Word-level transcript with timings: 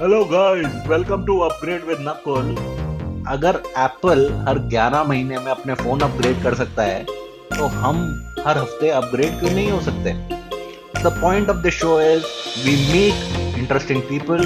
Hello 0.00 0.24
guys 0.24 0.86
welcome 0.88 1.24
to 1.26 1.38
upgrade 1.40 1.84
with 1.84 1.98
Nakul 2.00 2.48
अगर 3.32 3.56
Apple 3.78 4.22
हर 4.46 4.58
11 4.70 5.04
महीने 5.08 5.38
में 5.38 5.50
अपने 5.50 5.74
फ़ोन 5.82 6.00
अपग्रेड 6.00 6.42
कर 6.42 6.54
सकता 6.54 6.82
है 6.82 7.04
तो 7.04 7.66
हम 7.74 8.00
हर 8.46 8.58
हफ़्ते 8.58 8.88
अपग्रेड 8.90 9.38
क्यों 9.40 9.50
नहीं 9.50 9.70
हो 9.70 9.80
सकते? 9.80 10.12
The 11.02 11.12
point 11.20 11.50
of 11.50 11.56
the 11.66 11.70
show 11.78 12.00
is 12.00 12.24
we 12.64 12.74
meet 12.92 13.58
interesting 13.58 14.02
people 14.08 14.44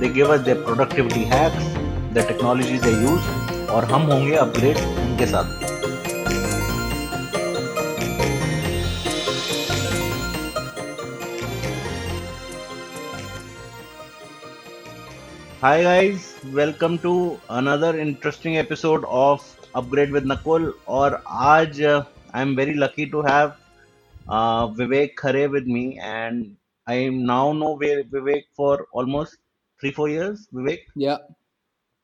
they 0.00 0.08
give 0.14 0.32
us 0.34 0.40
their 0.40 0.62
productivity 0.64 1.24
hacks 1.34 1.74
the 2.14 2.26
technology 2.28 2.78
they 2.78 2.92
use 3.02 3.68
और 3.70 3.84
हम 3.94 4.10
होंगे 4.12 4.36
अपग्रेड 4.46 4.76
उनके 4.76 5.26
साथ। 5.26 5.63
Hi 15.63 15.81
guys, 15.83 16.35
welcome 16.53 16.97
to 16.99 17.39
another 17.49 17.97
interesting 17.99 18.57
episode 18.57 19.03
of 19.07 19.41
Upgrade 19.75 20.11
with 20.11 20.25
Nakul. 20.31 20.71
और 20.87 21.21
आज 21.27 21.81
uh, 21.81 22.03
I'm 22.33 22.55
very 22.55 22.73
lucky 22.83 23.05
to 23.15 23.21
have 23.21 23.55
uh, 24.27 24.67
Vivek 24.79 25.15
Khare 25.15 25.49
with 25.51 25.65
me, 25.67 25.99
and 25.99 26.55
I 26.87 27.09
now 27.09 27.53
know 27.53 27.75
Vi- 27.75 28.03
Vivek 28.15 28.43
for 28.55 28.87
almost 28.93 29.37
three 29.81 29.91
four 29.91 30.09
years. 30.09 30.47
Vivek, 30.53 30.79
Yeah, 30.95 31.17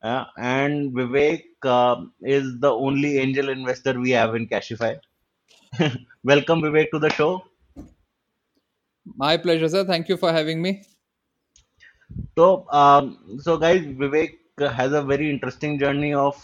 uh, 0.03 0.25
and 0.37 0.91
Vivek 0.93 1.43
uh, 1.63 2.05
is 2.21 2.59
the 2.59 2.71
only 2.71 3.17
angel 3.19 3.49
investor 3.49 3.99
we 3.99 4.11
have 4.11 4.35
in 4.35 4.47
Cashify. 4.47 4.95
welcome 6.23 6.61
Vivek 6.61 6.91
to 6.91 6.99
the 6.99 7.09
show. 7.11 7.43
my 9.15 9.37
pleasure, 9.37 9.69
sir. 9.69 9.83
Thank 9.85 10.09
you 10.09 10.17
for 10.17 10.31
having 10.31 10.61
me. 10.61 10.83
So, 12.36 12.66
um, 12.70 13.38
so 13.40 13.56
guys, 13.56 13.82
Vivek 13.84 14.38
has 14.58 14.92
a 14.92 15.02
very 15.02 15.30
interesting 15.30 15.78
journey 15.78 16.12
of 16.14 16.36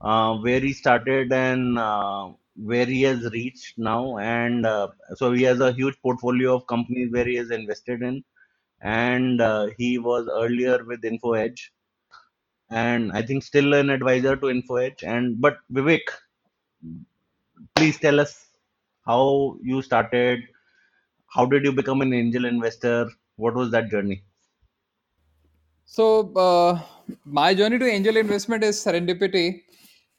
uh, 0.00 0.36
where 0.36 0.60
he 0.60 0.72
started 0.72 1.32
and 1.32 1.78
uh, 1.78 2.30
where 2.56 2.86
he 2.86 3.02
has 3.02 3.24
reached 3.32 3.78
now. 3.78 4.18
And 4.18 4.66
uh, 4.66 4.88
so 5.16 5.32
he 5.32 5.42
has 5.44 5.60
a 5.60 5.72
huge 5.72 5.96
portfolio 6.02 6.54
of 6.56 6.66
companies 6.66 7.12
where 7.12 7.26
he 7.26 7.36
has 7.36 7.50
invested 7.50 8.02
in. 8.02 8.24
And 8.82 9.40
uh, 9.40 9.68
he 9.78 9.98
was 9.98 10.28
earlier 10.32 10.84
with 10.84 11.02
InfoEdge, 11.02 11.60
and 12.70 13.10
I 13.12 13.22
think 13.22 13.42
still 13.42 13.74
an 13.74 13.90
advisor 13.90 14.36
to 14.36 14.46
InfoEdge. 14.46 15.02
And 15.02 15.40
but 15.40 15.58
Vivek, 15.72 16.02
please 17.74 17.98
tell 17.98 18.18
us 18.20 18.32
how 19.06 19.56
you 19.62 19.80
started. 19.82 20.40
How 21.34 21.46
did 21.46 21.64
you 21.64 21.72
become 21.72 22.02
an 22.02 22.12
angel 22.12 22.44
investor? 22.46 23.08
What 23.36 23.54
was 23.54 23.70
that 23.72 23.90
journey? 23.90 24.24
So, 25.88 26.32
uh, 26.34 26.82
my 27.24 27.54
journey 27.54 27.78
to 27.78 27.86
angel 27.86 28.16
investment 28.16 28.64
is 28.64 28.76
serendipity. 28.84 29.62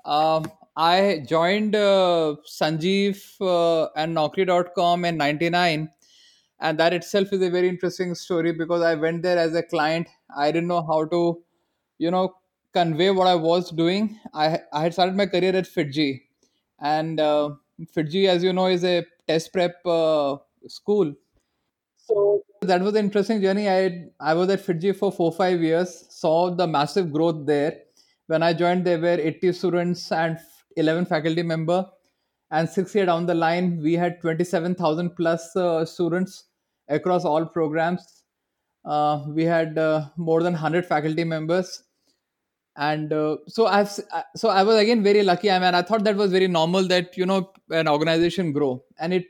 Um, 0.06 0.50
I 0.78 1.26
joined 1.28 1.76
uh, 1.76 2.38
Sanjeev 2.50 3.22
uh, 3.42 3.90
and 3.98 4.16
Naukri.com 4.16 5.04
in 5.04 5.18
99. 5.18 5.90
And 6.62 6.80
that 6.80 6.94
itself 6.94 7.34
is 7.34 7.42
a 7.42 7.50
very 7.50 7.68
interesting 7.68 8.16
story 8.16 8.54
because 8.54 8.82
I 8.82 8.96
went 8.96 9.24
there 9.24 9.38
as 9.38 9.56
a 9.56 9.62
client. 9.62 10.08
I 10.36 10.52
didn't 10.54 10.70
know 10.70 10.88
how 10.88 11.04
to, 11.04 11.44
you 11.98 12.12
know, 12.12 12.34
convey 12.74 13.12
what 13.12 13.28
I 13.28 13.36
was 13.36 13.70
doing. 13.70 14.18
I, 14.34 14.60
I 14.72 14.84
had 14.84 14.94
started 14.94 15.18
my 15.18 15.26
career 15.26 15.54
at 15.54 15.66
FIITJEE. 15.66 16.22
And 16.80 17.20
uh, 17.20 17.50
FIITJEE, 17.94 18.30
as 18.30 18.42
you 18.42 18.54
know, 18.54 18.68
is 18.68 18.86
a 18.86 19.06
test 19.28 19.52
prep 19.52 19.86
uh, 19.86 20.38
school 20.70 21.14
So 22.08 22.44
that 22.62 22.82
was 22.82 22.96
an 22.96 23.06
interesting 23.06 23.42
journey. 23.42 23.70
I 23.70 24.06
I 24.20 24.34
was 24.34 24.50
at 24.50 24.66
FIITJEE 24.66 24.96
for 24.96 25.12
four 25.12 25.32
five 25.32 25.62
years. 25.62 26.06
Saw 26.10 26.50
the 26.62 26.68
massive 26.68 27.12
growth 27.12 27.46
there. 27.46 27.74
When 28.28 28.44
I 28.44 28.54
joined, 28.54 28.86
there 28.86 29.00
were 29.00 29.18
80 29.30 29.52
students 29.54 30.12
and 30.12 30.38
11 30.76 31.06
faculty 31.06 31.44
member. 31.44 31.86
And 32.52 32.70
six 32.70 32.96
year 32.96 33.06
down 33.06 33.26
the 33.26 33.36
line, 33.36 33.82
we 33.82 33.94
had 33.94 34.22
27,000 34.22 35.16
plus 35.16 35.56
uh, 35.56 35.86
students 35.86 36.46
across 36.88 37.26
all 37.26 37.46
programs. 37.46 38.24
Uh, 38.86 39.26
we 39.28 39.44
had 39.44 39.78
uh, 39.78 40.06
more 40.16 40.42
than 40.44 40.54
100 40.54 40.86
faculty 40.86 41.26
members 41.26 41.84
and 42.78 43.12
uh, 43.12 43.38
so 43.48 43.66
i've 43.66 43.90
uh, 44.12 44.22
so 44.36 44.50
i 44.50 44.62
was 44.64 44.78
again 44.78 45.02
very 45.04 45.24
lucky 45.24 45.50
i 45.50 45.58
mean 45.60 45.74
i 45.74 45.82
thought 45.82 46.04
that 46.04 46.16
was 46.16 46.32
very 46.32 46.48
normal 46.48 46.88
that 46.88 47.18
you 47.18 47.26
know 47.26 47.52
an 47.72 47.88
organization 47.88 48.52
grow 48.52 48.84
and 49.00 49.14
it 49.14 49.26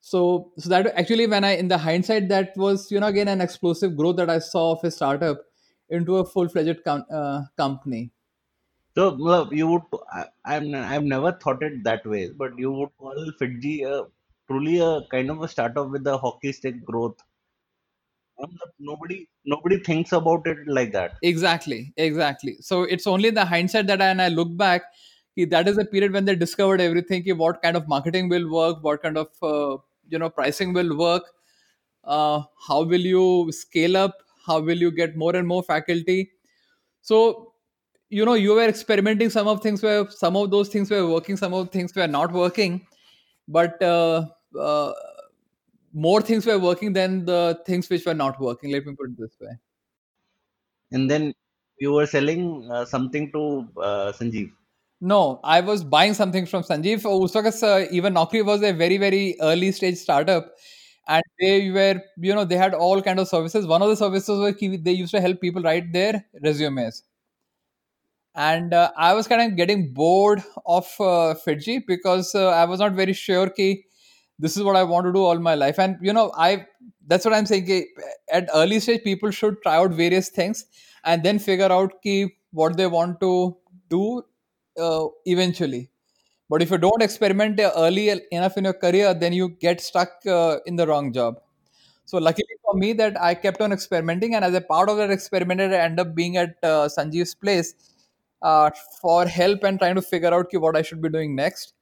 so 0.00 0.52
so 0.58 0.68
that 0.70 0.86
actually 0.96 1.26
when 1.26 1.44
i 1.44 1.52
in 1.56 1.68
the 1.68 1.78
hindsight 1.78 2.28
that 2.28 2.56
was 2.56 2.90
you 2.90 3.00
know 3.00 3.06
again 3.06 3.28
an 3.28 3.40
explosive 3.40 3.96
growth 3.96 4.16
that 4.16 4.30
i 4.30 4.38
saw 4.38 4.72
of 4.72 4.84
a 4.84 4.90
startup 4.90 5.42
into 5.90 6.16
a 6.18 6.24
full-fledged 6.24 6.82
com- 6.84 7.06
uh, 7.12 7.42
company 7.56 8.10
So, 8.98 9.16
well, 9.18 9.48
you 9.52 9.66
would, 9.68 9.82
I, 10.12 10.24
I'm, 10.44 10.74
I've 10.74 11.04
never 11.04 11.32
thought 11.32 11.62
it 11.62 11.84
that 11.84 12.04
way, 12.06 12.30
but 12.40 12.58
you 12.58 12.72
would 12.72 12.90
call 12.98 13.14
FIITJEE 13.40 13.86
a, 13.90 14.06
truly 14.48 14.78
a 14.80 15.02
kind 15.12 15.30
of 15.30 15.42
a 15.42 15.48
startup 15.48 15.90
with 15.90 16.06
a 16.06 16.18
hockey 16.18 16.52
stick 16.52 16.84
growth. 16.84 17.18
Nobody, 18.78 19.28
nobody 19.44 19.78
thinks 19.80 20.12
about 20.12 20.46
it 20.46 20.58
like 20.66 20.92
that. 20.92 21.12
exactly 21.22 21.92
exactly 21.96 22.56
so 22.60 22.82
it's 22.84 23.06
only 23.06 23.30
the 23.30 23.44
hindsight 23.44 23.86
that 23.86 24.00
I, 24.00 24.06
and 24.06 24.22
i 24.22 24.28
look 24.28 24.56
back 24.56 24.82
that 25.48 25.68
is 25.68 25.76
the 25.76 25.84
period 25.84 26.12
when 26.12 26.24
they 26.24 26.34
discovered 26.34 26.80
everything 26.80 27.24
what 27.36 27.62
kind 27.62 27.76
of 27.76 27.88
marketing 27.88 28.28
will 28.28 28.50
work 28.50 28.82
what 28.82 29.02
kind 29.02 29.18
of 29.18 29.28
uh, 29.42 29.76
you 30.10 30.18
know 30.18 30.30
pricing 30.30 30.72
will 30.72 30.96
work. 30.96 31.24
Uh, 32.04 32.42
how 32.68 32.82
will 32.82 33.00
you 33.00 33.50
scale 33.52 33.96
up? 33.96 34.14
How 34.46 34.60
will 34.60 34.78
you 34.78 34.90
get 34.90 35.16
more 35.16 35.34
and 35.36 35.46
more 35.46 35.62
faculty? 35.62 36.32
So 37.02 37.52
you 38.08 38.24
know 38.24 38.34
you 38.34 38.54
were 38.54 38.68
experimenting 38.68 39.30
some 39.30 39.48
of 39.48 39.62
things 39.62 39.82
were 39.82 40.08
some 40.10 40.36
of 40.36 40.50
those 40.50 40.68
things 40.68 40.90
were 40.90 41.06
working 41.06 41.36
some 41.36 41.54
of 41.54 41.70
things 41.70 41.94
were 41.94 42.08
not 42.08 42.32
working. 42.32 42.86
But 43.48 43.82
uh, 43.82 44.26
uh, 44.58 44.92
more 45.92 46.20
things 46.20 46.46
were 46.46 46.58
working 46.58 46.92
than 46.92 47.24
the 47.24 47.60
things 47.66 47.90
which 47.90 48.06
were 48.06 48.14
not 48.14 48.40
working. 48.40 48.70
Let 48.70 48.86
me 48.86 48.94
put 48.94 49.10
it 49.10 49.18
this 49.18 49.36
way. 49.40 49.58
And 50.92 51.10
then 51.10 51.34
you 51.78 51.92
were 51.92 52.06
selling 52.06 52.70
uh, 52.70 52.84
something 52.84 53.32
to 53.32 53.68
uh, 53.80 54.12
Sanjeev. 54.12 54.52
No, 55.00 55.40
I 55.42 55.60
was 55.60 55.82
buying 55.82 56.12
something 56.14 56.44
from 56.46 56.62
Sanjeev. 56.62 57.02
Oh, 57.06 57.20
Usakas, 57.20 57.62
uh, 57.62 57.86
even 57.90 58.14
Naukri 58.14 58.44
was 58.44 58.62
a 58.62 58.72
very, 58.72 58.98
very 58.98 59.36
early 59.40 59.72
stage 59.72 59.96
startup. 59.96 60.52
And 61.08 61.22
they 61.40 61.70
were, 61.70 62.02
you 62.18 62.34
know, 62.34 62.44
they 62.44 62.56
had 62.56 62.74
all 62.74 63.00
kind 63.02 63.18
of 63.18 63.26
services. 63.28 63.66
One 63.66 63.82
of 63.82 63.88
the 63.88 63.96
services 63.96 64.38
was 64.38 64.54
they 64.60 64.92
used 64.92 65.12
to 65.12 65.20
help 65.20 65.40
people 65.40 65.62
write 65.62 65.92
their 65.92 66.24
resumes. 66.42 67.02
And 68.34 68.72
uh, 68.72 68.90
I 68.96 69.14
was 69.14 69.26
kind 69.26 69.42
of 69.42 69.56
getting 69.56 69.92
bored 69.92 70.42
of 70.66 70.84
uh, 71.00 71.34
FIITJEE 71.44 71.86
because 71.86 72.34
uh, 72.34 72.48
I 72.50 72.64
was 72.64 72.78
not 72.78 72.92
very 72.92 73.12
sure 73.12 73.50
ki, 73.50 73.84
this 74.38 74.56
is 74.56 74.62
what 74.62 74.76
I 74.76 74.84
want 74.84 75.06
to 75.06 75.12
do 75.12 75.18
all 75.22 75.38
my 75.38 75.54
life. 75.54 75.78
And, 75.78 75.96
you 76.00 76.12
know, 76.12 76.32
I 76.36 76.66
that's 77.06 77.24
what 77.24 77.34
I'm 77.34 77.44
saying. 77.46 77.66
Ki, 77.66 77.86
at 78.32 78.48
early 78.54 78.78
stage, 78.80 79.02
people 79.02 79.30
should 79.32 79.60
try 79.62 79.76
out 79.76 79.90
various 79.90 80.28
things 80.28 80.64
and 81.04 81.22
then 81.24 81.38
figure 81.40 81.70
out 81.72 82.00
ki, 82.02 82.34
what 82.52 82.76
they 82.76 82.86
want 82.86 83.20
to 83.20 83.56
do 83.88 84.22
uh, 84.78 85.06
eventually. 85.24 85.90
But 86.48 86.62
if 86.62 86.70
you 86.70 86.78
don't 86.78 87.02
experiment 87.02 87.60
early 87.76 88.10
enough 88.32 88.56
in 88.56 88.64
your 88.64 88.72
career, 88.72 89.14
then 89.14 89.32
you 89.32 89.50
get 89.50 89.80
stuck 89.80 90.10
uh, 90.26 90.58
in 90.66 90.76
the 90.76 90.86
wrong 90.86 91.12
job. 91.12 91.40
So 92.04 92.18
luckily 92.18 92.56
for 92.64 92.74
me 92.74 92.92
that 92.94 93.20
I 93.20 93.34
kept 93.34 93.60
on 93.60 93.72
experimenting, 93.72 94.34
and 94.34 94.44
as 94.44 94.54
a 94.54 94.60
part 94.60 94.88
of 94.88 94.96
that 94.96 95.10
experiment, 95.12 95.60
I 95.60 95.76
end 95.76 96.00
up 96.00 96.14
being 96.14 96.36
at 96.36 96.56
uh, 96.62 96.88
Sanjeev's 96.88 97.36
place 97.36 97.74
uh, 98.42 98.70
for 99.00 99.26
help 99.26 99.62
and 99.62 99.78
trying 99.78 99.94
to 99.94 100.02
figure 100.02 100.34
out 100.34 100.48
what 100.52 100.76
I 100.76 100.82
should 100.82 101.00
be 101.00 101.08
doing 101.08 101.36
next. 101.36 101.74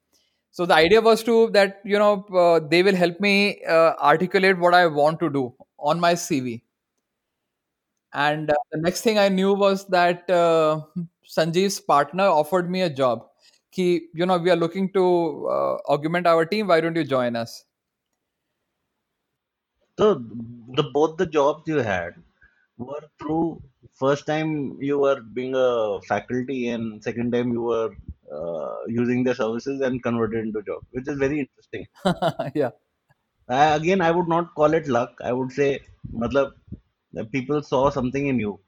So 0.51 0.67
the 0.67 0.75
idea 0.75 1.01
was 1.01 1.23
to 1.25 1.51
that 1.51 1.81
you 1.85 1.99
know 1.99 2.27
uh, 2.35 2.61
they 2.69 2.83
will 2.83 2.95
help 2.97 3.21
me 3.21 3.63
uh, 3.65 3.93
articulate 4.01 4.59
what 4.59 4.75
I 4.75 4.87
want 4.87 5.21
to 5.21 5.31
do 5.31 5.55
on 5.79 6.01
my 6.01 6.15
CV. 6.15 6.63
And 8.13 8.51
uh, 8.51 8.55
the 8.73 8.81
next 8.81 9.03
thing 9.03 9.19
I 9.19 9.29
knew 9.29 9.55
was 9.55 9.87
that 9.89 10.29
uh, 10.31 10.81
Sanjeev's 11.29 11.81
partner 11.81 12.25
offered 12.25 12.71
me 12.71 12.83
a 12.83 12.91
job. 12.91 13.27
Ki, 13.71 14.09
you 14.15 14.27
know, 14.27 14.39
we 14.39 14.51
are 14.51 14.57
looking 14.57 14.91
to 14.95 15.49
uh, 15.51 15.77
augment 15.93 16.27
our 16.27 16.47
team. 16.47 16.69
Why 16.69 16.81
don't 16.81 16.97
you 16.97 17.05
join 17.05 17.37
us? 17.37 17.65
So 19.99 20.15
the 20.77 20.85
both 20.95 21.17
the 21.19 21.27
jobs 21.27 21.65
you 21.67 21.79
had 21.79 22.15
were 22.79 23.03
through 23.19 23.61
first 23.95 24.27
time 24.27 24.79
you 24.81 24.99
were 24.99 25.21
being 25.21 25.55
a 25.57 26.01
faculty 26.09 26.69
and 26.69 27.03
second 27.03 27.33
time 27.33 27.53
you 27.53 27.63
were 27.63 27.91
uh, 28.33 28.77
using 28.87 29.25
the 29.25 29.35
services 29.35 29.81
and 29.81 30.03
converted 30.03 30.45
into 30.45 30.63
job, 30.63 30.83
which 30.93 31.09
is 31.09 31.19
very 31.19 31.41
interesting. 31.41 31.87
yeah. 32.55 32.71
I, 33.49 33.77
again, 33.77 34.01
I 34.01 34.11
would 34.11 34.29
not 34.29 34.55
call 34.55 34.75
it 34.75 34.87
luck. 34.87 35.19
I 35.23 35.33
would 35.33 35.51
say, 35.53 35.81
matlab, 36.15 36.53
people 37.33 37.63
saw 37.63 37.91
something 37.91 38.27
in 38.27 38.39
you. 38.39 38.61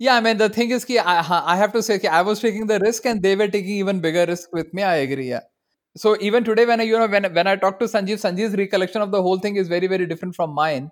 Yeah, 0.00 0.16
I 0.16 0.20
mean 0.20 0.38
the 0.38 0.48
thing 0.48 0.70
is, 0.70 0.84
ki 0.86 0.98
I, 0.98 1.16
I 1.54 1.56
have 1.56 1.72
to 1.74 1.82
say, 1.82 1.98
ki 1.98 2.08
I 2.08 2.22
was 2.22 2.40
taking 2.40 2.66
the 2.66 2.78
risk, 2.80 3.06
and 3.06 3.22
they 3.22 3.36
were 3.36 3.48
taking 3.48 3.76
even 3.82 4.00
bigger 4.00 4.24
risk 4.26 4.52
with 4.52 4.72
me. 4.74 4.82
I 4.82 4.96
agree. 5.06 5.28
Yeah. 5.30 5.42
So 5.96 6.16
even 6.20 6.44
today, 6.44 6.66
when 6.66 6.80
I 6.80 6.84
you 6.84 6.98
know 6.98 7.08
when 7.16 7.26
when 7.38 7.46
I 7.52 7.56
talk 7.56 7.78
to 7.80 7.86
Sanjeev, 7.94 8.22
Sanjeev's 8.26 8.56
recollection 8.62 9.02
of 9.02 9.12
the 9.16 9.22
whole 9.28 9.38
thing 9.46 9.56
is 9.64 9.68
very 9.74 9.88
very 9.94 10.06
different 10.14 10.36
from 10.36 10.54
mine. 10.60 10.90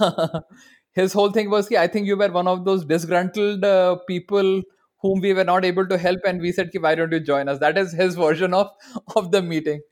his 1.00 1.12
whole 1.14 1.32
thing 1.32 1.50
was, 1.50 1.72
I 1.72 1.86
think 1.88 2.06
you 2.08 2.16
were 2.16 2.30
one 2.38 2.48
of 2.48 2.64
those 2.66 2.84
disgruntled 2.84 3.64
uh, 3.64 3.96
people 4.08 4.62
whom 5.02 5.20
we 5.20 5.34
were 5.34 5.44
not 5.52 5.64
able 5.66 5.86
to 5.88 5.98
help, 5.98 6.20
and 6.26 6.40
we 6.42 6.52
said, 6.52 6.70
why 6.80 6.94
don't 6.96 7.12
you 7.12 7.20
join 7.20 7.48
us? 7.48 7.60
That 7.60 7.78
is 7.78 7.92
his 8.04 8.16
version 8.26 8.54
of 8.62 8.70
of 9.16 9.32
the 9.32 9.42
meeting, 9.42 9.82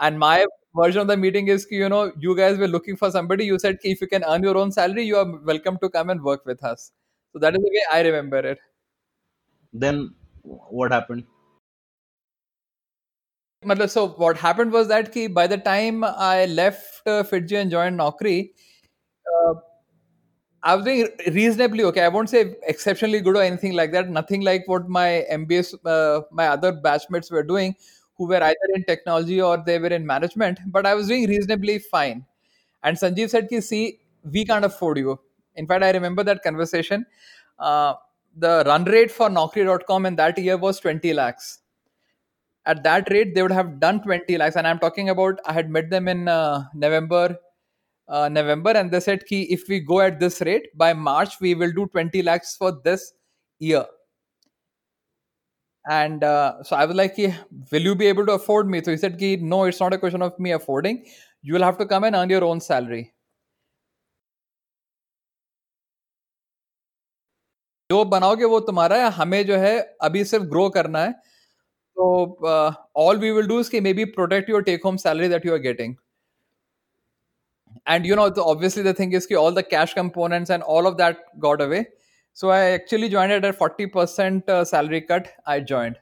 and 0.00 0.18
my 0.26 0.46
version 0.82 1.02
of 1.02 1.08
the 1.08 1.18
meeting 1.26 1.48
is, 1.48 1.66
you 1.70 1.88
know, 1.96 2.12
you 2.28 2.36
guys 2.44 2.58
were 2.58 2.68
looking 2.78 2.96
for 3.04 3.10
somebody. 3.18 3.46
You 3.52 3.58
said, 3.58 3.78
if 3.94 4.00
you 4.02 4.08
can 4.16 4.24
earn 4.24 4.42
your 4.50 4.58
own 4.64 4.72
salary, 4.80 5.06
you 5.12 5.16
are 5.24 5.30
welcome 5.54 5.78
to 5.86 5.90
come 5.98 6.10
and 6.10 6.22
work 6.32 6.46
with 6.54 6.64
us. 6.74 6.92
So 7.32 7.38
that 7.38 7.54
is 7.54 7.60
the 7.62 7.70
way 7.70 7.82
I 7.92 8.02
remember 8.02 8.38
it. 8.38 8.58
Then 9.72 10.14
what 10.42 10.90
happened? 10.92 11.24
So 13.88 14.08
what 14.08 14.38
happened 14.38 14.72
was 14.72 14.88
that 14.88 15.12
ki 15.12 15.26
by 15.26 15.46
the 15.46 15.58
time 15.58 16.02
I 16.02 16.46
left 16.46 17.02
uh, 17.06 17.22
FIITJEE 17.22 17.60
and 17.60 17.70
joined 17.70 17.98
Naukri, 18.00 18.52
uh, 19.34 19.54
I 20.62 20.74
was 20.74 20.84
doing 20.84 21.08
reasonably 21.28 21.84
okay. 21.84 22.02
I 22.02 22.08
won't 22.08 22.30
say 22.30 22.56
exceptionally 22.66 23.20
good 23.20 23.36
or 23.36 23.42
anything 23.42 23.74
like 23.74 23.92
that. 23.92 24.08
Nothing 24.08 24.40
like 24.40 24.66
what 24.66 24.88
my 24.88 25.24
MBA, 25.30 25.74
uh, 25.84 26.22
my 26.32 26.48
other 26.48 26.72
batchmates 26.72 27.30
were 27.30 27.42
doing, 27.42 27.76
who 28.16 28.28
were 28.28 28.42
either 28.42 28.74
in 28.74 28.84
technology 28.84 29.40
or 29.42 29.62
they 29.64 29.78
were 29.78 29.88
in 29.88 30.06
management. 30.06 30.58
But 30.66 30.86
I 30.86 30.94
was 30.94 31.08
doing 31.08 31.28
reasonably 31.28 31.78
fine. 31.78 32.24
And 32.82 32.96
Sanjeev 32.96 33.30
said, 33.30 33.48
"Ki 33.48 33.60
see, 33.60 34.00
we 34.24 34.44
can't 34.44 34.64
afford 34.64 34.98
you." 34.98 35.20
In 35.56 35.66
fact, 35.66 35.84
I 35.84 35.90
remember 35.90 36.22
that 36.24 36.42
conversation. 36.42 37.04
Uh, 37.58 37.94
the 38.36 38.62
run 38.66 38.84
rate 38.84 39.10
for 39.10 39.28
Naukri.com 39.28 40.06
in 40.06 40.16
that 40.16 40.38
year 40.38 40.56
was 40.56 40.80
20 40.80 41.12
lakhs. 41.14 41.60
At 42.66 42.82
that 42.84 43.10
rate, 43.10 43.34
they 43.34 43.42
would 43.42 43.50
have 43.50 43.80
done 43.80 44.02
20 44.02 44.36
lakhs. 44.38 44.56
And 44.56 44.66
I'm 44.66 44.78
talking 44.78 45.08
about, 45.08 45.40
I 45.46 45.52
had 45.52 45.70
met 45.70 45.90
them 45.90 46.08
in 46.08 46.28
uh, 46.28 46.64
November 46.74 47.36
uh, 48.10 48.28
November, 48.28 48.70
and 48.70 48.90
they 48.90 49.00
said, 49.00 49.24
"Ki 49.26 49.42
if 49.56 49.68
we 49.68 49.80
go 49.80 50.00
at 50.00 50.18
this 50.20 50.40
rate 50.40 50.68
by 50.76 50.92
March, 50.92 51.40
we 51.40 51.54
will 51.54 51.72
do 51.72 51.86
20 51.86 52.22
lakhs 52.22 52.56
for 52.56 52.72
this 52.84 53.12
year." 53.58 53.84
And 55.88 56.22
uh, 56.24 56.62
so 56.62 56.76
I 56.76 56.84
was 56.84 56.96
like, 56.96 57.16
"Ki, 57.16 57.32
"Will 57.72 57.82
you 57.82 57.94
be 57.94 58.06
able 58.06 58.26
to 58.26 58.32
afford 58.32 58.68
me?" 58.68 58.82
So 58.82 58.90
he 58.90 58.96
said, 58.96 59.18
"Ki 59.18 59.36
no, 59.36 59.64
it's 59.64 59.80
not 59.80 59.94
a 59.94 59.98
question 59.98 60.22
of 60.22 60.38
me 60.38 60.52
affording. 60.52 61.04
You 61.42 61.54
will 61.54 61.62
have 61.62 61.78
to 61.78 61.86
come 61.86 62.04
and 62.04 62.16
earn 62.16 62.30
your 62.30 62.44
own 62.44 62.60
salary." 62.60 63.14
जो 67.90 68.04
बनाओगे 68.04 68.44
वो 68.44 68.60
तुम्हारा 68.60 68.96
है 68.96 69.10
हमें 69.10 69.46
जो 69.46 69.56
है 69.56 69.96
अभी 70.02 70.24
सिर्फ 70.24 70.44
ग्रो 70.44 70.68
करना 70.68 70.98
है। 70.98 71.12
तो 71.12 72.08
all 72.96 73.16
we 73.16 73.30
will 73.30 73.46
do 73.46 73.60
is 73.60 73.68
कि 73.68 73.80
maybe 73.94 74.04
protect 74.04 74.50
your 74.50 74.62
take 74.62 74.84
home 74.84 74.96
salary 74.96 75.28
that 75.28 75.46
you 75.46 75.54
are 75.54 75.96
and 77.86 78.06
you 78.06 78.16
know 78.18 78.24
obviously 78.50 78.82
the 78.84 78.92
thing 78.98 79.12
is 79.16 79.26
ki 79.26 79.36
all 79.40 79.54
the 79.56 79.62
cash 79.72 79.92
components 79.96 80.50
and 80.54 80.64
all 80.72 80.88
of 80.88 80.96
that 81.00 81.20
got 81.44 81.60
away 81.64 81.78
so 82.40 82.50
i 82.54 82.58
actually 82.70 83.08
joined 83.12 83.34
at 83.36 83.44
a 83.48 83.52
40% 83.60 84.50
uh, 84.54 84.64
salary 84.70 85.00
cut 85.10 85.28
i 85.52 85.56
joined 85.70 86.00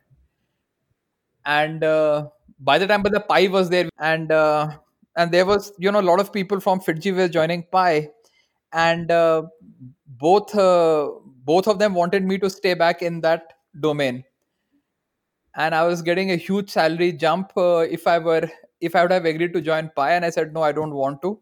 and 1.44 1.84
uh, 1.84 2.26
by 2.70 2.78
the 2.78 2.88
time 2.92 3.04
but 3.08 3.14
the 3.16 3.20
pi 3.20 3.40
was 3.56 3.70
there 3.74 3.90
and 4.12 4.32
uh, 4.38 4.70
and 5.16 5.36
there 5.36 5.46
was 5.50 5.70
you 5.86 5.92
know 5.96 6.02
a 6.04 6.08
lot 6.08 6.24
of 6.24 6.32
people 6.38 6.64
from 6.66 6.82
FIITJEE 6.88 7.14
were 7.20 7.28
joining 7.36 7.64
pi 7.78 8.08
and 8.72 9.14
both 10.26 10.56
both 11.52 11.68
of 11.68 11.78
them 11.78 11.94
wanted 11.94 12.24
me 12.24 12.38
to 12.38 12.50
stay 12.50 12.74
back 12.74 13.02
in 13.02 13.20
that 13.20 13.54
domain 13.80 14.22
and 15.56 15.74
i 15.74 15.82
was 15.86 16.02
getting 16.02 16.30
a 16.32 16.36
huge 16.36 16.70
salary 16.70 17.12
jump 17.12 17.52
uh, 17.56 17.86
if 17.98 18.06
i 18.06 18.18
were 18.18 18.48
if 18.80 18.94
i 18.96 19.02
would 19.02 19.12
have 19.18 19.24
agreed 19.24 19.52
to 19.52 19.60
join 19.60 19.90
pi 19.96 20.12
and 20.14 20.24
i 20.24 20.30
said 20.30 20.52
no 20.52 20.62
i 20.62 20.72
don't 20.72 20.94
want 21.02 21.20
to 21.22 21.38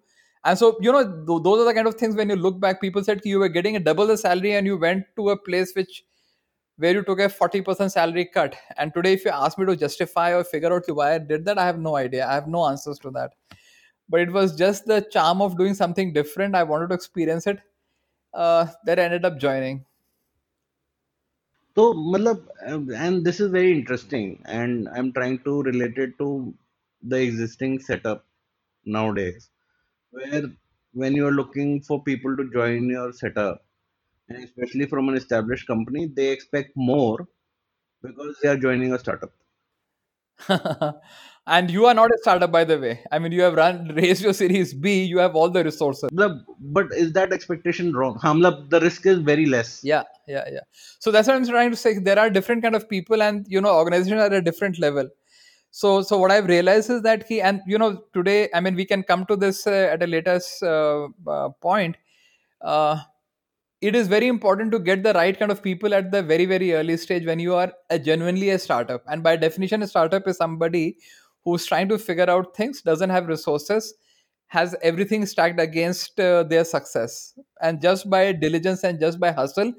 and 0.47 0.57
so, 0.57 0.79
you 0.81 0.93
know, 0.93 1.03
th- 1.03 1.43
those 1.43 1.61
are 1.61 1.65
the 1.65 1.75
kind 1.75 1.89
of 1.89 1.97
things 1.97 2.15
when 2.15 2.31
you 2.31 2.37
look 2.37 2.61
back, 2.61 2.81
people 2.81 3.03
said 3.03 3.21
you 3.25 3.41
were 3.41 3.49
getting 3.49 3.75
a 3.75 3.81
double 3.81 4.07
the 4.07 4.17
salary 4.17 4.53
and 4.53 4.65
you 4.65 4.79
went 4.79 5.05
to 5.17 5.31
a 5.31 5.37
place 5.37 5.73
which 5.75 6.05
where 6.77 6.93
you 6.93 7.03
took 7.03 7.19
a 7.19 7.29
40% 7.29 7.91
salary 7.91 8.27
cut. 8.27 8.55
And 8.77 8.95
today, 8.95 9.15
if 9.15 9.25
you 9.25 9.33
ask 9.33 9.59
me 9.59 9.67
to 9.67 9.75
justify 9.75 10.35
or 10.35 10.45
figure 10.45 10.73
out 10.73 10.85
why 10.89 11.15
I 11.15 11.19
did 11.19 11.45
that, 11.47 11.59
I 11.59 11.67
have 11.67 11.81
no 11.81 11.97
idea. 11.97 12.29
I 12.29 12.35
have 12.35 12.47
no 12.47 12.67
answers 12.67 12.99
to 13.01 13.11
that. 13.13 13.33
But 14.09 14.21
it 14.21 14.31
was 14.31 14.55
just 14.55 14.85
the 14.87 15.01
charm 15.11 15.43
of 15.43 15.57
doing 15.59 15.75
something 15.75 16.13
different. 16.13 16.55
I 16.55 16.63
wanted 16.63 16.91
to 16.91 16.95
experience 16.95 17.47
it. 17.49 17.59
Uh, 18.35 18.67
that 18.85 19.01
I 19.01 19.05
ended 19.05 19.25
up 19.25 19.39
joining. 19.39 19.86
So, 21.77 21.93
matlab, 21.95 22.49
um, 22.67 22.91
and 22.93 23.25
this 23.25 23.39
is 23.39 23.51
very 23.53 23.71
interesting, 23.73 24.43
and 24.47 24.89
I'm 24.89 25.13
trying 25.13 25.39
to 25.45 25.63
relate 25.63 25.97
it 25.99 26.19
to 26.19 26.55
the 27.03 27.21
existing 27.23 27.79
setup 27.81 28.27
nowadays, 28.85 29.51
where 30.11 30.45
when 30.93 31.15
you're 31.15 31.33
looking 31.41 31.83
for 31.83 32.03
people 32.05 32.37
to 32.37 32.51
join 32.53 32.89
your 32.91 33.13
setup, 33.13 33.65
and 34.29 34.45
especially 34.45 34.87
from 34.87 35.09
an 35.11 35.17
established 35.17 35.67
company, 35.69 36.07
they 36.07 36.31
expect 36.31 36.73
more 36.77 37.29
because 38.03 38.39
they 38.43 38.49
are 38.51 38.59
joining 38.59 38.93
a 38.95 38.99
startup. 39.01 39.33
and 41.47 41.71
you 41.71 41.87
are 41.87 41.95
not 41.95 42.11
a 42.11 42.19
startup, 42.19 42.51
by 42.51 42.65
the 42.65 42.79
way. 42.79 43.01
I 43.13 43.19
mean, 43.19 43.31
you 43.31 43.43
have 43.43 43.55
run 43.55 43.89
raised 43.97 44.23
your 44.23 44.33
Series 44.33 44.75
B. 44.75 45.05
You 45.05 45.19
have 45.19 45.37
all 45.37 45.49
the 45.49 45.63
resources. 45.63 46.11
But 46.13 46.93
is 46.93 47.13
that 47.13 47.33
expectation 47.33 47.95
wrong? 47.95 48.19
matlab, 48.19 48.71
the 48.71 48.81
risk 48.81 49.07
is 49.07 49.19
very 49.19 49.47
less. 49.47 49.81
Yeah, 49.85 50.03
yeah, 50.27 50.45
yeah. 50.51 50.61
So 50.99 51.11
that's 51.11 51.29
what 51.29 51.37
I'm 51.37 51.47
trying 51.47 51.71
to 51.71 51.77
say. 51.77 51.99
There 51.99 52.19
are 52.19 52.31
different 52.31 52.63
kind 52.63 52.75
of 52.75 52.89
people, 52.89 53.23
and 53.23 53.47
you 53.49 53.61
know, 53.61 53.75
organizations 53.75 54.21
are 54.21 54.27
at 54.27 54.33
a 54.33 54.43
different 54.43 54.81
level. 54.81 55.09
So, 55.71 56.03
so 56.03 56.19
what 56.19 56.31
I've 56.31 56.47
realized 56.47 56.91
is 56.91 57.03
that 57.03 57.27
he 57.29 57.41
and 57.41 57.61
you 57.67 57.79
know 57.79 58.03
today, 58.13 58.49
I 58.53 58.61
mean, 58.61 58.75
we 58.75 58.85
can 58.85 59.03
come 59.03 59.25
to 59.27 59.37
this 59.37 59.67
uh, 59.67 59.91
at 59.93 60.03
a 60.03 60.07
later 60.07 60.41
uh, 60.63 61.31
uh, 61.31 61.51
point. 61.61 61.97
Uh, 62.61 62.99
it 63.83 63.95
is 63.95 64.09
very 64.09 64.27
important 64.27 64.73
to 64.73 64.79
get 64.79 65.03
the 65.03 65.13
right 65.13 65.39
kind 65.39 65.53
of 65.53 65.63
people 65.63 65.93
at 65.95 66.11
the 66.11 66.23
very 66.23 66.47
very 66.47 66.73
early 66.73 66.97
stage 66.97 67.27
when 67.27 67.39
you 67.39 67.55
are 67.55 67.73
a 67.91 67.99
genuinely 67.99 68.49
a 68.51 68.59
startup 68.59 69.03
and 69.07 69.23
by 69.23 69.37
definition 69.37 69.83
a 69.83 69.87
startup 69.87 70.27
is 70.27 70.39
somebody 70.39 70.97
who's 71.46 71.66
trying 71.66 71.90
to 71.90 71.98
figure 71.98 72.30
out 72.30 72.56
things 72.56 72.82
doesn't 72.82 73.10
have 73.10 73.28
resources 73.28 73.94
has 74.48 74.76
everything 74.84 75.26
stacked 75.26 75.60
against 75.62 76.20
uh, 76.20 76.44
their 76.44 76.66
success 76.66 77.34
and 77.62 77.82
just 77.82 78.10
by 78.10 78.32
diligence 78.32 78.84
and 78.84 79.00
just 79.00 79.20
by 79.20 79.32
hustle 79.32 79.74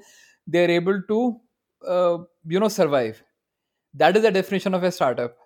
they're 0.47 0.71
able 0.71 1.01
to 1.07 1.39
uh, 1.87 2.17
you 2.47 2.59
know 2.59 2.67
survive 2.67 3.23
that 3.93 4.17
is 4.17 4.23
the 4.23 4.31
definition 4.31 4.73
of 4.73 4.83
a 4.83 4.91
startup 4.91 5.37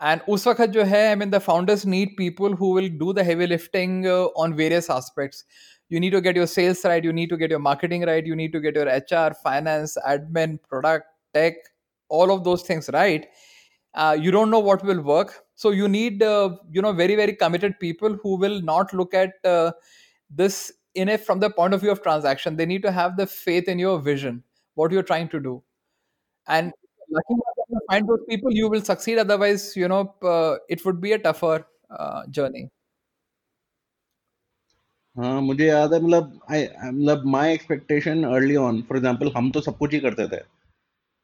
and 0.00 0.20
उस 0.28 0.46
वक्त 0.46 0.70
जो 0.76 0.84
है 0.84 1.10
I 1.10 1.14
mean 1.14 1.30
the 1.30 1.40
founders 1.40 1.86
need 1.86 2.16
people 2.16 2.54
who 2.54 2.70
will 2.72 2.88
do 3.02 3.12
the 3.12 3.24
heavy 3.24 3.46
lifting 3.46 4.06
uh, 4.06 4.24
on 4.44 4.54
various 4.54 4.90
aspects 4.90 5.44
you 5.88 6.00
need 6.00 6.10
to 6.10 6.20
get 6.20 6.36
your 6.36 6.46
sales 6.46 6.84
right 6.84 7.04
you 7.04 7.12
need 7.12 7.30
to 7.30 7.36
get 7.36 7.50
your 7.50 7.60
marketing 7.66 8.04
right 8.10 8.26
you 8.26 8.36
need 8.36 8.52
to 8.52 8.60
get 8.60 8.74
your 8.74 8.86
hr 8.86 9.34
finance 9.42 9.96
admin 10.14 10.58
product 10.68 11.06
tech 11.34 11.54
all 12.08 12.30
of 12.30 12.44
those 12.44 12.62
things 12.62 12.90
right 12.92 13.26
uh, 13.94 14.16
you 14.20 14.30
don't 14.30 14.50
know 14.50 14.58
what 14.60 14.84
will 14.84 15.02
work 15.02 15.44
so 15.54 15.70
you 15.70 15.88
need 15.88 16.22
uh, 16.22 16.50
you 16.70 16.82
know 16.82 16.92
very 16.92 17.16
very 17.16 17.34
committed 17.34 17.78
people 17.80 18.18
who 18.22 18.36
will 18.36 18.60
not 18.62 18.92
look 18.92 19.14
at 19.14 19.34
uh, 19.44 19.70
this 20.30 20.72
in 20.94 21.08
a 21.08 21.18
from 21.18 21.40
the 21.40 21.50
point 21.50 21.74
of 21.74 21.80
view 21.80 21.90
of 21.90 22.02
transaction 22.02 22.56
they 22.56 22.66
need 22.66 22.82
to 22.82 22.92
have 22.92 23.16
the 23.16 23.26
faith 23.26 23.68
in 23.68 23.78
your 23.78 23.98
vision 23.98 24.42
what 24.74 24.92
you're 24.92 25.08
trying 25.12 25.28
to 25.28 25.40
do 25.40 25.62
and 26.48 26.72
lucky 27.10 27.34
enough 27.34 27.60
if 27.64 27.68
you 27.70 27.80
find 27.90 28.08
those 28.08 28.24
people 28.28 28.52
you 28.52 28.68
will 28.68 28.82
succeed 28.82 29.18
otherwise 29.18 29.76
you 29.76 29.88
know 29.88 30.14
uh, 30.22 30.56
it 30.68 30.84
would 30.84 31.00
be 31.00 31.12
a 31.12 31.18
tougher 31.18 31.58
uh, 31.90 32.22
journey 32.30 32.70
हाँ 35.16 35.40
मुझे 35.40 35.66
याद 35.66 35.92
है 35.94 36.00
मतलब 36.02 36.40
आई 36.52 36.66
मतलब 36.84 37.22
my 37.34 37.52
expectation 37.52 38.24
early 38.30 38.56
on 38.62 38.80
for 38.88 38.96
example 38.96 39.30
हम 39.36 39.50
तो 39.50 39.60
सब 39.60 39.76
कुछ 39.78 39.92
ही 39.94 40.00
करते 40.00 40.26
थे 40.32 40.40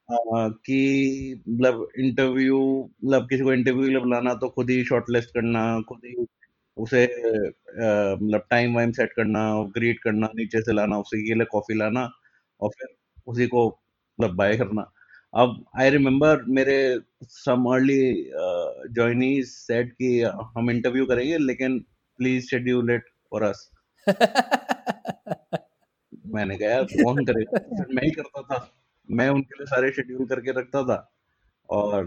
कि 0.09 1.43
मतलब 1.49 1.87
इंटरव्यू 1.99 2.59
मतलब 3.05 3.27
किसी 3.29 3.43
को 3.43 3.53
इंटरव्यू 3.53 3.83
के 3.83 3.89
लिए 3.89 3.99
बुलाना 3.99 4.33
तो 4.33 4.49
खुद 4.49 4.69
ही 4.69 4.83
शॉर्टलिस्ट 4.85 5.29
करना 5.29 5.63
खुद 5.81 6.01
ही 6.05 6.25
उसे 6.77 7.03
मतलब 7.05 8.45
टाइम 8.49 8.75
वाइम 8.75 8.91
सेट 8.91 9.13
करना 9.13 9.41
ग्रीट 9.77 9.99
करना 9.99 10.27
नीचे 10.35 10.61
से 10.61 10.73
लाना 10.73 10.97
उसी 10.99 11.27
के 11.27 11.33
लिए 11.33 11.45
कॉफ़ी 11.51 11.75
लाना 11.75 12.09
और 12.61 12.69
फिर 12.69 12.87
उसी 13.27 13.47
को 13.47 13.67
मतलब 14.19 14.35
बाय 14.35 14.57
करना। 14.57 14.91
अब 15.33 15.65
आई 15.79 15.89
रिमेम्बर 15.89 16.43
मेरे 16.49 16.77
सम 17.23 17.65
अर्ली 17.65 17.99
जॉइनीज 18.95 19.47
सेड 19.47 19.91
कि 19.93 20.21
हम 20.57 20.71
इंटरव्यू 20.71 21.05
करेंगे 21.05 21.37
लेकिन 21.37 21.79
please 22.19 22.47
schedule 22.47 22.91
it 22.91 23.03
for 23.31 23.43
us 23.43 23.69
मैंने 26.35 26.57
कहा 26.57 26.69
यार 26.69 26.83
कौन 26.83 27.25
करेगा 27.25 27.51
फिर 27.77 27.87
मैं 27.95 28.03
ही 28.03 28.11
करता 28.11 28.41
था। 28.41 28.57
मैं 29.09 29.29
उनके 29.29 29.57
लिए 29.57 29.65
सारे 29.67 29.91
शेड्यूल 29.91 30.25
करके 30.27 30.51
रखता 30.59 30.83
था। 30.83 30.97
और 31.69 32.05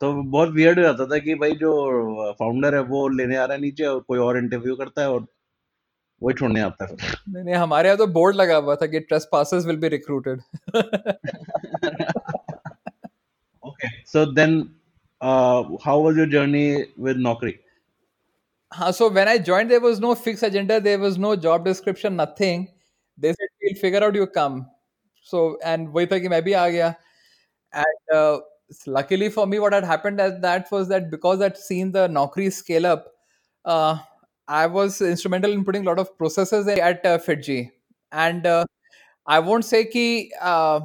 तो 0.00 0.12
बहुत 0.12 0.48
वियर्ड 0.50 0.78
हो 0.78 0.84
जाता 0.84 1.06
था 1.06 1.18
कि 1.18 1.34
भाई 1.40 1.52
जो 1.56 1.72
फाउंडर 2.38 2.74
है 2.74 2.80
वो 2.84 3.06
लेने 3.08 3.36
आ 3.36 3.44
रहा 3.44 3.54
है 3.54 3.60
नीचे 3.60 3.84
और 3.86 4.00
कोई 4.08 4.18
और 4.18 4.38
इंटरव्यू 4.38 4.74
करता 4.76 5.02
है 5.02 5.10
और 5.10 5.26
वो 6.22 6.32
छोड़ने 6.32 6.60
आता 6.60 6.84
है। 6.84 6.96
नहीं 7.28 7.44
नहीं 7.44 7.54
हमारे 7.54 7.88
यहाँ 7.88 7.98
तो 7.98 8.06
बोर्ड 8.12 8.36
लगा 8.36 8.56
हुआ 8.56 8.74
था 8.76 8.86
कि 8.86 9.00
trust 9.00 9.28
passes 9.32 9.66
will 9.66 9.76
be 9.76 9.88
recruited 9.88 10.40
okay 13.64 13.90
so 14.02 14.24
then 14.32 14.58
how 15.20 16.02
was 16.04 16.18
your 16.18 16.30
journey 16.30 16.66
with 17.00 17.16
Naukri? 17.18 17.54
हाँ 18.72 18.90
so 18.92 19.10
when 19.10 19.28
I 19.28 19.38
joined 19.40 19.68
there 19.68 19.80
was 19.82 20.00
no 20.00 20.14
fix 20.22 20.44
agenda 20.44 20.78
there 20.78 21.00
was 21.00 21.18
no 21.18 21.34
job 21.44 21.64
description 21.64 22.20
nothing 22.20 22.66
they 23.18 23.32
said 23.32 23.48
we 23.52 23.66
will 23.66 23.80
figure 23.80 24.04
out 24.04 24.16
you 24.16 24.26
come 24.34 24.64
So, 25.26 25.58
and 25.62 25.88
Vaitaki 25.88 26.30
maybe 26.30 26.54
aa. 26.54 26.94
And 27.84 28.12
uh, 28.14 28.38
luckily 28.86 29.28
for 29.28 29.46
me, 29.46 29.58
what 29.58 29.72
had 29.72 29.84
happened 29.84 30.20
at 30.20 30.40
that 30.42 30.70
was 30.70 30.88
that 30.88 31.10
because 31.10 31.42
I'd 31.42 31.56
seen 31.56 31.92
the 31.92 32.08
Naukri 32.08 32.52
scale 32.52 32.86
up, 32.86 33.08
uh, 33.64 33.98
I 34.48 34.66
was 34.66 35.00
instrumental 35.00 35.52
in 35.52 35.64
putting 35.64 35.82
a 35.82 35.90
lot 35.90 35.98
of 35.98 36.16
processes 36.16 36.68
at 36.68 37.04
uh, 37.04 37.18
FIITJEE. 37.18 37.70
And 38.12 38.46
uh, 38.46 38.64
I 39.26 39.40
won't 39.40 39.64
say 39.64 39.84
ki, 39.84 40.32
uh, 40.40 40.80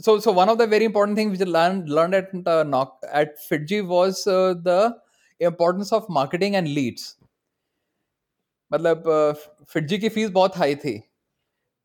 so 0.00 0.18
so 0.18 0.32
one 0.32 0.48
of 0.48 0.58
the 0.58 0.66
very 0.66 0.84
important 0.84 1.16
things 1.16 1.38
which 1.38 1.46
I 1.48 1.50
learned 1.50 1.88
learned 1.88 2.14
at 2.14 2.30
uh, 2.46 2.86
at 3.12 3.38
FIITJEE 3.48 3.86
was 3.86 4.26
uh, 4.26 4.54
the 4.70 4.96
importance 5.40 5.92
of 5.92 6.08
marketing 6.08 6.56
and 6.56 6.74
leads. 6.80 7.14
मतलब 8.72 9.06
uh, 9.08 9.34
FIITJEE 9.72 9.98
की 9.98 10.08
fees 10.08 10.30
बहुत 10.30 10.56
high 10.56 10.74
थी 10.84 11.02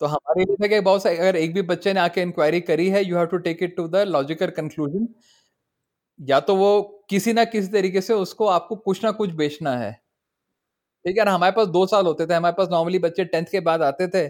तो 0.01 0.05
हमारे 0.05 0.43
लिए 0.43 0.55
था 0.55 0.67
कि 0.67 0.79
बहुत 0.81 1.03
सा- 1.03 1.13
अगर 1.19 1.35
एक 1.35 1.53
भी 1.53 1.61
बच्चे 1.65 1.93
ने 1.93 1.99
आके 1.99 2.21
इंक्वायरी 2.21 2.61
करी 2.63 2.87
है 2.89 3.03
you 3.05 3.17
have 3.17 3.25
to 3.27 3.37
take 3.41 3.63
it 3.63 3.75
to 3.77 3.87
the 3.89 4.05
logical 4.09 4.49
conclusion 4.57 5.07
या 6.19 6.39
तो 6.41 6.55
वो 6.55 6.69
किसी 7.09 7.33
ना 7.33 7.43
किसी 7.45 7.67
तरीके 7.71 8.01
से 8.01 8.13
उसको 8.15 8.45
आपको 8.49 8.75
कुछ 8.81 9.03
ना 9.03 9.11
कुछ 9.13 9.29
बेचना 9.35 9.77
है। 9.77 9.91
ठीक 11.05 11.17
है 11.17 11.23
ना? 11.25 11.31
हमारे 11.31 11.51
पास 11.51 11.67
दो 11.67 11.85
साल 11.85 12.05
होते 12.05 12.25
थे। 12.27 12.33
हमारे 12.33 12.55
पास 12.57 12.67
नॉर्मली 12.71 12.99
बच्चे 12.99 13.23
टेंथ 13.25 13.45
के 13.51 13.59
बाद 13.61 13.81
आते 13.81 14.07
थे 14.07 14.27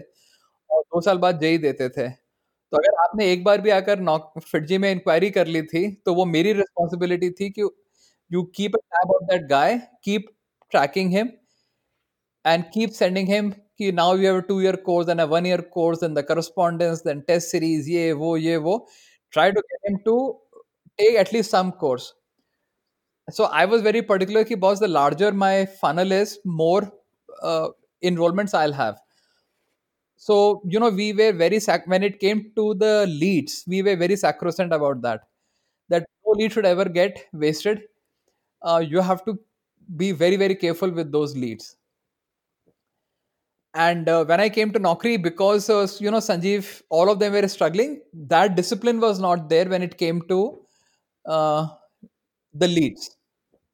और 0.70 0.82
दो 0.84 1.00
साल 1.00 1.18
बाद 1.18 1.40
जेई 1.40 1.58
देते 1.58 1.88
थे। 1.88 2.08
तो 2.08 2.76
अगर 2.78 2.96
आपने 3.04 3.32
एक 3.32 3.44
बार 3.44 3.60
भी 3.60 3.70
आकर 3.70 4.04
फिटजी 4.42 4.78
में 4.78 4.90
इंक्वायरी 4.92 5.30
कर 5.30 5.46
ली 5.48 5.62
थी 5.64 5.90
तो 6.06 6.14
वो 6.14 6.24
मेरी 6.26 6.52
रिस्पॉन्सिबिलिटी 6.52 7.30
थी 7.32 7.50
कि 7.50 7.62
you 8.30 8.42
keep 8.56 8.76
a 8.76 8.80
tab 8.88 9.12
on 9.12 9.26
that 9.26 9.48
guy 9.48 9.78
keep 10.04 10.26
tracking 10.72 11.12
him 11.12 11.28
and 12.44 12.64
keep 12.72 12.92
sending 12.92 13.26
him 13.26 13.52
कि 13.79 13.93
now 13.93 14.13
you 14.13 14.27
have 14.27 14.37
a 14.37 14.47
two 14.47 14.61
year 14.61 14.77
course 14.77 15.07
and 15.07 15.21
a 15.21 15.27
one 15.27 15.45
year 15.45 15.61
course 15.61 16.01
and 16.01 16.17
the 16.17 16.23
correspondence 16.23 17.01
then 17.01 17.23
test 17.27 17.51
series 17.51 17.87
ये 17.89 18.11
वो 18.13 18.35
ये 18.37 18.57
वो 18.67 18.85
try 19.31 19.49
to 19.51 19.63
get 19.71 19.91
him 19.91 19.99
to 20.05 20.15
take 20.97 21.17
at 21.17 21.33
least 21.33 21.51
some 21.51 21.71
course 21.71 22.13
so 23.31 23.45
I 23.45 23.65
was 23.65 23.81
very 23.81 24.01
particular 24.01 24.43
कि 24.43 24.59
boss 24.59 24.79
the 24.79 24.87
larger 24.87 25.31
my 25.31 25.65
funnel 25.65 26.11
is 26.11 26.39
more 26.45 26.91
uh, 27.41 27.67
enrollments 28.03 28.53
I'll 28.53 28.73
have 28.73 28.97
so 30.17 30.61
you 30.65 30.79
know 30.79 30.89
we 30.89 31.13
were 31.13 31.31
very 31.31 31.59
sac- 31.59 31.87
when 31.87 32.03
it 32.03 32.19
came 32.19 32.51
to 32.55 32.73
the 32.75 33.05
leads 33.07 33.63
we 33.67 33.81
were 33.81 33.95
very 33.95 34.15
sacrosanct 34.15 34.73
about 34.73 35.01
that 35.01 35.21
that 35.89 36.07
no 36.25 36.31
lead 36.31 36.51
should 36.51 36.65
ever 36.65 36.85
get 36.85 37.25
wasted 37.33 37.81
uh, 38.63 38.83
you 38.85 38.99
have 38.99 39.23
to 39.25 39.37
be 39.95 40.11
very 40.11 40.35
very 40.35 40.55
careful 40.55 40.89
with 40.89 41.11
those 41.11 41.35
leads 41.35 41.77
and 43.74 44.08
uh, 44.08 44.24
when 44.24 44.40
i 44.40 44.48
came 44.48 44.72
to 44.72 44.78
Naukri, 44.78 45.22
because 45.22 45.70
uh, 45.70 45.86
you 45.98 46.10
know 46.10 46.18
sanjeev 46.18 46.82
all 46.90 47.10
of 47.10 47.18
them 47.18 47.32
were 47.32 47.48
struggling 47.48 48.00
that 48.28 48.54
discipline 48.54 49.00
was 49.00 49.18
not 49.18 49.48
there 49.48 49.66
when 49.66 49.82
it 49.82 49.96
came 49.96 50.20
to 50.28 50.58
uh, 51.26 51.66
the 52.54 52.68
leads. 52.68 53.16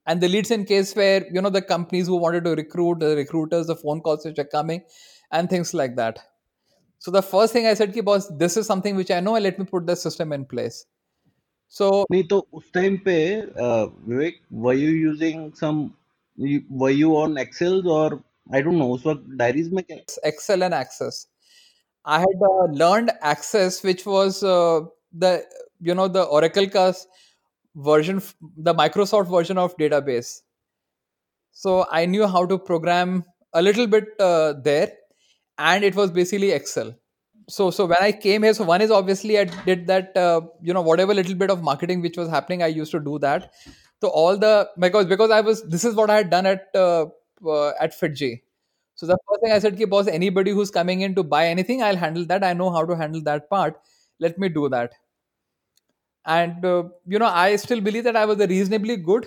And 0.06 0.20
the 0.20 0.28
leads 0.28 0.50
in 0.50 0.64
case 0.64 0.94
where 0.96 1.26
you 1.30 1.42
know 1.42 1.50
the 1.50 1.60
companies 1.60 2.06
who 2.06 2.16
wanted 2.16 2.44
to 2.44 2.54
recruit 2.54 3.00
the 3.00 3.14
recruiters 3.16 3.66
the 3.66 3.76
phone 3.76 4.00
calls 4.00 4.24
which 4.24 4.38
are 4.38 4.44
coming 4.44 4.82
and 5.32 5.50
things 5.50 5.74
like 5.74 5.96
that. 5.96 6.20
So 6.98 7.10
the 7.10 7.22
first 7.22 7.52
thing 7.52 7.66
i 7.66 7.74
said 7.74 7.92
ki 7.92 8.00
boss 8.00 8.28
this 8.28 8.56
is 8.56 8.66
something 8.66 8.96
which 8.96 9.10
i 9.10 9.20
know 9.20 9.32
let 9.32 9.58
me 9.58 9.64
put 9.64 9.86
the 9.86 9.96
system 9.96 10.32
in 10.32 10.44
place. 10.44 10.86
So 11.68 12.06
नहीं 12.12 12.28
to 12.28 12.42
उस 12.54 12.70
time 12.74 12.96
पे 13.04 13.16
Vivek 13.58 14.40
were 14.52 14.74
you 14.74 14.90
using 14.90 15.50
some 15.60 15.90
were 16.82 16.90
you 16.90 17.14
on 17.16 17.38
Excels 17.38 17.84
I 18.55 18.61
don't 18.61 18.75
know 18.75 18.87
उस 18.93 19.05
वक्त 19.05 19.23
diaries 19.41 19.71
में 19.73 19.83
क्या 19.83 19.97
excel 20.31 20.65
and 20.67 20.75
access 20.79 21.19
i 22.15 22.19
had 22.23 22.45
uh, 22.49 22.65
learned 22.83 23.11
access 23.33 23.81
which 23.89 24.05
was 24.13 24.39
uh, 24.55 24.79
the 25.25 25.31
you 25.89 25.95
know 25.99 26.07
the 26.17 26.23
oracle 26.39 26.67
ka 26.77 26.85
version 27.75 28.17
f- 28.17 28.35
the 28.69 28.73
microsoft 28.81 29.31
version 29.35 29.57
of 29.65 29.77
database 29.83 30.33
so 31.51 31.85
i 31.91 32.05
knew 32.05 32.27
how 32.27 32.45
to 32.45 32.57
program 32.57 33.23
a 33.53 33.61
little 33.61 33.87
bit 33.87 34.05
uh, 34.19 34.53
there 34.67 34.91
and 35.57 35.83
it 35.83 35.95
was 35.95 36.11
basically 36.11 36.51
excel 36.51 36.93
so 37.49 37.69
so 37.77 37.85
when 37.85 38.01
i 38.07 38.11
came 38.11 38.43
here 38.43 38.53
so 38.59 38.63
one 38.63 38.81
is 38.81 38.91
obviously 38.91 39.37
i 39.39 39.43
did 39.69 39.85
that 39.87 40.15
uh, 40.25 40.41
you 40.61 40.73
know 40.73 40.81
whatever 40.81 41.13
little 41.13 41.35
bit 41.43 41.51
of 41.55 41.63
marketing 41.69 42.01
which 42.01 42.17
was 42.17 42.29
happening 42.29 42.63
i 42.63 42.67
used 42.67 42.91
to 42.91 42.99
do 43.09 43.19
that 43.19 43.51
so 44.01 44.09
all 44.21 44.37
the 44.37 44.53
because 44.85 45.05
because 45.05 45.31
i 45.31 45.41
was 45.49 45.63
this 45.75 45.83
is 45.83 45.95
what 45.95 46.09
i 46.09 46.17
had 46.21 46.29
done 46.29 46.45
at 46.45 46.81
uh, 47.46 47.68
at 47.80 47.92
FIITJEE. 47.98 48.42
So 48.94 49.06
the 49.06 49.16
first 49.28 49.40
thing 49.42 49.52
I 49.52 49.58
said, 49.60 49.90
boss, 49.90 50.08
anybody 50.08 50.50
who's 50.50 50.70
coming 50.70 51.02
in 51.02 51.14
to 51.14 51.22
buy 51.22 51.46
anything, 51.46 51.82
I'll 51.82 51.96
handle 51.96 52.24
that. 52.26 52.42
I 52.44 52.52
know 52.52 52.70
how 52.70 52.84
to 52.84 52.96
handle 52.96 53.22
that 53.22 53.48
part. 53.48 53.80
Let 54.18 54.38
me 54.38 54.48
do 54.48 54.68
that. 54.70 54.92
And, 56.24 56.64
uh, 56.64 56.84
you 57.06 57.18
know, 57.18 57.26
I 57.26 57.56
still 57.56 57.80
believe 57.80 58.04
that 58.04 58.16
I 58.16 58.24
was 58.24 58.40
a 58.40 58.46
reasonably 58.46 58.96
good 58.96 59.26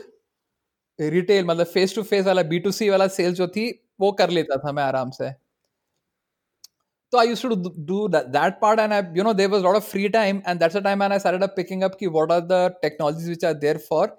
retail, 1.00 1.66
face 1.66 1.94
to 1.94 2.04
face, 2.04 2.26
B2C 2.26 2.92
wala 2.92 3.10
sales, 3.10 3.40
thi, 3.54 3.80
wo 3.98 4.14
kar. 4.14 4.30
So 7.12 7.20
I 7.20 7.24
used 7.24 7.42
to 7.42 7.56
do, 7.86 8.08
that, 8.10 8.60
part. 8.62 8.80
And, 8.80 8.94
I, 8.94 9.06
you 9.14 9.24
know, 9.24 9.34
there 9.34 9.50
was 9.50 9.62
a 9.64 9.66
lot 9.66 9.76
of 9.76 9.84
free 9.86 10.10
time. 10.10 10.42
And 10.46 10.60
that's 10.60 10.74
the 10.74 10.82
time 10.82 11.00
when 11.00 11.12
I 11.12 11.18
started 11.18 11.44
up 11.44 11.56
picking 11.56 11.84
up 11.84 12.00
ki 12.00 12.08
what 12.08 12.32
are 12.32 12.42
the 12.42 12.76
technologies 12.82 13.28
which 13.28 13.44
are 13.44 13.54
there 13.54 13.80
for 13.80 14.16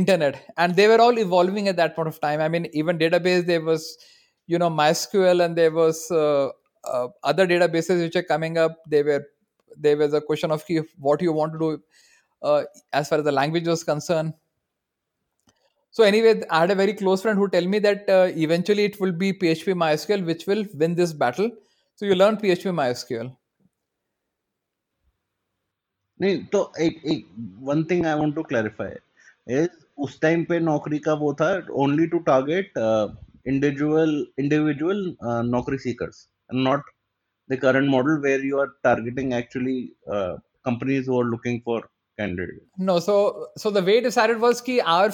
internet. 0.00 0.42
And 0.56 0.76
they 0.76 0.88
were 0.88 1.00
all 1.00 1.18
evolving 1.18 1.68
at 1.68 1.76
that 1.76 1.96
point 1.96 2.08
of 2.08 2.20
time. 2.20 2.40
I 2.40 2.48
mean 2.48 2.68
even 2.72 2.98
database 2.98 3.46
there 3.46 3.60
was 3.60 3.96
you 4.46 4.58
know 4.58 4.70
mysql 4.70 5.44
and 5.44 5.56
there 5.56 5.72
was 5.72 6.10
uh, 6.10 6.48
uh, 6.84 7.08
other 7.22 7.46
databases 7.46 8.00
which 8.00 8.16
are 8.16 8.22
coming 8.22 8.58
up. 8.58 8.82
They 8.88 9.02
were 9.02 9.24
there 9.76 9.96
was 9.96 10.14
a 10.14 10.20
question 10.20 10.50
of 10.50 10.64
what 10.98 11.22
you 11.22 11.32
want 11.32 11.52
to 11.54 11.58
do 11.58 11.70
uh, 12.42 12.64
as 12.92 13.08
far 13.08 13.18
as 13.18 13.24
the 13.24 13.32
language 13.32 13.66
was 13.66 13.84
concerned. 13.84 14.34
So 15.90 16.04
anyway 16.04 16.42
i 16.50 16.60
had 16.60 16.70
a 16.70 16.74
very 16.74 16.92
close 16.92 17.22
friend 17.22 17.38
who 17.38 17.48
tell 17.48 17.66
me 17.74 17.78
that 17.78 18.10
uh, 18.16 18.28
eventually 18.46 18.84
it 18.84 19.00
will 19.00 19.12
be 19.12 19.32
php 19.32 19.74
mysql 19.82 20.24
which 20.26 20.46
will 20.46 20.64
win 20.74 20.94
this 20.94 21.12
battle. 21.24 21.50
So 21.94 22.06
you 22.06 22.14
learn 22.14 22.36
php 22.36 22.76
mysql. 22.82 23.34
So 26.52 26.70
one 27.72 27.84
thing 27.86 28.06
i 28.06 28.14
want 28.14 28.34
to 28.36 28.44
clarify 28.44 28.92
is 29.46 29.68
उस 29.98 30.20
time 30.20 30.44
पे 30.44 30.58
नौकरी 30.60 30.98
का 30.98 31.12
वो 31.22 31.32
था 31.34 31.50
only 31.84 32.06
to 32.06 32.18
target 32.28 32.72
individual 33.46 34.14
individual 34.38 35.16
Naukri 35.50 35.78
seekers 35.78 36.26
not 36.50 36.90
the 37.50 37.58
current 37.62 37.88
model 37.90 38.18
where 38.20 38.44
you 38.44 38.58
are 38.60 38.66
targeting 38.84 39.32
actually 39.32 39.80
companies 40.08 41.10
are 41.10 41.24
looking 41.24 41.60
for 41.66 41.80
candidate 42.18 42.60
no 42.80 42.98
so 43.00 43.16
so 43.58 43.70
the 43.70 43.84
way 43.84 44.00
decided 44.00 44.38
was 44.38 44.60
कि 44.60 44.78
our 44.78 45.10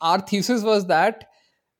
our 0.00 0.20
thesis 0.32 0.62
was 0.64 0.84
that 0.84 1.24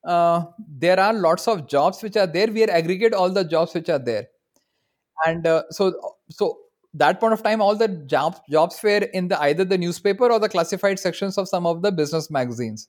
there 0.04 1.00
are 1.00 1.14
lots 1.16 1.48
of 1.48 1.60
jobs 1.70 2.04
which 2.04 2.18
are 2.18 2.26
there 2.36 2.50
we 2.50 2.62
are 2.62 2.70
aggregate 2.78 3.14
all 3.14 3.34
the 3.34 3.46
jobs 3.48 3.76
which 3.76 3.90
are 3.90 3.98
there 4.02 5.28
and 5.28 5.46
so 5.72 5.90
so 6.30 6.54
that 6.94 7.20
point 7.20 7.32
of 7.32 7.42
time, 7.42 7.60
all 7.60 7.76
the 7.76 7.88
jobs 7.88 8.40
jobs 8.50 8.82
were 8.82 9.08
in 9.12 9.28
the 9.28 9.40
either 9.40 9.64
the 9.64 9.78
newspaper 9.78 10.30
or 10.30 10.38
the 10.38 10.48
classified 10.48 10.98
sections 10.98 11.38
of 11.38 11.48
some 11.48 11.66
of 11.66 11.82
the 11.82 11.92
business 11.92 12.30
magazines. 12.30 12.88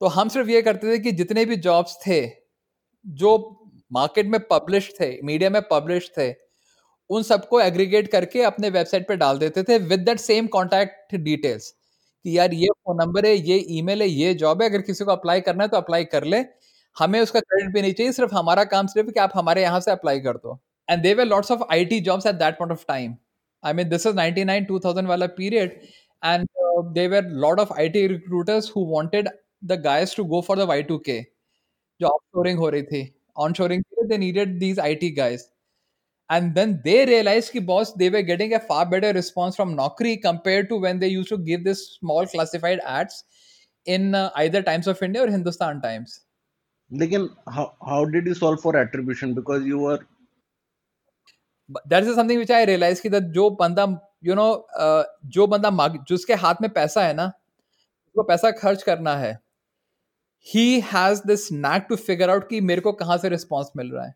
तो 0.00 0.06
हम 0.06 0.28
सिर्फ़ 0.28 0.48
ये 0.50 0.60
करते 0.62 0.92
थे 0.92 0.98
कि 0.98 1.12
जितने 1.12 1.44
भी 1.44 1.56
jobs 1.64 1.96
थे 2.06 2.20
जो 3.04 3.30
मार्केट 3.90 4.26
में 4.26 4.40
पब्लिश 4.50 4.90
थे 5.00 5.08
मीडिया 5.24 5.50
में 5.50 5.60
पब्लिश 5.70 6.10
थे 6.16 6.32
उन 7.10 7.22
सबको 7.22 7.60
एग्रीगेट 7.60 8.10
करके 8.12 8.42
अपने 8.42 8.70
वेबसाइट 8.70 9.06
पे 9.08 9.16
डाल 9.16 9.38
देते 9.38 9.62
थे 9.62 9.78
with 9.92 10.00
that 10.06 10.20
same 10.20 10.46
contact 10.56 11.14
details 11.14 11.70
कि 12.24 12.36
यार 12.38 12.54
ये 12.54 12.68
फ़ोन 12.68 12.96
नंबर 12.96 13.26
है 13.26 13.34
ये 13.36 13.56
ईमेल 13.78 14.02
है 14.02 14.08
ये 14.08 14.34
जॉब 14.42 14.62
है 14.62 14.68
अगर 14.68 14.82
किसी 14.82 15.04
को 15.04 15.12
अप्लाई 15.12 15.40
करना 15.48 15.64
है 15.64 15.68
तो 15.68 15.76
अप्लाई 15.76 16.04
कर 16.14 16.24
ले 16.24 16.44
हमें 16.96 17.20
उसका 17.20 17.40
क्रेडिट 17.40 17.72
भी 17.74 17.82
नहीं 17.82 17.92
चाहिए 17.92 18.12
सिर्फ़ 18.12 18.34
हमारा 18.34 18.64
काम 18.74 18.86
सिर्फ़ 18.86 19.10
कि 19.10 19.20
आप 19.20 19.32
हमारे 19.34 19.62
यहाँ 19.62 19.80
से 19.80 19.90
अप्लाई 19.90 20.20
कर 20.20 20.36
दो 20.36 20.60
and 20.89 21.01
there 21.03 21.17
were 21.17 21.25
lots 21.25 21.51
of 21.51 21.67
I 21.71 21.85
T 21.85 21.99
jobs 22.09 22.25
eight 22.27 22.35
that 22.35 22.57
point 22.59 22.71
of 22.71 22.85
time 22.87 23.15
I 23.63 23.73
mean 23.73 23.89
this 23.89 24.05
is 24.05 24.15
ninety 24.15 24.43
nine 24.43 24.65
two 24.65 24.79
thousand 24.85 25.07
वाला 25.07 25.27
period 25.37 25.79
and 26.25 26.47
there 26.93 27.09
were 27.11 27.29
lot 27.45 27.59
of 27.59 27.71
I 27.77 27.89
T 27.89 28.07
recruiters 28.07 28.71
who 28.75 28.85
wanted 28.95 29.29
the 29.63 29.81
guys 29.83 30.15
to 30.15 30.25
go 30.33 30.41
for 30.47 30.59
the 30.59 30.67
Y 30.73 30.83
two 30.83 30.97
के 31.09 31.21
जो 32.01 32.07
of 32.07 32.57
हो 32.59 32.69
रही 32.69 32.83
थी 32.83 33.07
on 33.37 33.53
shoring 33.53 33.83
they 34.09 34.17
needed 34.17 34.59
these 34.59 34.77
IT 34.77 35.15
guys. 35.15 35.49
And 36.29 36.53
then 36.53 36.81
they 36.83 37.05
realized 37.05 37.51
कि 37.51 37.65
boss 37.65 37.91
they 37.93 38.09
were 38.09 38.21
getting 38.21 38.53
a 38.53 38.59
far 38.59 38.85
better 38.85 39.11
response 39.13 39.55
from 39.55 39.75
Naukri 39.75 40.21
compared 40.21 40.69
to 40.69 40.77
when 40.77 40.99
they 40.99 41.07
used 41.07 41.29
to 41.29 41.37
give 41.37 41.63
this 41.63 41.97
small 41.99 42.27
classified 42.27 42.79
ads 42.85 43.23
in 43.87 44.13
uh, 44.13 44.29
either 44.35 44.61
Times 44.61 44.87
of 44.87 45.01
India 45.01 45.23
or 45.23 45.27
Hindustan 45.27 45.81
Times. 45.81 46.19
लेकिन 46.91 47.27
how, 47.55 47.73
how 47.87 48.05
did 48.05 48.27
you 48.27 48.33
solve 48.33 48.61
for 48.61 48.75
attribution 48.77 49.33
because 49.33 49.65
you 49.65 49.79
were 49.79 49.99
that 51.78 52.04
is 52.04 52.14
something 52.16 52.38
which 52.38 52.50
I 52.52 52.64
realise 52.64 53.02
कि 53.02 53.08
जो 53.10 53.48
बंदा 53.60 53.86
you 54.24 54.34
know 54.34 54.46
जो 55.26 55.46
बंदा 55.46 55.88
जिसके 56.08 56.34
हाथ 56.36 56.62
में 56.62 56.70
पैसा 56.72 57.02
है 57.06 57.14
ना, 57.14 57.26
उसको 57.26 58.22
पैसा 58.22 58.50
खर्च 58.52 58.82
करना 58.82 59.16
है 59.16 59.32
ही 60.46 60.80
has 60.92 61.22
this 61.26 61.50
knack 61.52 61.86
to 61.88 61.96
figure 61.98 62.30
out 62.30 62.48
कि 62.48 62.60
मेरे 62.62 62.80
को 62.80 62.92
कहाँ 62.94 63.16
से 63.18 63.28
रिस्पॉन्स 63.28 63.70
मिल 63.76 63.90
रहा 63.92 64.04
है। 64.06 64.14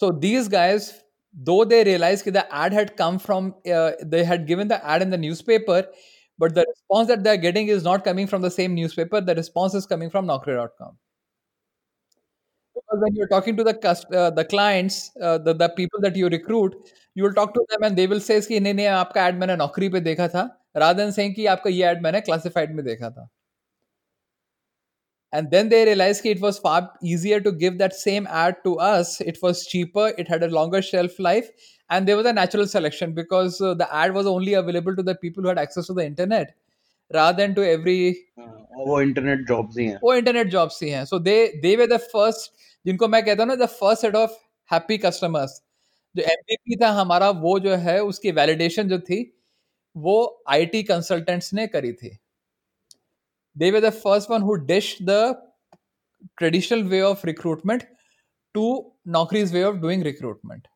So 0.00 0.10
these 0.20 0.48
guys 0.48 0.90
though 1.34 1.64
they 1.64 1.82
realize 1.82 2.24
कि 2.24 2.30
the 2.30 2.36
ad 2.36 2.74
had 2.74 2.90
come 2.96 3.18
from 3.18 3.52
they 3.66 4.22
had 4.24 4.46
given 4.46 4.68
the 4.68 4.80
ad 4.84 5.02
in 5.02 5.10
the 5.10 5.20
newspaper 5.46 5.92
but 6.38 6.52
the 6.52 6.58
response 6.58 7.08
that 7.08 7.18
they 7.18 7.30
are 7.30 7.36
getting 7.36 7.70
is 7.70 7.84
not 7.84 8.04
coming 8.04 8.28
from 8.28 8.42
the 8.46 8.50
same 8.52 8.72
newspaper 8.96 9.20
the 9.24 9.30
response 9.38 9.74
is 9.74 9.86
coming 9.88 10.10
from 10.10 10.24
Naukri 10.24 10.54
dot 10.54 10.74
com 10.78 10.96
because 12.83 13.01
when 13.01 13.15
you're 13.15 13.27
talking 13.27 13.57
to 13.57 13.63
the 13.63 13.73
cust- 13.73 14.13
uh, 14.13 14.29
the 14.29 14.45
clients 14.45 15.11
uh, 15.21 15.37
the, 15.37 15.53
the 15.53 15.69
people 15.69 15.99
that 16.01 16.15
you 16.15 16.27
recruit 16.27 16.75
you 17.15 17.23
will 17.23 17.33
talk 17.33 17.53
to 17.53 17.65
them 17.69 17.83
and 17.83 17.97
they 17.97 18.07
will 18.07 18.19
say 18.19 18.39
कि 18.41 18.59
नहीं 18.59 18.73
नहीं 18.73 18.87
आपका 18.87 19.27
ad 19.27 19.39
मैंने 19.39 19.55
नौकरी 19.57 19.89
पे 19.89 19.99
देखा 19.99 20.27
था 20.35 20.49
rather 20.77 21.03
than 21.03 21.11
saying 21.11 21.35
कि 21.35 21.45
आपका 21.55 21.69
ये 21.69 21.83
ad 21.93 22.01
मैंने 22.03 22.21
classified 22.29 22.75
में 22.75 22.85
देखा 22.85 23.09
था 23.09 23.29
and 25.33 25.51
then 25.51 25.69
they 25.69 25.85
realized 25.85 26.23
that 26.23 26.29
it 26.29 26.39
was 26.41 26.57
far 26.59 26.91
easier 27.03 27.39
to 27.39 27.51
give 27.51 27.77
that 27.77 27.93
same 27.93 28.27
ad 28.43 28.55
to 28.63 28.77
us 28.79 29.21
it 29.21 29.37
was 29.41 29.65
cheaper 29.65 30.11
it 30.17 30.27
had 30.27 30.43
a 30.43 30.47
longer 30.47 30.81
shelf 30.81 31.19
life 31.19 31.49
and 31.89 32.07
there 32.07 32.17
was 32.17 32.25
a 32.25 32.33
natural 32.33 32.67
selection 32.67 33.13
because 33.13 33.61
uh, 33.61 33.73
the 33.73 33.87
ad 33.93 34.13
was 34.13 34.25
only 34.25 34.53
available 34.53 34.95
to 34.95 35.03
the 35.03 35.15
people 35.15 35.43
who 35.43 35.49
had 35.49 35.59
access 35.59 35.87
to 35.87 35.93
the 35.93 36.05
internet 36.05 36.55
rather 37.13 37.37
than 37.41 37.55
to 37.55 37.67
every 37.67 38.15
हाँ, 38.39 38.65
वो 38.87 39.01
internet 39.01 39.47
jobs 39.47 39.77
ही 39.77 39.85
हैं 39.85 39.99
वो 40.03 40.13
internet 40.15 40.47
jobs 40.47 40.81
ही 40.83 40.89
हैं 40.89 41.03
सो 41.05 41.19
दे 41.19 41.35
दे 41.61 41.75
वे 41.75 41.87
the 41.87 41.97
first 42.13 42.51
जिनको 42.86 43.08
मैं 43.08 43.24
कहता 43.24 43.42
हूँ 43.42 43.48
ना 43.48 43.54
the 43.64 43.68
first 43.70 44.02
set 44.02 44.16
of 44.16 44.32
happy 44.70 44.98
customers 44.98 45.60
जो 46.14 46.22
एम 46.22 46.76
था 46.82 46.90
हमारा, 46.90 47.30
वो 47.30 47.58
जो 47.60 47.74
है, 47.76 48.00
उसकी 48.02 48.30
वैलिडेशन 48.32 48.88
जो 48.88 48.98
थी, 49.00 49.18
वो 49.96 50.42
आई 50.48 50.66
टी 50.66 50.82
कंसल्टेंट्स 50.82 51.52
ने 51.54 51.66
करी 51.66 51.92
थी. 51.92 52.16
They 53.56 53.70
were 53.70 53.80
the 53.80 53.90
first 53.94 54.30
one 54.30 54.42
who 54.42 54.54
ditched 54.66 54.96
the 55.02 55.18
traditional 56.38 56.82
way 56.84 57.00
of 57.02 57.26
recruitment 57.26 57.82
to 58.54 58.64
Naukri's 59.08 59.52
way 59.54 59.62
of 59.64 59.76
doing 59.76 60.02
recruitment 60.02 60.68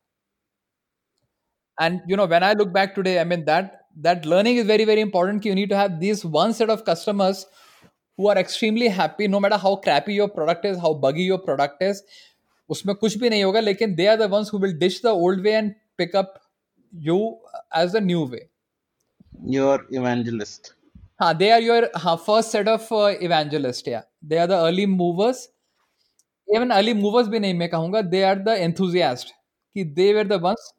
and 1.77 1.99
you 2.09 2.17
know 2.17 2.25
when 2.27 2.43
I 2.43 2.53
look 2.53 2.67
back 2.69 2.93
today 2.95 3.17
I 3.17 3.25
mean 3.25 3.43
that 3.45 3.71
that 4.07 4.25
learning 4.25 4.59
is 4.59 4.67
very 4.67 4.85
very 4.85 5.01
important 5.01 5.41
की 5.43 5.49
you 5.49 5.55
need 5.55 5.69
to 5.69 5.75
have 5.75 5.97
this 5.99 6.25
one 6.37 6.51
set 6.53 6.69
of 6.69 6.83
customers 6.89 7.45
who 8.18 8.28
are 8.28 8.38
extremely 8.38 8.88
happy, 8.88 9.28
no 9.28 9.40
matter 9.40 9.56
how 9.56 9.76
crappy 9.76 10.14
your 10.14 10.28
product 10.28 10.64
is, 10.64 10.78
how 10.78 10.94
buggy 10.94 11.24
your 11.24 11.38
product 11.38 11.82
is. 11.82 12.02
उसमें 12.70 12.94
कुछ 12.96 13.16
भी 13.18 13.30
नहीं 13.30 13.44
होगा 13.44 13.60
लेकिन 13.60 13.96
they 13.96 14.06
are 14.08 14.16
the 14.16 14.28
ones 14.34 14.48
who 14.48 14.58
will 14.58 14.72
dish 14.82 15.00
the 15.00 15.10
old 15.10 15.44
way 15.44 15.54
and 15.54 15.74
pick 15.98 16.14
up 16.14 16.38
you 17.08 17.18
as 17.72 17.94
a 17.94 18.00
new 18.00 18.24
way. 18.34 18.48
Your 19.54 19.86
evangelist 19.92 20.72
हाँ 21.20 21.32
they 21.38 21.50
are 21.52 21.60
your 21.60 21.88
हाँ, 21.96 22.16
first 22.26 22.50
set 22.50 22.68
of 22.68 22.86
uh, 22.92 23.14
evangelist 23.28 23.88
yeah 23.88 24.02
they 24.22 24.38
are 24.38 24.46
the 24.46 24.56
early 24.68 24.86
movers 24.86 25.48
even 26.56 26.72
early 26.72 26.94
movers 26.94 27.28
भी 27.28 27.38
नहीं 27.40 27.54
मैं 27.54 27.68
कहूँगा 27.68 28.02
they 28.10 28.22
are 28.30 28.38
the 28.48 28.56
enthusiast 28.68 29.32
कि 29.76 29.84
they 29.96 30.08
were 30.14 30.24
the 30.24 30.38
ones 30.46 30.72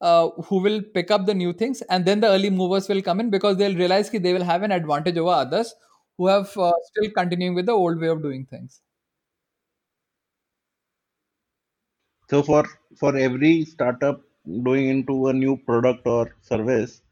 uh, 0.00 0.28
who 0.48 0.60
will 0.66 0.80
pick 0.94 1.10
up 1.10 1.26
the 1.26 1.34
new 1.34 1.52
things 1.52 1.82
and 1.90 2.04
then 2.04 2.20
the 2.20 2.28
early 2.28 2.50
movers 2.50 2.88
will 2.88 3.02
come 3.02 3.20
in 3.20 3.30
because 3.30 3.56
they'll 3.56 3.80
realize 3.82 4.10
कि 4.10 4.22
they 4.22 4.32
will 4.32 4.48
have 4.52 4.62
an 4.62 4.72
advantage 4.72 5.18
over 5.24 5.30
others 5.30 5.74
who 6.20 6.26
have 6.28 6.56
uh, 6.58 6.72
still 6.90 7.10
continuing 7.10 7.54
with 7.54 7.66
the 7.66 7.72
old 7.72 8.00
way 8.00 8.08
of 8.08 8.22
doing 8.22 8.44
things 8.46 8.80
So 12.30 12.42
for 12.42 12.64
for 12.96 13.16
every 13.16 13.64
startup 13.64 14.20
going 14.64 14.88
into 14.88 15.28
a 15.28 15.32
new 15.32 15.56
product 15.56 16.06
or 16.06 16.34
service, 16.42 17.02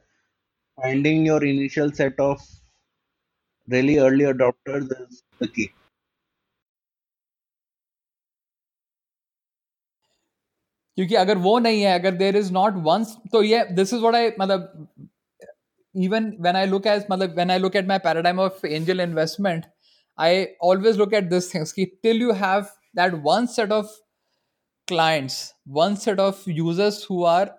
finding 0.76 1.24
your 1.26 1.44
initial 1.44 1.92
set 1.92 2.18
of 2.18 2.40
really 3.68 3.98
early 3.98 4.24
adopters 4.24 4.90
is 5.00 5.22
the 5.38 5.48
key. 5.48 5.70
क्योंकि 10.96 11.14
अगर 11.14 11.38
वो 11.44 11.58
नहीं 11.58 11.80
है 11.82 11.98
अगर 11.98 12.14
there 12.16 12.36
is 12.36 12.50
not 12.52 12.74
once 12.82 13.16
तो 13.32 13.42
ये 13.42 13.64
this 13.76 13.92
is 13.94 14.00
what 14.00 14.14
I 14.14 14.30
मतलब 14.40 14.88
even 15.93 16.35
when 16.37 16.55
I 16.55 16.65
look 16.65 16.85
as 16.85 17.05
when 17.07 17.51
I 17.51 17.57
look 17.57 17.75
at 17.75 17.87
my 17.87 17.97
paradigm 17.97 18.39
of 18.39 18.63
angel 18.63 18.99
investment, 18.99 19.65
I 20.17 20.49
always 20.59 20.97
look 20.97 21.13
at 21.13 21.29
this 21.29 21.51
thing. 21.51 21.65
Till 22.03 22.15
you 22.15 22.33
have 22.33 22.69
that 22.93 23.21
one 23.21 23.47
set 23.47 23.71
of 23.71 23.89
clients, 24.87 25.53
one 25.65 25.95
set 25.97 26.19
of 26.19 26.41
users 26.47 27.03
who 27.03 27.23
are 27.23 27.55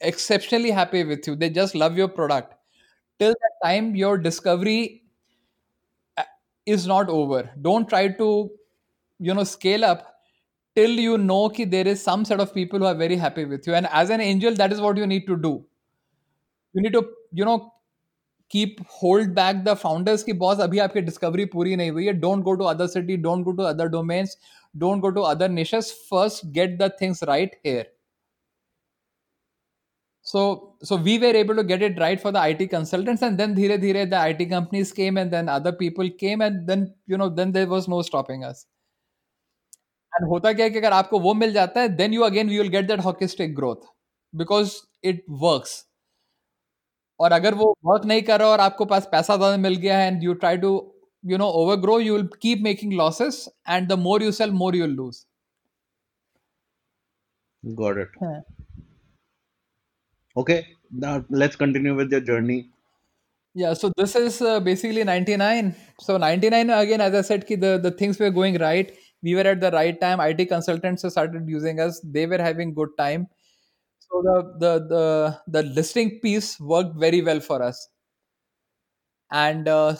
exceptionally 0.00 0.70
happy 0.70 1.04
with 1.04 1.26
you, 1.26 1.36
they 1.36 1.50
just 1.50 1.74
love 1.74 1.96
your 1.96 2.08
product. 2.08 2.54
Till 3.18 3.30
that 3.32 3.68
time, 3.68 3.94
your 3.96 4.18
discovery 4.18 5.02
uh, 6.16 6.24
is 6.66 6.86
not 6.86 7.08
over. 7.08 7.50
Don't 7.60 7.88
try 7.88 8.08
to, 8.08 8.50
you 9.18 9.34
know, 9.34 9.44
scale 9.44 9.84
up 9.84 10.10
till 10.76 10.90
you 10.90 11.18
know 11.18 11.48
that 11.48 11.70
there 11.70 11.86
is 11.88 12.02
some 12.02 12.24
set 12.24 12.40
of 12.40 12.54
people 12.54 12.78
who 12.80 12.86
are 12.86 12.94
very 12.94 13.16
happy 13.16 13.44
with 13.44 13.66
you. 13.66 13.74
And 13.74 13.86
as 13.92 14.10
an 14.10 14.20
angel, 14.20 14.54
that 14.54 14.72
is 14.72 14.80
what 14.80 14.96
you 14.96 15.06
need 15.06 15.26
to 15.26 15.36
do. 15.36 15.64
You 16.72 16.82
need 16.82 16.92
to, 16.92 17.08
you 17.32 17.44
know, 17.44 17.72
keep 18.54 18.80
hold 18.98 19.34
back 19.38 19.64
the 19.68 19.76
founders 19.84 20.22
की 20.22 20.32
boss 20.44 20.60
अभी 20.60 20.78
आपकी 20.86 21.00
discovery 21.10 21.44
पूरी 21.56 21.76
नहीं 21.76 21.90
हुई 21.90 22.06
है 22.06 22.12
don't 22.20 22.44
go 22.44 22.54
to 22.54 22.64
other 22.74 22.86
city 22.98 23.16
don't 23.26 23.44
go 23.44 23.52
to 23.52 23.62
other 23.72 23.88
domains 23.96 24.36
don't 24.84 25.00
go 25.02 25.10
to 25.18 25.22
other 25.32 25.48
niches 25.48 25.92
first 26.10 26.46
get 26.54 26.78
the 26.82 26.90
things 27.00 27.22
right 27.24 27.60
here 27.66 27.92
so 30.26 30.74
so 30.82 30.96
we 30.96 31.18
were 31.18 31.34
able 31.38 31.54
to 31.54 31.62
get 31.62 31.82
it 31.82 31.98
right 31.98 32.20
for 32.20 32.30
the 32.32 32.42
IT 32.50 32.68
consultants 32.68 33.22
and 33.22 33.38
then 33.38 33.54
धीरे 33.54 33.76
धीरे 33.78 34.04
the 34.10 34.20
IT 34.28 34.46
companies 34.52 34.92
came 34.92 35.18
and 35.18 35.30
then 35.30 35.48
other 35.54 35.72
people 35.72 36.08
came 36.22 36.40
and 36.40 36.66
then 36.66 36.86
you 37.06 37.18
know 37.18 37.28
then 37.28 37.52
there 37.52 37.66
was 37.72 37.88
no 37.94 38.00
stopping 38.02 38.46
us 38.50 38.62
and 40.12 40.28
होता 40.30 40.52
क्या 40.52 40.66
है 40.66 40.70
कि 40.70 40.78
अगर 40.78 40.92
आपको 40.92 41.18
वो 41.20 41.34
मिल 41.34 41.52
जाता 41.52 41.80
है 41.80 41.96
then 41.98 42.16
you 42.16 42.24
again 42.28 42.54
you 42.54 42.62
will 42.62 42.72
get 42.76 42.88
that 42.92 43.04
hockey 43.08 43.28
stick 43.34 43.54
growth 43.60 43.84
because 44.32 44.74
it 45.12 45.20
works 45.44 45.76
और 47.20 47.32
अगर 47.32 47.54
वो 47.54 47.74
वर्क 47.84 48.04
नहीं 48.04 48.22
कर 48.22 48.40
रहा 48.40 48.48
और 48.48 48.60
आपको 48.60 48.84
पास 48.84 49.08
पैसा 49.12 49.36
ज़्यादा 49.36 49.56
मिल 49.58 49.76
गया 49.76 49.98
है 49.98 50.06
and 50.06 50.22
you 50.22 50.34
try 50.36 50.56
to 50.56 50.72
you 51.24 51.38
know 51.38 51.48
over 51.60 51.76
grow 51.80 51.98
you 52.00 52.16
will 52.16 52.26
keep 52.42 52.62
making 52.62 52.92
losses 52.92 53.48
and 53.68 53.88
the 53.88 53.98
more 54.00 54.22
you 54.22 54.32
sell 54.32 54.50
more 54.62 54.76
you 54.76 54.84
will 54.84 54.94
lose 54.94 55.24
got 57.62 57.98
it 57.98 58.18
okay 60.36 60.62
let's 61.34 61.56
continue 61.56 61.94
with 61.94 62.12
your 62.12 62.22
journey 62.24 62.62
yeah 63.56 63.72
so 63.74 63.88
this 63.90 64.16
is 64.16 64.42
basically 64.64 65.02
99 65.04 65.70
so 66.02 66.18
99 66.18 66.70
again 66.72 67.00
as 67.00 67.14
I 67.14 67.22
said 67.22 67.44
कि 67.44 67.56
the 67.56 67.64
the 67.82 67.96
things 68.00 68.20
were 68.20 68.30
going 68.32 68.56
right 68.56 68.92
we 69.22 69.34
were 69.34 69.46
at 69.46 69.58
the 69.58 69.64
right 69.74 70.00
time 70.00 70.20
IT 70.20 70.44
consultants 70.44 71.06
started 71.06 71.50
using 71.50 71.78
us 71.80 72.00
they 72.16 72.24
were 72.26 72.40
having 72.40 72.72
good 72.74 72.96
time 72.98 73.26
so 74.14 74.22
the 74.22 74.36
the 74.62 74.72
the, 74.94 75.40
the 75.48 75.62
listing 75.76 76.20
piece 76.20 76.58
worked 76.60 76.96
very 76.96 77.20
well 77.22 77.40
for 77.40 77.62
us. 77.62 77.88
And 79.30 79.66
uh, 79.68 79.96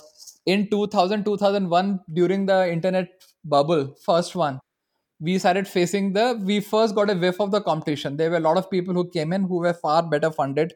in 0.46 0.68
2000 0.70 1.24
2001 1.24 2.00
during 2.12 2.46
the 2.46 2.70
internet 2.70 3.08
bubble 3.44 3.94
first 4.04 4.36
one 4.36 4.60
we 5.20 5.38
started 5.38 5.66
facing 5.66 6.12
the 6.12 6.40
we 6.44 6.60
first 6.60 6.94
got 6.94 7.10
a 7.10 7.14
whiff 7.14 7.40
of 7.40 7.50
the 7.50 7.60
competition. 7.60 8.16
There 8.16 8.30
were 8.30 8.36
a 8.36 8.46
lot 8.48 8.58
of 8.58 8.70
people 8.70 8.94
who 8.94 9.08
came 9.10 9.32
in 9.32 9.44
who 9.44 9.58
were 9.60 9.74
far 9.74 10.02
better 10.02 10.30
funded 10.30 10.74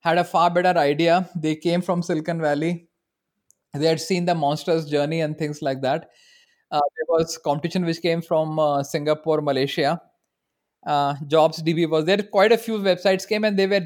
had 0.00 0.18
a 0.18 0.24
far 0.24 0.50
better 0.50 0.78
idea. 0.78 1.28
They 1.36 1.56
came 1.56 1.82
from 1.82 2.02
silicon 2.02 2.40
valley. 2.40 2.88
They 3.74 3.86
had 3.86 4.00
seen 4.00 4.24
the 4.24 4.34
monsters 4.34 4.86
journey 4.88 5.20
and 5.20 5.38
things 5.38 5.62
like 5.62 5.82
that. 5.82 6.10
Uh, 6.70 6.80
there 6.96 7.06
was 7.08 7.38
competition 7.38 7.84
which 7.84 8.02
came 8.02 8.20
from 8.20 8.58
uh, 8.58 8.82
singapore 8.82 9.40
malaysia 9.40 10.00
uh, 10.86 11.14
jobs 11.26 11.62
db 11.62 11.88
was 11.90 12.04
there. 12.04 12.18
Quite 12.18 12.52
a 12.52 12.58
few 12.58 12.78
websites 12.78 13.28
came 13.28 13.44
and 13.44 13.58
they 13.58 13.66
were 13.66 13.84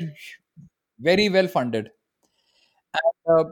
very 1.01 1.29
well 1.29 1.49
funded. 1.49 1.91
And, 2.95 3.39
uh, 3.39 3.45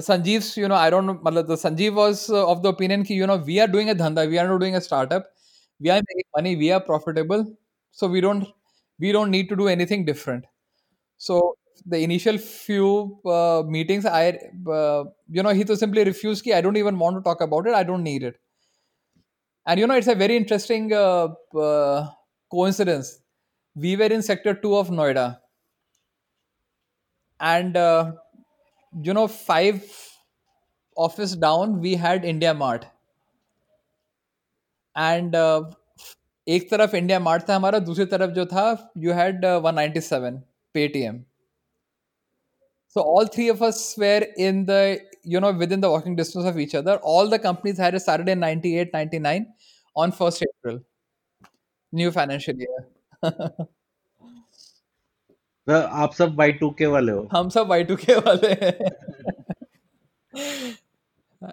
Sanjeev's, 0.00 0.56
you 0.56 0.68
know, 0.68 0.74
I 0.76 0.90
don't 0.90 1.06
know, 1.06 1.42
the 1.42 1.56
Sanjeev 1.56 1.94
was 1.94 2.30
uh, 2.30 2.46
of 2.48 2.62
the 2.62 2.68
opinion 2.68 3.00
that, 3.02 3.10
you 3.10 3.26
know, 3.26 3.36
we 3.38 3.60
are 3.60 3.66
doing 3.66 3.90
a 3.90 3.94
dhanda, 3.94 4.28
we 4.28 4.38
are 4.38 4.46
not 4.48 4.60
doing 4.60 4.76
a 4.76 4.80
startup, 4.80 5.26
we 5.80 5.90
are 5.90 5.96
making 5.96 6.30
money, 6.36 6.56
we 6.56 6.70
are 6.72 6.80
profitable, 6.80 7.44
so 7.90 8.06
we 8.06 8.20
don't, 8.20 8.46
we 9.00 9.12
don't 9.12 9.30
need 9.30 9.48
to 9.48 9.56
do 9.56 9.68
anything 9.68 10.04
different. 10.04 10.44
So 11.18 11.56
the 11.86 11.98
initial 11.98 12.38
few 12.38 13.18
uh, 13.26 13.62
meetings, 13.66 14.06
I, 14.06 14.38
uh, 14.70 15.04
you 15.30 15.42
know, 15.42 15.50
he 15.50 15.64
simply 15.76 16.04
refused 16.04 16.44
ki 16.44 16.54
I 16.54 16.60
don't 16.60 16.76
even 16.76 16.98
want 16.98 17.16
to 17.16 17.22
talk 17.22 17.40
about 17.40 17.66
it, 17.66 17.74
I 17.74 17.84
don't 17.84 18.04
need 18.04 18.22
it. 18.22 18.36
And 19.66 19.78
you 19.80 19.86
know, 19.86 19.94
it's 19.94 20.06
a 20.08 20.14
very 20.14 20.36
interesting 20.36 20.92
uh, 20.92 21.28
uh, 21.56 22.08
coincidence. 22.51 23.19
We 23.75 23.95
were 23.95 24.05
in 24.05 24.21
sector 24.21 24.53
2 24.53 24.75
of 24.75 24.89
Noida. 24.89 25.39
And 27.39 27.75
uh, 27.75 28.13
you 29.03 29.13
know 29.13 29.27
five 29.27 29.83
office 30.95 31.35
down 31.35 31.79
we 31.81 31.95
had 31.95 32.23
india 32.23 32.53
mart 32.53 32.85
and 34.95 35.35
uh, 35.35 35.63
एक 36.47 36.69
तरफ 36.69 36.93
India 36.95 37.19
mart 37.19 37.47
था 37.49 37.55
हमारा 37.55 37.79
दूसरी 37.85 38.05
तरफ 38.05 38.29
जो 38.33 38.45
था 38.45 38.65
you 39.03 39.13
had 39.13 39.45
one 39.63 39.75
ninety 39.75 40.01
seven 40.01 40.41
Paytm 40.73 41.23
So 42.95 43.03
all 43.13 43.25
three 43.31 43.45
of 43.51 43.61
us 43.67 43.79
were 44.01 44.25
in 44.43 44.59
the, 44.67 44.99
you 45.31 45.39
know, 45.45 45.49
within 45.61 45.81
the 45.85 45.89
walking 45.93 46.13
distance 46.19 46.45
of 46.51 46.59
each 46.65 46.75
other. 46.79 46.93
All 47.13 47.31
the 47.33 47.39
companies 47.45 47.81
had 47.85 47.97
a 47.97 47.99
Saturday 48.03 48.35
98, 48.35 48.93
99 48.93 49.47
on 50.03 50.13
1st 50.19 50.45
April, 50.45 50.77
new 51.92 52.10
financial 52.10 52.62
year. 52.62 52.88
आप 55.68 56.12
सब 56.14 56.34
Y 56.36 56.52
two 56.52 56.70
K 56.70 56.86
वाले 56.86 57.12
हो। 57.12 57.28
हम 57.32 57.48
सब 57.48 57.66
Y 57.66 57.84
two 57.84 57.96
K 57.96 58.14
वाले 58.14 58.52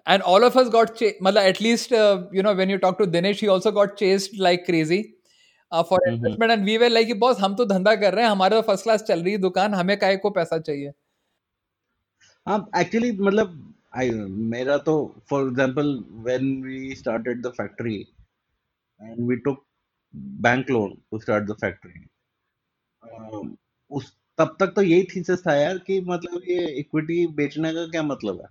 and 0.07 0.21
all 0.21 0.43
of 0.43 0.57
us 0.59 0.69
got 0.69 1.03
मतलब 1.23 1.41
at least 1.41 1.91
you 2.35 2.41
know 2.43 2.53
when 2.53 2.71
you 2.71 2.77
talk 2.77 2.97
to 2.99 3.05
Dinesh 3.05 3.41
he 3.41 3.47
also 3.47 3.71
got 3.71 3.93
chased 3.99 4.39
like 4.39 4.65
crazy 4.65 5.01
for 5.71 6.07
investment 6.09 6.51
and 6.51 6.65
we 6.65 6.77
were 6.77 6.89
like 6.89 7.19
boss 7.19 7.39
हम 7.39 7.55
तो 7.55 7.65
धंधा 7.65 7.95
कर 7.95 8.13
रहे 8.13 8.23
हैं 8.23 8.31
हमारा 8.31 8.61
फ़र्स्ट 8.61 8.83
क्लास 8.83 9.03
चल 9.03 9.23
रही 9.23 9.31
है 9.31 9.37
दुकान 9.37 9.73
हमें 9.73 9.97
काय 9.99 10.17
को 10.17 10.29
पैसा 10.29 10.57
चाहिए? 10.59 10.91
हाँ 12.47 12.69
एक्चुअली 12.77 13.11
मतलब 13.11 13.63
आई 13.95 14.09
मेरा 14.55 14.77
तो 14.77 14.93
for 15.29 15.47
example 15.47 15.97
when 16.25 16.61
we 16.63 16.95
started 16.95 17.41
the 17.41 17.51
factory 17.57 17.95
and 18.99 19.27
we 19.29 19.35
took 19.35 19.63
bank 20.45 20.69
loan 20.71 20.95
to 21.11 21.19
start 21.19 21.45
the 21.49 21.55
factory 21.61 22.07
उस 23.91 24.11
तब 24.37 24.55
तक 24.59 24.73
तो 24.75 24.81
यही 24.81 25.03
थीसिस 25.15 25.45
था 25.47 25.55
यार 25.55 25.77
कि 25.87 25.99
मतलब 26.09 26.41
ये 26.49 26.67
इक्विटी 26.79 27.25
बेचने 27.41 27.73
का 27.73 27.85
क्या 27.91 28.03
मतलब 28.03 28.41
है? 28.41 28.47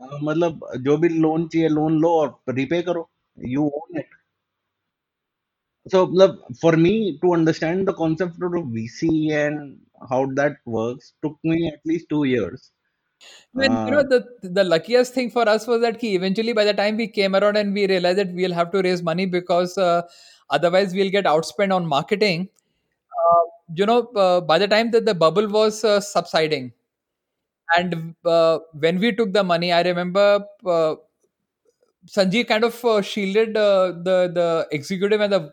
अ, 0.00 0.06
मतलब 0.22 0.60
जो 0.84 0.96
भी 1.02 1.08
लोन 1.08 1.46
चाहिए 1.48 1.68
लोन 1.68 1.98
लो 2.00 2.10
और 2.20 2.36
रिपे 2.58 2.82
करो। 2.90 3.08
यू 3.38 3.68
ओन 3.82 3.98
इट 3.98 4.14
so 5.86 6.06
मतलब 6.06 6.76
me 6.78 7.18
to 7.18 7.32
understand 7.32 7.86
the 7.88 7.92
concept 7.94 8.42
of 8.42 8.66
VC 8.74 9.30
and 9.32 9.80
how 10.10 10.26
that 10.34 10.56
works 10.64 11.12
took 11.22 11.36
me 11.44 11.68
at 11.72 11.80
least 11.84 12.08
two 12.08 12.24
years 12.24 12.70
And 13.54 13.78
you 13.84 13.90
know, 13.90 14.00
uh, 14.00 14.02
the 14.02 14.26
the 14.42 14.64
luckiest 14.64 15.14
thing 15.14 15.30
for 15.30 15.48
us 15.48 15.66
was 15.66 15.80
that 15.80 16.00
he 16.00 16.14
eventually, 16.14 16.52
by 16.52 16.64
the 16.64 16.74
time 16.74 16.96
we 16.96 17.08
came 17.08 17.34
around 17.34 17.56
and 17.56 17.72
we 17.72 17.86
realized 17.86 18.18
that 18.18 18.32
we'll 18.32 18.52
have 18.52 18.70
to 18.72 18.82
raise 18.82 19.02
money 19.02 19.26
because 19.26 19.78
uh, 19.78 20.02
otherwise 20.50 20.92
we'll 20.92 21.10
get 21.10 21.24
outspent 21.24 21.74
on 21.74 21.86
marketing. 21.86 22.48
Uh, 23.26 23.42
you 23.74 23.86
know, 23.86 24.02
uh, 24.16 24.40
by 24.40 24.58
the 24.58 24.68
time 24.68 24.90
that 24.90 25.06
the 25.06 25.14
bubble 25.14 25.48
was 25.48 25.84
uh, 25.84 26.00
subsiding, 26.00 26.72
and 27.76 28.14
uh, 28.24 28.58
when 28.72 28.98
we 28.98 29.12
took 29.12 29.32
the 29.32 29.44
money, 29.44 29.72
I 29.72 29.82
remember 29.82 30.44
uh, 30.66 30.96
Sanjeev 32.08 32.46
kind 32.48 32.64
of 32.64 32.84
uh, 32.84 33.02
shielded 33.02 33.56
uh, 33.56 33.92
the 34.08 34.30
the 34.32 34.68
executive 34.70 35.20
and 35.20 35.32
the 35.32 35.52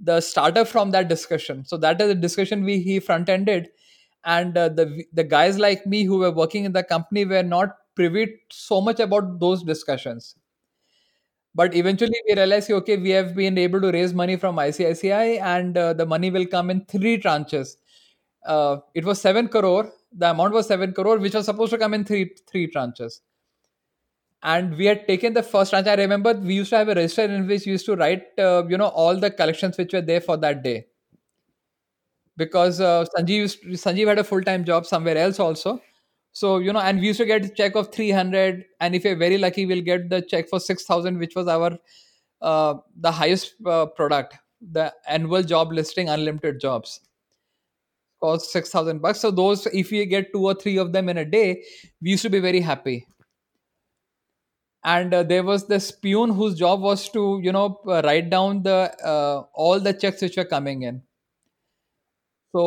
the 0.00 0.20
startup 0.20 0.68
from 0.68 0.90
that 0.90 1.08
discussion. 1.08 1.64
So 1.64 1.76
that 1.78 2.00
is 2.00 2.10
a 2.10 2.14
discussion 2.14 2.64
we 2.64 2.80
he 2.80 3.00
front 3.00 3.28
ended, 3.28 3.68
and 4.24 4.56
uh, 4.56 4.68
the 4.68 5.04
the 5.12 5.24
guys 5.24 5.58
like 5.58 5.86
me 5.86 6.04
who 6.04 6.18
were 6.18 6.30
working 6.30 6.64
in 6.64 6.72
the 6.72 6.82
company 6.82 7.24
were 7.24 7.42
not 7.42 7.76
privy 7.94 8.40
so 8.50 8.80
much 8.80 9.00
about 9.00 9.40
those 9.40 9.62
discussions. 9.62 10.34
But 11.54 11.74
eventually 11.74 12.14
we 12.28 12.34
realized, 12.36 12.70
okay, 12.70 12.96
we 12.96 13.10
have 13.10 13.34
been 13.34 13.58
able 13.58 13.80
to 13.80 13.90
raise 13.90 14.14
money 14.14 14.36
from 14.36 14.56
ICICI, 14.56 15.40
and 15.40 15.76
uh, 15.76 15.92
the 15.92 16.06
money 16.06 16.30
will 16.30 16.46
come 16.46 16.70
in 16.70 16.84
three 16.84 17.18
tranches. 17.20 17.76
Uh, 18.46 18.78
it 18.94 19.04
was 19.04 19.20
seven 19.20 19.48
crore. 19.48 19.92
The 20.12 20.30
amount 20.30 20.54
was 20.54 20.66
seven 20.68 20.92
crore, 20.92 21.18
which 21.18 21.34
was 21.34 21.46
supposed 21.46 21.72
to 21.72 21.78
come 21.78 21.94
in 21.94 22.04
three 22.04 22.30
three 22.50 22.70
tranches 22.70 23.20
and 24.42 24.76
we 24.76 24.86
had 24.86 25.06
taken 25.06 25.32
the 25.34 25.42
first 25.42 25.70
tranche. 25.70 25.86
I 25.86 25.94
remember 25.94 26.32
we 26.32 26.54
used 26.54 26.70
to 26.70 26.78
have 26.78 26.88
a 26.88 26.94
register 26.94 27.22
in 27.24 27.46
which 27.46 27.66
we 27.66 27.72
used 27.72 27.86
to 27.86 27.96
write, 27.96 28.24
uh, 28.38 28.64
you 28.68 28.78
know, 28.78 28.88
all 28.88 29.16
the 29.16 29.30
collections 29.30 29.76
which 29.76 29.92
were 29.92 30.00
there 30.00 30.20
for 30.20 30.36
that 30.38 30.62
day. 30.62 30.86
Because 32.36 32.80
uh, 32.80 33.04
Sanjeev 33.16 33.56
Sanjeev 33.72 34.08
had 34.08 34.18
a 34.18 34.24
full 34.24 34.42
time 34.42 34.64
job 34.64 34.86
somewhere 34.86 35.16
else 35.18 35.38
also. 35.38 35.80
So 36.32 36.58
you 36.58 36.72
know, 36.72 36.80
and 36.80 37.00
we 37.00 37.08
used 37.08 37.18
to 37.20 37.26
get 37.26 37.44
a 37.44 37.48
check 37.48 37.74
of 37.74 37.92
three 37.92 38.10
hundred, 38.10 38.64
and 38.80 38.94
if 38.94 39.04
you're 39.04 39.16
very 39.16 39.38
lucky, 39.38 39.66
we'll 39.66 39.82
get 39.82 40.08
the 40.10 40.22
check 40.22 40.48
for 40.48 40.60
six 40.60 40.84
thousand, 40.84 41.18
which 41.18 41.34
was 41.34 41.48
our 41.48 41.78
uh, 42.40 42.74
the 42.96 43.12
highest 43.12 43.54
uh, 43.66 43.86
product, 43.86 44.38
the 44.60 44.92
annual 45.08 45.42
job 45.42 45.72
listing, 45.72 46.08
unlimited 46.08 46.60
jobs, 46.60 47.00
cost 48.22 48.50
six 48.52 48.70
thousand 48.70 49.00
bucks. 49.02 49.20
So 49.20 49.30
those, 49.30 49.66
if 49.66 49.90
we 49.90 50.06
get 50.06 50.32
two 50.32 50.44
or 50.46 50.54
three 50.54 50.78
of 50.78 50.92
them 50.92 51.08
in 51.08 51.18
a 51.18 51.24
day, 51.24 51.62
we 52.00 52.10
used 52.10 52.22
to 52.22 52.30
be 52.30 52.40
very 52.40 52.60
happy 52.60 53.06
and 54.84 55.12
uh, 55.12 55.22
there 55.22 55.42
was 55.42 55.66
this 55.68 55.90
peon 55.90 56.30
whose 56.30 56.54
job 56.58 56.80
was 56.80 57.08
to 57.10 57.40
you 57.42 57.52
know 57.52 57.80
write 57.84 58.30
down 58.30 58.62
the 58.62 58.78
uh, 59.04 59.44
all 59.54 59.80
the 59.80 59.92
checks 59.92 60.22
which 60.22 60.36
were 60.36 60.44
coming 60.44 60.82
in 60.82 61.02
so 62.55 62.63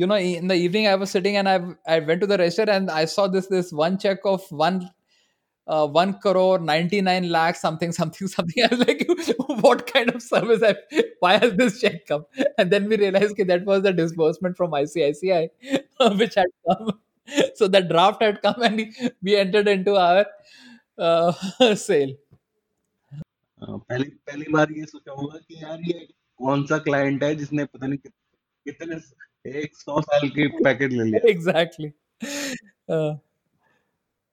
you 0.00 0.06
know 0.06 0.16
in 0.16 0.48
the 0.48 0.54
evening 0.54 0.86
i 0.88 0.94
was 1.02 1.10
sitting 1.16 1.36
and 1.42 1.48
i 1.48 1.58
i 1.96 1.98
went 2.08 2.20
to 2.20 2.26
the 2.32 2.38
register 2.38 2.66
and 2.78 2.90
i 2.90 3.04
saw 3.04 3.26
this 3.36 3.46
this 3.56 3.72
one 3.72 3.98
check 4.06 4.18
of 4.32 4.42
one 4.50 4.80
uh, 5.66 5.86
1 5.86 6.12
crore 6.24 6.58
99 6.58 7.28
lakhs 7.36 7.60
something 7.66 7.92
something 7.98 8.28
something 8.36 8.64
i 8.64 8.68
was 8.74 8.80
like 8.88 9.02
what 9.66 9.86
kind 9.92 10.10
of 10.14 10.22
service 10.22 10.62
I, 10.70 10.74
why 11.20 11.32
has 11.44 11.52
this 11.60 11.80
check 11.80 12.06
come 12.06 12.24
and 12.58 12.70
then 12.72 12.88
we 12.88 12.96
realized 12.96 13.32
okay, 13.32 13.44
that 13.52 13.64
was 13.64 13.82
the 13.82 13.92
disbursement 13.92 14.56
from 14.56 14.72
icici 14.72 15.48
which 16.22 16.34
had 16.34 16.50
come 16.70 16.90
so 17.54 17.68
the 17.68 17.82
draft 17.92 18.22
had 18.22 18.42
come 18.42 18.62
and 18.70 18.82
we 19.22 19.36
entered 19.36 19.68
into 19.76 19.96
our 20.06 20.26
uh, 20.98 21.32
sale 21.86 22.14
अ, 23.62 23.66
पहली 23.66 24.04
पहली 24.28 24.44
बार 24.52 24.70
ये 24.76 24.84
सोचा 24.90 25.12
होगा 25.20 25.38
कि 25.48 25.62
यार 25.62 25.80
ये 25.88 25.98
कौन 26.42 26.64
सा 26.66 26.78
क्लाइंट 26.86 27.22
है 27.24 27.34
जिसने 27.40 27.64
पता 27.72 27.86
नहीं 27.86 27.98
कित- 27.98 28.14
कितने 28.68 28.96
एक 29.46 29.76
सौ 29.76 30.00
साल 30.00 30.28
की 30.38 30.46
पैकेज 30.64 30.92
ले 31.00 31.04
लिया 31.10 31.30
exactly 31.34 31.92
uh, 32.88 33.14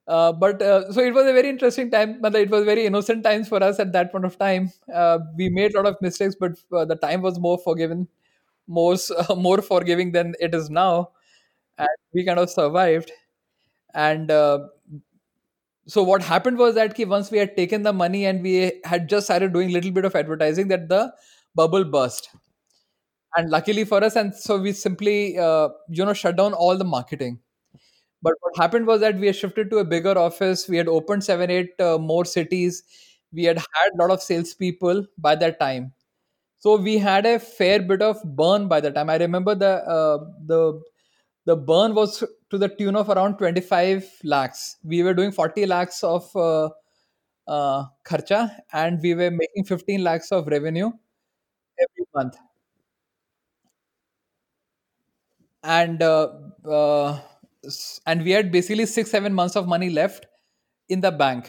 uh, 0.08 0.32
but 0.32 0.62
uh, 0.62 0.92
so 0.92 1.02
it 1.02 1.14
was 1.14 1.26
a 1.26 1.34
very 1.34 1.50
interesting 1.50 1.92
time 1.92 2.20
but 2.22 2.36
it 2.36 2.50
was 2.50 2.64
very 2.66 2.86
innocent 2.86 3.24
times 3.24 3.48
for 3.48 3.62
us 3.64 3.80
at 3.80 3.92
that 3.94 4.12
point 4.12 4.26
of 4.26 4.38
time 4.38 4.72
uh, 4.94 5.20
we 5.38 5.50
made 5.50 5.74
a 5.76 5.78
lot 5.82 5.86
of 5.94 6.02
mistakes 6.02 6.36
but 6.40 6.54
uh, 6.74 6.86
the 6.86 6.96
time 6.96 7.22
was 7.22 7.40
more 7.40 7.58
forgiven 7.58 8.08
more 8.68 8.94
s- 8.94 9.12
more 9.38 9.62
forgiving 9.62 10.12
than 10.12 10.34
it 10.40 10.56
is 10.56 10.70
now 10.70 11.10
and 11.78 11.90
we 12.14 12.26
kind 12.26 12.40
of 12.40 12.50
survived 12.50 13.12
and 13.94 14.32
uh, 14.32 14.60
so 15.88 16.04
what 16.04 16.22
happened 16.22 16.58
was 16.58 16.76
that 16.76 16.96
ki 16.96 17.06
once 17.14 17.32
we 17.32 17.38
had 17.42 17.56
taken 17.58 17.84
the 17.88 17.94
money 17.94 18.26
and 18.32 18.42
we 18.48 18.54
had 18.94 19.08
just 19.14 19.28
started 19.28 19.54
doing 19.54 19.72
little 19.76 19.92
bit 19.92 20.06
of 20.10 20.16
advertising 20.16 20.68
that 20.74 20.88
the 20.90 21.02
bubble 21.56 21.84
burst 21.96 22.30
and 23.37 23.51
luckily 23.51 23.85
for 23.85 24.03
us 24.05 24.17
and 24.17 24.35
so 24.35 24.59
we 24.59 24.73
simply 24.73 25.39
uh, 25.39 25.69
you 25.89 26.05
know 26.05 26.13
shut 26.13 26.37
down 26.37 26.53
all 26.55 26.77
the 26.77 26.85
marketing. 26.85 27.39
But 28.23 28.35
what 28.41 28.57
happened 28.57 28.87
was 28.87 29.01
that 29.01 29.17
we 29.19 29.27
had 29.27 29.37
shifted 29.37 29.71
to 29.71 29.79
a 29.79 29.85
bigger 29.85 30.17
office. 30.19 30.69
We 30.69 30.77
had 30.77 30.89
opened 30.89 31.25
seven 31.25 31.51
eight 31.51 31.81
uh, 31.81 31.99
more 31.99 32.25
cities. 32.25 32.83
We 33.33 33.45
had 33.45 33.59
had 33.59 33.91
a 33.95 33.99
lot 34.03 34.11
of 34.11 34.23
salespeople 34.23 35.07
by 35.19 35.35
that 35.37 35.59
time. 35.61 35.93
So 36.59 36.77
we 36.77 36.99
had 36.99 37.27
a 37.27 37.39
fair 37.39 37.83
bit 37.83 38.03
of 38.03 38.19
burn 38.25 38.69
by 38.69 38.81
the 38.81 38.91
time. 38.93 39.11
I 39.11 39.17
remember 39.17 39.55
the 39.55 39.75
uh, 39.97 40.19
the 40.47 40.81
the 41.47 41.57
burn 41.57 41.95
was 41.95 42.25
to 42.51 42.59
the 42.59 42.69
tune 42.69 42.97
of 42.97 43.11
around 43.11 43.39
25 43.39 44.11
lakhs. 44.25 44.77
We 44.85 45.03
were 45.03 45.15
doing 45.15 45.33
40 45.33 45.67
lakhs 45.67 46.05
of 46.05 46.35
uh, 46.37 46.71
uh, 47.49 47.85
kharcha 48.05 48.57
and 48.73 49.01
we 49.03 49.15
were 49.15 49.31
making 49.31 49.65
15 49.65 50.05
lakhs 50.05 50.33
of 50.33 50.47
revenue 50.49 50.91
every 51.81 52.07
month 52.15 52.37
and 55.63 56.03
uh, 56.03 56.29
uh, 56.69 57.21
and 58.07 58.25
we 58.25 58.31
had 58.33 58.51
basically 58.51 58.87
six 58.87 59.11
seven 59.11 59.33
months 59.33 59.57
of 59.57 59.67
money 59.67 59.91
left 59.91 60.27
in 60.89 61.01
the 61.01 61.13
bank 61.13 61.49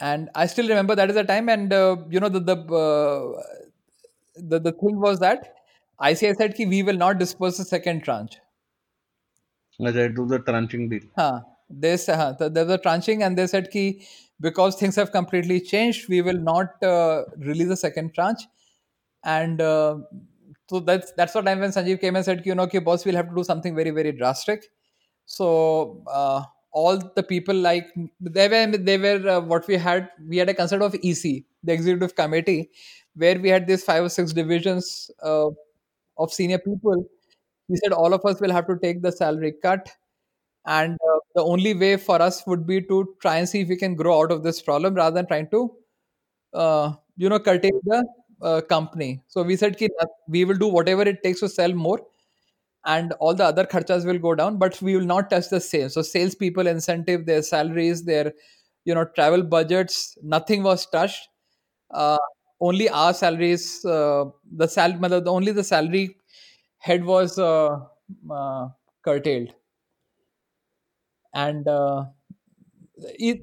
and 0.00 0.30
i 0.34 0.46
still 0.46 0.68
remember 0.68 0.94
that 0.94 1.08
is 1.10 1.14
the 1.14 1.24
time 1.24 1.48
and 1.48 1.72
uh, 1.72 1.96
you 2.08 2.20
know 2.20 2.28
the 2.28 2.40
the, 2.40 2.56
uh, 2.56 3.42
the, 4.36 4.58
the 4.58 4.72
thing 4.72 5.00
was 5.00 5.18
that 5.18 5.54
ICICI 6.00 6.36
said 6.36 6.54
ki 6.54 6.66
we 6.66 6.82
will 6.82 6.96
not 6.96 7.18
disperse 7.18 7.58
the 7.58 7.64
second 7.64 8.04
tranche. 8.04 8.38
Like 9.78 9.94
they 9.94 10.08
do 10.08 10.26
the 10.26 10.38
tranching 10.38 10.88
deal. 10.88 11.02
Huh. 11.16 11.40
They 11.68 11.94
uh, 12.08 12.32
there's 12.48 12.70
a 12.70 12.78
tranching 12.78 13.24
and 13.24 13.36
they 13.36 13.46
said 13.46 13.70
ki 13.70 14.06
because 14.40 14.76
things 14.76 14.94
have 14.96 15.10
completely 15.10 15.60
changed, 15.60 16.08
we 16.08 16.22
will 16.22 16.38
not 16.38 16.82
uh, 16.82 17.24
release 17.36 17.68
the 17.68 17.76
second 17.76 18.14
tranche. 18.14 18.46
And 19.24 19.60
uh, 19.60 19.98
so 20.68 20.80
that's 20.80 21.12
that's 21.16 21.32
the 21.32 21.42
time 21.42 21.60
when 21.60 21.70
Sanjeev 21.70 22.00
came 22.00 22.16
and 22.16 22.24
said, 22.24 22.42
you 22.46 22.54
know, 22.54 22.64
okay 22.64 22.78
boss, 22.78 23.04
we'll 23.04 23.16
have 23.16 23.28
to 23.28 23.34
do 23.34 23.44
something 23.44 23.74
very 23.74 23.90
very 23.90 24.12
drastic. 24.12 24.66
So 25.26 26.02
uh, 26.10 26.42
all 26.72 26.98
the 27.16 27.22
people 27.22 27.54
like 27.54 27.86
they 28.20 28.48
were 28.48 28.76
they 28.76 28.98
were 28.98 29.28
uh, 29.28 29.40
what 29.40 29.66
we 29.68 29.76
had 29.76 30.10
we 30.28 30.38
had 30.38 30.48
a 30.48 30.54
concept 30.54 30.82
of 30.82 30.94
EC, 31.02 31.44
the 31.64 31.72
executive 31.72 32.14
committee, 32.16 32.70
where 33.14 33.38
we 33.38 33.48
had 33.48 33.66
these 33.66 33.84
five 33.84 34.04
or 34.04 34.08
six 34.10 34.32
divisions 34.32 35.10
uh, 35.22 35.48
of 36.18 36.32
senior 36.32 36.58
people. 36.58 37.04
He 37.68 37.76
said 37.76 37.92
all 37.92 38.14
of 38.14 38.24
us 38.24 38.40
will 38.40 38.52
have 38.52 38.66
to 38.68 38.78
take 38.82 39.02
the 39.02 39.12
salary 39.12 39.54
cut 39.62 39.90
and 40.66 40.94
uh, 40.94 41.18
the 41.34 41.42
only 41.42 41.74
way 41.74 41.96
for 41.96 42.20
us 42.20 42.46
would 42.46 42.66
be 42.66 42.82
to 42.82 43.14
try 43.20 43.36
and 43.38 43.48
see 43.48 43.60
if 43.60 43.68
we 43.68 43.76
can 43.76 43.94
grow 43.94 44.20
out 44.22 44.32
of 44.32 44.42
this 44.42 44.60
problem 44.62 44.94
rather 44.94 45.14
than 45.14 45.26
trying 45.26 45.48
to 45.50 45.72
uh, 46.54 46.92
you 47.16 47.28
know 47.28 47.38
curtail 47.38 47.80
the 47.84 48.04
uh, 48.42 48.60
company. 48.62 49.22
So 49.28 49.42
we 49.42 49.56
said 49.56 49.76
we 50.28 50.44
will 50.44 50.56
do 50.56 50.68
whatever 50.68 51.02
it 51.02 51.22
takes 51.22 51.40
to 51.40 51.48
sell 51.48 51.72
more 51.72 52.00
and 52.86 53.12
all 53.20 53.34
the 53.34 53.44
other 53.44 53.64
kharchas 53.64 54.06
will 54.06 54.18
go 54.18 54.34
down 54.34 54.56
but 54.56 54.80
we 54.80 54.96
will 54.96 55.04
not 55.04 55.30
touch 55.30 55.48
the 55.48 55.60
sales. 55.60 55.94
So 55.94 56.02
salespeople 56.02 56.66
incentive 56.66 57.26
their 57.26 57.42
salaries 57.42 58.04
their 58.04 58.32
you 58.84 58.94
know 58.94 59.04
travel 59.04 59.42
budgets 59.42 60.16
nothing 60.22 60.62
was 60.62 60.86
touched. 60.86 61.28
Uh, 61.90 62.18
only 62.60 62.88
our 62.88 63.14
salaries 63.14 63.84
uh, 63.84 64.24
the 64.56 64.66
sal 64.66 64.92
only 65.26 65.52
the 65.52 65.64
salary 65.64 66.16
head 66.78 67.04
was 67.04 67.38
uh, 67.38 67.78
uh, 68.30 68.68
curtailed. 69.02 69.54
And 71.34 71.68
uh, 71.68 72.06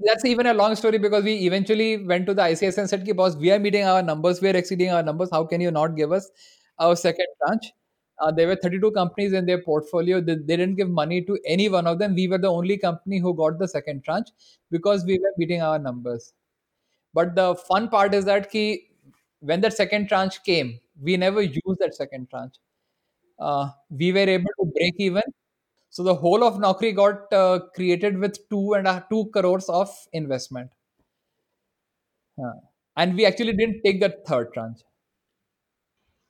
that's 0.06 0.26
even 0.26 0.48
a 0.48 0.54
long 0.54 0.76
story 0.76 0.98
because 0.98 1.24
we 1.24 1.34
eventually 1.48 2.04
went 2.06 2.26
to 2.28 2.34
the 2.34 2.42
ICS 2.42 2.78
and 2.78 2.90
said, 2.90 3.06
"Ki 3.06 3.14
boss, 3.14 3.36
we 3.36 3.52
are 3.52 3.60
meeting 3.60 3.84
our 3.86 4.02
numbers, 4.04 4.42
we 4.42 4.50
are 4.50 4.56
exceeding 4.62 4.92
our 4.92 5.04
numbers. 5.04 5.30
How 5.32 5.44
can 5.46 5.62
you 5.62 5.72
not 5.72 5.96
give 5.96 6.12
us 6.12 6.30
our 6.80 6.96
second 6.96 7.28
tranche?" 7.46 7.72
Uh, 8.20 8.32
there 8.32 8.48
were 8.48 8.56
32 8.56 8.92
companies 8.92 9.34
in 9.34 9.46
their 9.46 9.62
portfolio. 9.62 10.22
They, 10.22 10.36
they 10.36 10.58
didn't 10.58 10.76
give 10.76 10.90
money 10.90 11.22
to 11.24 11.38
any 11.46 11.68
one 11.70 11.88
of 11.88 12.00
them. 12.00 12.16
We 12.16 12.28
were 12.28 12.38
the 12.38 12.52
only 12.60 12.78
company 12.78 13.20
who 13.20 13.34
got 13.36 13.60
the 13.60 13.68
second 13.68 14.04
tranche 14.06 14.30
because 14.72 15.06
we 15.06 15.20
were 15.20 15.34
meeting 15.38 15.62
our 15.62 15.80
numbers. 15.80 16.34
But 17.14 17.36
the 17.36 17.56
fun 17.56 17.90
part 17.90 18.14
is 18.14 18.26
that 18.26 18.52
ki, 18.52 18.90
when 19.42 19.62
that 19.62 19.74
second 19.74 20.10
tranche 20.10 20.44
came, 20.44 20.80
we 21.02 21.18
never 21.18 21.42
used 21.42 21.80
that 21.80 21.96
second 21.96 22.30
tranche. 22.30 22.56
Uh, 23.40 23.70
we 23.90 24.12
were 24.14 24.30
able 24.38 24.52
to 24.62 24.72
break 24.78 24.96
even 25.00 25.24
so 25.96 26.04
the 26.04 26.14
whole 26.14 26.44
of 26.44 26.56
Naukri 26.64 26.94
got 26.96 27.32
uh, 27.34 27.60
created 27.76 28.18
with 28.18 28.38
two 28.50 28.74
and 28.74 28.88
a 28.88 28.96
two 29.10 29.20
crores 29.36 29.70
of 29.70 29.90
investment, 30.14 30.72
Yeah. 32.38 32.56
and 32.98 33.16
we 33.16 33.26
actually 33.26 33.54
didn't 33.54 33.82
take 33.86 34.02
that 34.02 34.18
third 34.28 34.52
tranche. 34.54 34.82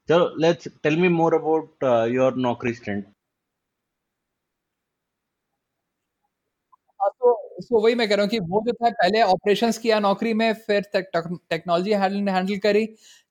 So 0.10 0.20
let's 0.38 0.68
tell 0.84 0.96
me 0.96 1.10
more 1.10 1.34
about 1.34 1.88
uh, 1.94 2.04
your 2.06 2.32
Naukri 2.48 2.76
stint. 2.76 3.06
हाँ, 7.00 7.10
तो 7.22 7.32
so 7.64 7.82
वही 7.84 7.96
मैं 7.96 8.08
कह 8.10 8.16
रहा 8.16 8.24
हूँ 8.24 8.30
कि 8.32 8.40
वो 8.52 8.62
जो 8.68 8.74
था 8.74 8.90
पहले 9.02 9.22
ऑपरेशंस 9.22 9.78
किया 9.78 10.00
नौकरी 10.00 10.34
में 10.42 10.52
फिर 10.68 10.82
टेक्नोलॉजी 10.96 11.94
हैंडल 12.04 12.30
हैंडल 12.34 12.58
करी 12.68 12.86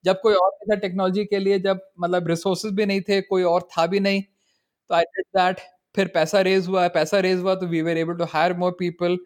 जब 0.05 0.21
कोई 0.23 0.35
और 0.35 0.51
नहीं 0.51 0.75
था 0.77 0.81
टेक्नोलॉजी 0.81 1.25
के 1.35 1.39
लिए 1.39 1.59
जब 1.69 1.81
मतलब 2.01 2.29
रिसोर्सेज 2.29 2.73
भी 2.81 2.87
नहीं 2.87 3.01
थे 3.09 3.21
कोई 3.31 3.43
और 3.55 3.69
था 3.77 3.87
भी 3.95 4.01
नहीं 4.09 4.23
तो 4.23 4.95
आई 4.95 5.05
डिड 5.17 5.27
दैट 5.39 5.61
फिर 5.97 6.09
पैसा 6.15 6.41
रेज 6.49 6.67
हुआ 6.69 6.87
पैसा 6.89 7.19
रेज 7.27 7.41
हुआ 7.41 7.55
तो 7.55 7.67
we 7.67 7.83
were 7.83 7.99
able 7.99 8.15
to 8.19 8.25
hire 8.35 8.57
more 8.59 8.73
people 8.79 9.17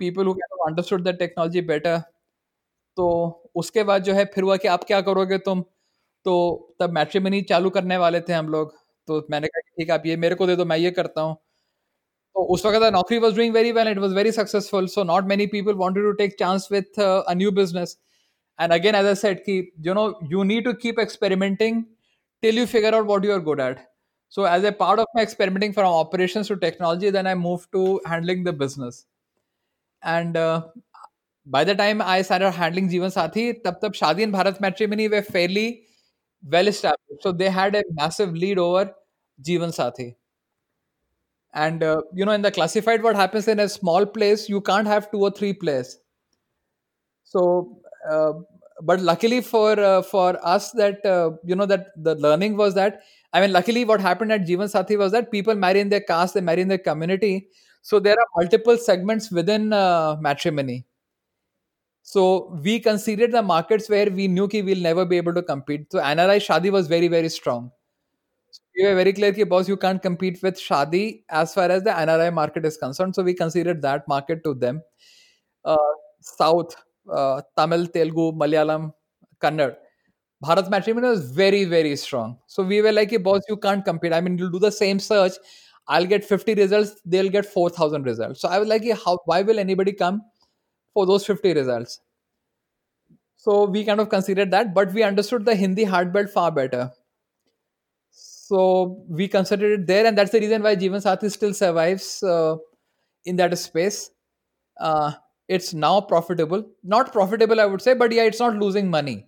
people 0.00 0.26
who 0.26 0.34
understood 0.68 1.02
the 1.08 1.14
technology 1.18 1.60
better 1.72 1.98
तो 2.96 3.06
उसके 3.56 3.82
बाद 3.84 4.02
जो 4.04 4.12
है 4.14 4.24
फिर 4.34 4.44
हुआ 4.44 4.56
कि 4.56 4.68
आप 4.68 4.84
क्या 4.84 5.00
करोगे 5.00 5.38
तुम? 5.38 5.62
तो 6.26 6.76
तब 6.80 6.90
मैट्रिमनी 6.92 7.40
चालू 7.50 7.70
करने 7.70 7.96
वाले 7.98 8.20
थे 8.28 8.32
हम 8.32 8.48
लोग। 8.48 8.74
तो 9.08 9.26
मैंने 9.30 9.48
कहा 9.48 9.60
ठीक 9.78 9.88
है 9.90 9.94
आप 9.94 10.06
ये 10.06 10.16
मेरे 10.16 10.34
को 10.34 10.46
दे 10.46 10.56
दो 10.56 10.64
मैं 10.64 10.76
ये 10.78 10.90
करता 10.90 11.22
हूँ। 11.22 11.34
तो 12.36 12.44
उस 12.54 12.66
वक्त 12.66 12.82
Naukri 12.92 13.18
was 13.18 13.36
doing 13.36 13.54
very 13.54 13.72
well 13.72 13.88
it 13.88 13.98
was 13.98 14.14
very 14.14 14.32
successful 14.32 14.86
so 14.88 15.04
not 15.04 15.24
many 15.28 15.46
people 15.56 15.74
wanted 15.82 16.04
to 16.04 16.12
take 16.22 16.38
chance 16.38 16.68
with 16.72 17.00
a 17.00 17.34
new 17.34 17.50
business 17.62 17.96
and 18.58 18.72
again 18.74 18.96
as 18.96 19.06
i 19.10 19.12
said 19.20 19.38
ki, 19.44 19.54
you 19.84 19.94
know 19.98 20.02
you 20.32 20.44
need 20.48 20.66
to 20.66 20.72
keep 20.82 20.98
experimenting 21.04 21.78
till 22.42 22.60
you 22.60 22.66
figure 22.72 22.92
out 22.94 23.06
what 23.06 23.24
you 23.24 23.32
are 23.36 23.40
good 23.40 23.60
at. 23.60 23.80
So 24.28 24.44
as 24.44 24.64
a 24.64 24.72
part 24.72 24.98
of 24.98 25.06
my 25.14 25.22
experimenting 25.22 25.72
from 25.72 25.86
operations 25.86 26.48
to 26.48 26.56
technology 26.56 27.10
then 27.10 27.26
i 27.26 27.34
moved 27.34 27.70
to 27.72 28.00
handling 28.06 28.44
the 28.44 28.52
business. 28.52 29.06
And 30.02 30.36
uh, 30.36 30.66
by 31.46 31.64
the 31.64 31.74
time 31.74 32.02
i 32.02 32.22
started 32.22 32.50
handling 32.52 32.88
jeevan 32.88 33.12
sathi 33.16 33.44
tab 33.64 33.80
tab 33.80 33.94
shadi 34.00 34.24
and 34.26 34.34
bharat 34.34 34.60
matrimony 34.60 35.08
were 35.08 35.22
fairly 35.22 35.84
well 36.56 36.68
established. 36.68 37.22
So 37.22 37.32
they 37.32 37.50
had 37.50 37.74
a 37.74 37.82
massive 37.92 38.34
lead 38.34 38.58
over 38.58 38.92
jeevan 39.42 39.74
sathi. 39.78 40.16
And 41.54 41.82
uh, 41.82 42.02
you 42.12 42.24
know 42.24 42.32
in 42.32 42.42
the 42.42 42.50
classified 42.50 43.02
what 43.02 43.16
happens 43.16 43.48
in 43.48 43.60
a 43.60 43.68
small 43.68 44.06
place 44.06 44.48
you 44.48 44.60
can't 44.60 44.86
have 44.86 45.10
two 45.10 45.20
or 45.20 45.30
three 45.30 45.52
players. 45.52 45.98
So 47.24 47.78
uh, 48.10 48.32
but 48.82 49.00
luckily 49.00 49.40
for 49.40 49.78
uh, 49.78 50.02
for 50.02 50.38
us 50.46 50.72
that 50.72 51.04
uh, 51.06 51.30
you 51.44 51.54
know 51.54 51.66
that 51.66 51.88
the 51.96 52.14
learning 52.16 52.56
was 52.56 52.74
that 52.74 53.02
i 53.34 53.40
mean 53.42 53.52
luckily 53.56 53.84
what 53.90 54.00
happened 54.08 54.32
at 54.36 54.42
jeevan 54.48 54.70
sathi 54.74 54.96
was 55.02 55.12
that 55.16 55.30
people 55.36 55.60
marry 55.66 55.80
in 55.84 55.92
their 55.94 56.04
caste 56.10 56.34
they 56.38 56.44
marry 56.50 56.62
in 56.66 56.68
their 56.74 56.84
community. 56.88 57.34
So 57.82 57.98
there 58.00 58.16
are 58.20 58.26
multiple 58.34 58.78
segments 58.78 59.30
within 59.30 59.70
uh, 59.70 60.16
matrimony. 60.18 60.86
So 62.02 62.58
we 62.62 62.80
considered 62.80 63.32
the 63.32 63.42
markets 63.42 63.90
where 63.90 64.10
we 64.10 64.26
knew 64.26 64.46
ki 64.48 64.62
we'll 64.62 64.84
never 64.86 65.04
be 65.04 65.18
able 65.18 65.34
to 65.34 65.42
compete. 65.42 65.92
So 65.92 65.98
nri 65.98 66.36
shadi 66.46 66.72
was 66.76 66.86
very 66.86 67.08
very 67.08 67.28
strong. 67.28 67.70
We 68.76 68.86
were 68.86 68.94
very 68.94 69.12
clear 69.12 69.32
that 69.32 69.50
boss 69.50 69.68
you 69.68 69.76
can't 69.76 70.00
compete 70.00 70.42
with 70.42 70.58
shadi 70.58 71.04
as 71.28 71.52
far 71.52 71.68
as 71.76 71.82
the 71.82 71.90
nri 71.90 72.32
market 72.32 72.64
is 72.64 72.78
concerned. 72.78 73.14
So 73.14 73.22
we 73.22 73.34
considered 73.34 73.82
that 73.82 74.08
market 74.08 74.42
to 74.44 74.54
them. 74.54 74.82
Uh, 75.64 75.92
south 76.20 76.76
uh, 77.18 77.42
tamil 77.58 77.86
telugu 77.98 78.26
malayalam 78.42 78.92
kannada 79.44 79.83
bharat 80.44 80.70
matrimony 80.70 81.08
was 81.08 81.30
very 81.30 81.64
very 81.64 81.96
strong. 81.96 82.38
So 82.46 82.62
we 82.62 82.80
were 82.82 82.92
like 82.92 83.12
a 83.12 83.18
boss 83.18 83.42
you 83.48 83.56
can't 83.56 83.84
compete. 83.84 84.12
I 84.12 84.20
mean 84.20 84.38
you'll 84.38 84.50
do 84.50 84.58
the 84.58 84.72
same 84.72 84.98
search. 84.98 85.32
I'll 85.88 86.06
get 86.06 86.24
50 86.24 86.54
results 86.54 87.00
they'll 87.04 87.30
get 87.30 87.46
4000 87.46 88.04
results. 88.04 88.40
So 88.40 88.48
i 88.48 88.58
was 88.58 88.68
like 88.68 88.90
how 89.04 89.18
why 89.26 89.42
will 89.42 89.58
anybody 89.58 89.92
come 89.92 90.22
for 90.92 91.06
those 91.06 91.26
50 91.26 91.54
results? 91.54 92.00
So 93.36 93.64
we 93.64 93.84
kind 93.84 94.00
of 94.00 94.08
considered 94.08 94.50
that 94.52 94.74
but 94.74 94.92
we 94.92 95.02
understood 95.02 95.44
the 95.44 95.56
hindi 95.56 95.84
hard 95.84 96.12
belt 96.12 96.30
far 96.30 96.50
better. 96.50 96.90
So 98.46 99.02
we 99.08 99.26
considered 99.26 99.80
it 99.80 99.86
there, 99.86 100.06
and 100.06 100.18
that's 100.18 100.30
the 100.30 100.38
reason 100.38 100.62
why 100.62 100.76
Jeevan 100.76 101.02
Sathi 101.02 101.30
still 101.32 101.54
survives 101.54 102.22
uh, 102.22 102.56
in 103.24 103.36
that 103.36 103.56
space. 103.58 104.10
Uh, 104.78 105.12
it's 105.48 105.72
now 105.72 106.00
profitable, 106.02 106.64
not 106.82 107.10
profitable, 107.12 107.58
I 107.60 107.64
would 107.64 107.80
say, 107.80 107.94
but 107.94 108.12
yeah, 108.12 108.24
it's 108.24 108.40
not 108.40 108.56
losing 108.56 108.90
money. 108.90 109.26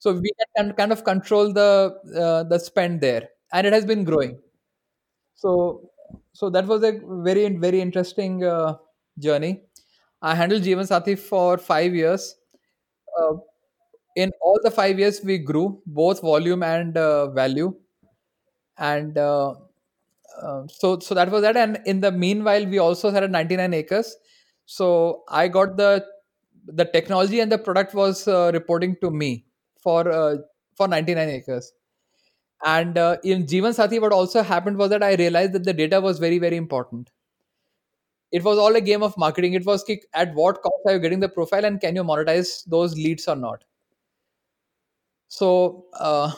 So 0.00 0.14
we 0.14 0.32
can 0.56 0.72
kind 0.74 0.92
of 0.92 1.04
control 1.04 1.52
the 1.52 1.96
uh, 2.24 2.44
the 2.44 2.58
spend 2.58 3.02
there, 3.02 3.30
and 3.52 3.66
it 3.68 3.74
has 3.74 3.86
been 3.86 4.04
growing. 4.04 4.38
So 5.34 5.90
so 6.32 6.50
that 6.50 6.66
was 6.66 6.82
a 6.82 7.00
very 7.28 7.48
very 7.56 7.80
interesting 7.80 8.44
uh, 8.44 8.76
journey. 9.18 9.62
I 10.22 10.34
handled 10.34 10.62
Jeevan 10.62 10.88
Sathi 10.92 11.18
for 11.18 11.58
five 11.58 11.94
years. 11.94 12.36
Uh, 13.20 13.34
in 14.16 14.32
all 14.42 14.58
the 14.62 14.70
five 14.70 14.98
years, 14.98 15.20
we 15.24 15.38
grew 15.38 15.82
both 15.86 16.20
volume 16.22 16.62
and 16.62 16.96
uh, 16.96 17.28
value 17.30 17.74
and 18.78 19.16
uh, 19.18 19.54
uh, 20.42 20.62
so 20.68 20.98
so 20.98 21.14
that 21.14 21.30
was 21.30 21.42
that 21.42 21.56
and 21.56 21.80
in 21.86 22.00
the 22.00 22.10
meanwhile 22.12 22.64
we 22.66 22.78
also 22.78 23.10
had 23.10 23.28
99 23.30 23.74
acres 23.74 24.16
so 24.66 25.22
i 25.28 25.48
got 25.48 25.76
the 25.76 26.04
the 26.66 26.84
technology 26.84 27.40
and 27.40 27.50
the 27.50 27.58
product 27.58 27.94
was 27.94 28.26
reporting 28.58 28.96
to 29.00 29.10
me 29.10 29.44
for 29.82 30.10
uh, 30.10 30.36
for 30.76 30.88
99 30.88 31.28
acres 31.28 31.72
and 32.64 32.98
uh, 32.98 33.16
in 33.24 33.46
jeevan 33.52 33.76
sathi 33.80 34.00
what 34.04 34.12
also 34.12 34.42
happened 34.42 34.76
was 34.76 34.90
that 34.90 35.02
i 35.02 35.14
realized 35.24 35.52
that 35.52 35.64
the 35.64 35.76
data 35.82 36.00
was 36.08 36.18
very 36.26 36.38
very 36.46 36.56
important 36.56 37.10
it 38.32 38.42
was 38.44 38.58
all 38.58 38.74
a 38.76 38.80
game 38.80 39.02
of 39.02 39.16
marketing 39.16 39.54
it 39.54 39.66
was 39.66 39.84
at 40.14 40.34
what 40.34 40.62
cost 40.62 40.86
are 40.86 40.94
you 40.94 40.98
getting 41.00 41.20
the 41.20 41.28
profile 41.28 41.64
and 41.64 41.80
can 41.80 41.96
you 41.96 42.04
monetize 42.04 42.64
those 42.66 42.94
leads 42.94 43.26
or 43.28 43.36
not 43.36 43.64
so 45.28 45.86
uh, 45.98 46.32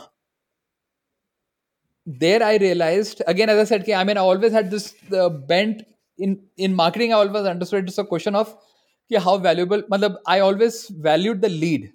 there 2.06 2.42
I 2.42 2.56
realized 2.56 3.22
again, 3.26 3.48
as 3.48 3.58
I 3.58 3.64
said, 3.64 3.88
I 3.90 4.04
mean, 4.04 4.16
I 4.16 4.20
always 4.20 4.52
had 4.52 4.70
this 4.70 4.94
uh, 5.12 5.28
bent 5.28 5.84
in 6.18 6.40
in 6.56 6.74
marketing. 6.74 7.12
I 7.12 7.16
always 7.16 7.44
understood 7.46 7.88
it's 7.88 7.98
a 7.98 8.04
question 8.04 8.34
of 8.34 8.54
ki 9.08 9.16
how 9.16 9.38
valuable. 9.38 9.82
I 10.26 10.40
always 10.40 10.88
valued 10.88 11.40
the 11.42 11.48
lead. 11.48 11.92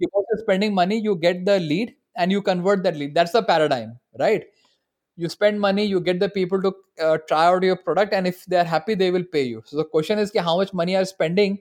If 0.00 0.10
you're 0.14 0.38
spending 0.42 0.74
money, 0.74 0.98
you 0.98 1.16
get 1.16 1.44
the 1.44 1.60
lead 1.60 1.94
and 2.16 2.32
you 2.32 2.42
convert 2.42 2.82
that 2.84 2.96
lead. 2.96 3.14
That's 3.14 3.32
the 3.32 3.42
paradigm, 3.42 3.98
right? 4.18 4.44
You 5.16 5.28
spend 5.28 5.60
money, 5.60 5.84
you 5.84 6.00
get 6.00 6.20
the 6.20 6.28
people 6.30 6.62
to 6.62 6.74
uh, 7.02 7.18
try 7.28 7.46
out 7.46 7.62
your 7.62 7.76
product, 7.76 8.14
and 8.14 8.26
if 8.26 8.44
they 8.46 8.56
are 8.58 8.64
happy, 8.64 8.94
they 8.94 9.10
will 9.10 9.24
pay 9.24 9.44
you. 9.44 9.62
So 9.66 9.76
the 9.76 9.84
question 9.84 10.18
is, 10.18 10.32
how 10.36 10.56
much 10.56 10.72
money 10.74 10.96
are 10.96 11.04
spending 11.04 11.60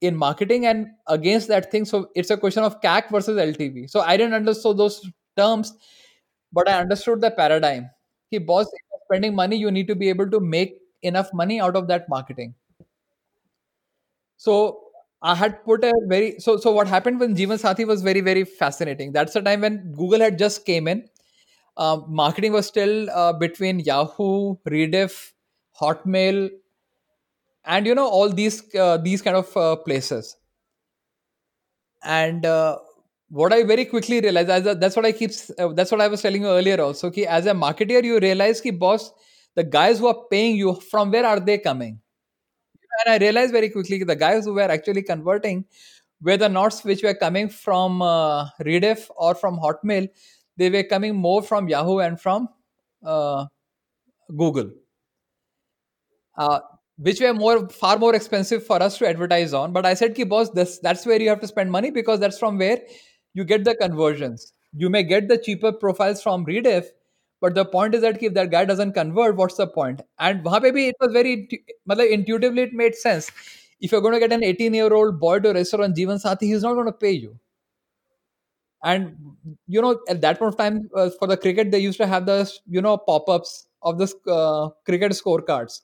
in 0.00 0.16
marketing 0.16 0.66
and 0.66 0.88
against 1.06 1.48
that 1.48 1.70
thing? 1.70 1.84
So 1.84 2.10
it's 2.14 2.30
a 2.30 2.36
question 2.36 2.62
of 2.64 2.80
CAC 2.80 3.10
versus 3.10 3.38
LTV. 3.38 3.86
So 3.86 4.00
I 4.00 4.16
didn't 4.16 4.34
understand 4.34 4.78
those 4.78 5.06
terms 5.36 5.74
but 6.52 6.68
I 6.68 6.80
understood 6.80 7.20
the 7.20 7.30
paradigm. 7.30 7.90
He 8.30 8.38
boss, 8.38 8.66
spending 9.06 9.34
money, 9.34 9.56
you 9.56 9.70
need 9.70 9.88
to 9.88 9.94
be 9.96 10.08
able 10.08 10.30
to 10.30 10.40
make 10.40 10.80
enough 11.02 11.32
money 11.34 11.60
out 11.60 11.76
of 11.76 11.88
that 11.88 12.08
marketing. 12.08 12.54
So 14.36 14.87
I 15.22 15.34
had 15.34 15.64
put 15.64 15.82
a 15.84 15.92
very 16.06 16.38
so 16.38 16.56
so 16.56 16.72
what 16.72 16.86
happened 16.86 17.18
when 17.20 17.34
Jeevan 17.34 17.60
Sathi 17.62 17.86
was 17.86 18.02
very 18.02 18.20
very 18.20 18.44
fascinating. 18.44 19.12
That's 19.12 19.32
the 19.34 19.42
time 19.42 19.62
when 19.62 19.92
Google 19.92 20.20
had 20.20 20.38
just 20.38 20.64
came 20.64 20.86
in. 20.86 21.08
Uh, 21.76 22.00
marketing 22.08 22.52
was 22.52 22.66
still 22.66 23.10
uh, 23.10 23.32
between 23.32 23.80
Yahoo, 23.80 24.56
Rediff, 24.68 25.32
Hotmail, 25.80 26.50
and 27.64 27.86
you 27.86 27.94
know 27.94 28.08
all 28.08 28.28
these 28.30 28.62
uh, 28.74 28.96
these 28.98 29.22
kind 29.22 29.36
of 29.36 29.56
uh, 29.56 29.76
places. 29.76 30.36
And 32.02 32.46
uh, 32.46 32.78
what 33.28 33.52
I 33.52 33.64
very 33.64 33.84
quickly 33.84 34.20
realized, 34.20 34.50
as 34.50 34.66
a, 34.66 34.74
that's 34.74 34.96
what 34.96 35.04
I 35.04 35.12
keep, 35.12 35.30
uh, 35.58 35.68
that's 35.68 35.90
what 35.90 36.00
I 36.00 36.08
was 36.08 36.22
telling 36.22 36.42
you 36.42 36.48
earlier 36.48 36.80
also. 36.80 37.10
Ki 37.10 37.26
as 37.26 37.46
a 37.46 37.52
marketer, 37.52 38.02
you 38.04 38.18
realize 38.20 38.60
ki 38.60 38.70
boss, 38.70 39.12
the 39.54 39.64
guys 39.64 39.98
who 39.98 40.06
are 40.06 40.24
paying 40.30 40.56
you, 40.56 40.74
from 40.74 41.10
where 41.10 41.26
are 41.26 41.40
they 41.40 41.58
coming? 41.58 42.00
And 43.04 43.14
I 43.14 43.18
realized 43.18 43.52
very 43.52 43.70
quickly 43.70 44.02
the 44.02 44.16
guys 44.16 44.44
who 44.44 44.54
were 44.54 44.70
actually 44.70 45.02
converting 45.02 45.64
were 46.20 46.36
the 46.36 46.48
nots 46.48 46.84
which 46.84 47.02
were 47.02 47.14
coming 47.14 47.48
from 47.48 48.02
uh, 48.02 48.48
Rediff 48.60 49.08
or 49.16 49.34
from 49.34 49.58
Hotmail. 49.58 50.08
They 50.56 50.70
were 50.70 50.82
coming 50.82 51.14
more 51.14 51.42
from 51.42 51.68
Yahoo 51.68 51.98
and 51.98 52.20
from 52.20 52.48
uh, 53.04 53.46
Google. 54.36 54.70
Uh, 56.36 56.60
which 56.98 57.20
were 57.20 57.32
more 57.32 57.68
far 57.68 57.96
more 57.96 58.14
expensive 58.14 58.66
for 58.66 58.82
us 58.82 58.98
to 58.98 59.08
advertise 59.08 59.54
on. 59.54 59.72
But 59.72 59.86
I 59.86 59.94
said, 59.94 60.14
"Ki 60.14 60.24
boss, 60.24 60.50
this 60.50 60.78
that's 60.80 61.06
where 61.06 61.20
you 61.20 61.28
have 61.28 61.40
to 61.40 61.46
spend 61.46 61.70
money 61.70 61.90
because 61.90 62.20
that's 62.20 62.38
from 62.38 62.58
where 62.58 62.80
you 63.34 63.44
get 63.44 63.64
the 63.64 63.74
conversions. 63.74 64.52
You 64.72 64.90
may 64.90 65.02
get 65.04 65.28
the 65.28 65.38
cheaper 65.38 65.72
profiles 65.72 66.22
from 66.22 66.44
Rediff, 66.44 66.86
but 67.41 67.55
the 67.55 67.65
point 67.65 67.93
is 67.95 68.01
that 68.01 68.21
if 68.23 68.33
that 68.33 68.51
guy 68.51 68.65
doesn't 68.65 68.93
convert, 68.93 69.35
what's 69.35 69.57
the 69.57 69.67
point? 69.67 70.01
And 70.19 70.43
वहाँ 70.43 70.61
पे 70.61 70.71
भी 70.71 70.87
it 70.89 70.95
was 70.99 71.11
very 71.13 71.33
intu- 71.33 71.63
मतलब 71.89 72.11
intuitively 72.17 72.63
it 72.63 72.73
made 72.73 72.95
sense. 72.95 73.29
If 73.81 73.91
you're 73.91 74.01
going 74.01 74.13
to 74.13 74.19
get 74.19 74.31
an 74.31 74.43
18 74.43 74.73
year 74.73 74.93
old 74.93 75.19
boy 75.19 75.39
to 75.39 75.53
restaurant 75.53 75.95
Jeevan 75.97 76.21
Sathi, 76.25 76.43
he's 76.53 76.63
not 76.63 76.73
going 76.73 76.85
to 76.87 76.93
pay 77.05 77.11
you. 77.11 77.37
And 78.83 79.15
you 79.67 79.81
know, 79.81 79.99
at 80.09 80.21
that 80.21 80.39
point 80.39 80.53
of 80.53 80.57
time, 80.57 80.89
uh, 80.95 81.09
for 81.17 81.27
the 81.27 81.37
cricket, 81.37 81.71
they 81.71 81.79
used 81.79 81.97
to 81.99 82.07
have 82.07 82.25
the 82.25 82.51
you 82.67 82.81
know 82.81 82.97
pop 82.97 83.29
ups 83.29 83.67
of 83.81 83.97
the 83.97 84.13
uh, 84.29 84.69
cricket 84.85 85.11
scorecards 85.13 85.81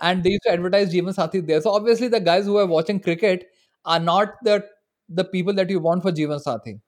and 0.00 0.22
they 0.24 0.30
used 0.30 0.42
to 0.44 0.50
advertise 0.52 0.92
Jeevan 0.92 1.14
Sathi 1.14 1.46
there. 1.46 1.60
So 1.60 1.70
obviously, 1.70 2.08
the 2.08 2.20
guys 2.20 2.44
who 2.44 2.56
are 2.58 2.66
watching 2.66 3.00
cricket 3.00 3.46
are 3.84 4.00
not 4.00 4.34
the 4.42 4.64
the 5.08 5.24
people 5.24 5.52
that 5.54 5.70
you 5.70 5.80
want 5.80 6.02
for 6.02 6.12
Jeevan 6.12 6.42
Sathi. 6.44 6.80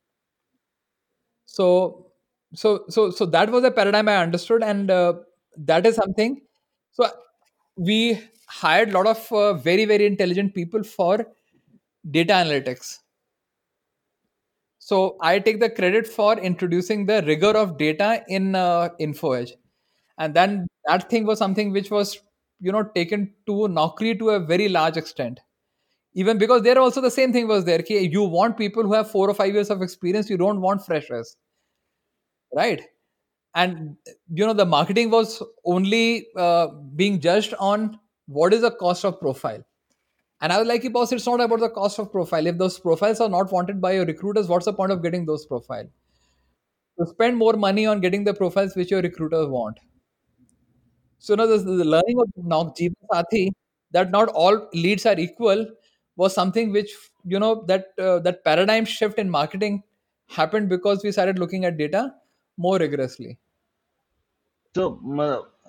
So, 1.46 2.05
so, 2.53 2.85
so, 2.89 3.11
so 3.11 3.25
that 3.25 3.51
was 3.51 3.63
a 3.63 3.71
paradigm 3.71 4.07
I 4.07 4.17
understood, 4.17 4.63
and 4.63 4.89
uh, 4.89 5.13
that 5.57 5.85
is 5.85 5.95
something. 5.95 6.41
So 6.91 7.09
we 7.75 8.19
hired 8.47 8.89
a 8.89 8.93
lot 8.93 9.07
of 9.07 9.31
uh, 9.31 9.53
very 9.53 9.85
very 9.85 10.05
intelligent 10.05 10.53
people 10.55 10.83
for 10.83 11.27
data 12.09 12.33
analytics. 12.33 12.99
So 14.79 15.17
I 15.21 15.39
take 15.39 15.59
the 15.59 15.69
credit 15.69 16.07
for 16.07 16.37
introducing 16.39 17.05
the 17.05 17.21
rigor 17.23 17.51
of 17.51 17.77
data 17.77 18.23
in 18.29 18.55
uh, 18.55 18.89
InfoEdge, 19.01 19.51
and 20.17 20.33
then 20.33 20.67
that 20.85 21.09
thing 21.09 21.25
was 21.25 21.39
something 21.39 21.71
which 21.71 21.91
was 21.91 22.19
you 22.61 22.71
know 22.71 22.83
taken 22.95 23.33
to 23.47 23.51
Naukri 23.67 24.17
to 24.19 24.29
a 24.31 24.39
very 24.39 24.69
large 24.69 24.97
extent. 24.97 25.41
Even 26.13 26.37
because 26.37 26.63
there 26.63 26.79
also 26.79 27.01
the 27.01 27.11
same 27.11 27.31
thing 27.33 27.47
was 27.47 27.65
there. 27.65 27.81
You 27.87 28.23
want 28.23 28.57
people 28.57 28.83
who 28.83 28.93
have 28.93 29.11
four 29.11 29.29
or 29.29 29.35
five 29.35 29.53
years 29.53 29.69
of 29.69 29.81
experience. 29.83 30.29
You 30.29 30.37
don't 30.37 30.61
want 30.61 30.85
freshers, 30.85 31.35
right? 32.55 32.81
And 33.55 33.95
you 34.33 34.45
know 34.45 34.53
the 34.53 34.65
marketing 34.65 35.09
was 35.09 35.41
only 35.65 36.27
uh, 36.37 36.67
being 36.95 37.19
judged 37.19 37.53
on 37.59 37.99
what 38.27 38.53
is 38.53 38.61
the 38.61 38.71
cost 38.71 39.05
of 39.05 39.19
profile. 39.19 39.63
And 40.41 40.53
I 40.53 40.59
was 40.59 40.67
like, 40.67 40.91
boss, 40.93 41.11
it's 41.11 41.25
not 41.25 41.41
about 41.41 41.61
the 41.61 41.69
cost 41.69 41.97
of 41.97 42.11
profile. 42.11 42.45
If 42.45 42.57
those 42.59 42.79
profiles 42.79 43.19
are 43.19 43.29
not 43.29 43.51
wanted 43.51 43.81
by 43.81 43.93
your 43.93 44.05
recruiters, 44.05 44.47
what's 44.47 44.65
the 44.65 44.73
point 44.73 44.91
of 44.91 45.01
getting 45.01 45.25
those 45.25 45.47
profiles? 45.47 45.89
So 46.97 47.05
spend 47.05 47.37
more 47.37 47.53
money 47.53 47.85
on 47.87 48.01
getting 48.01 48.23
the 48.23 48.33
profiles 48.33 48.75
which 48.75 48.91
your 48.91 49.01
recruiters 49.01 49.47
want. 49.47 49.79
So 51.19 51.35
now 51.35 51.47
the, 51.47 51.57
the 51.57 51.85
learning 51.85 52.19
of 52.19 52.27
now 52.37 52.63
Jeevan 52.79 52.93
Sathi 53.11 53.49
that 53.91 54.11
not 54.11 54.29
all 54.29 54.67
leads 54.73 55.05
are 55.05 55.17
equal 55.17 55.65
was 56.15 56.33
something 56.33 56.71
which 56.71 56.91
you 57.23 57.39
know 57.39 57.63
that 57.67 57.87
uh, 57.99 58.19
that 58.19 58.43
paradigm 58.43 58.85
shift 58.85 59.17
in 59.17 59.29
marketing 59.29 59.83
happened 60.29 60.69
because 60.69 61.03
we 61.03 61.11
started 61.11 61.39
looking 61.39 61.65
at 61.65 61.77
data 61.77 62.13
more 62.57 62.77
rigorously. 62.77 63.37
So 64.75 64.99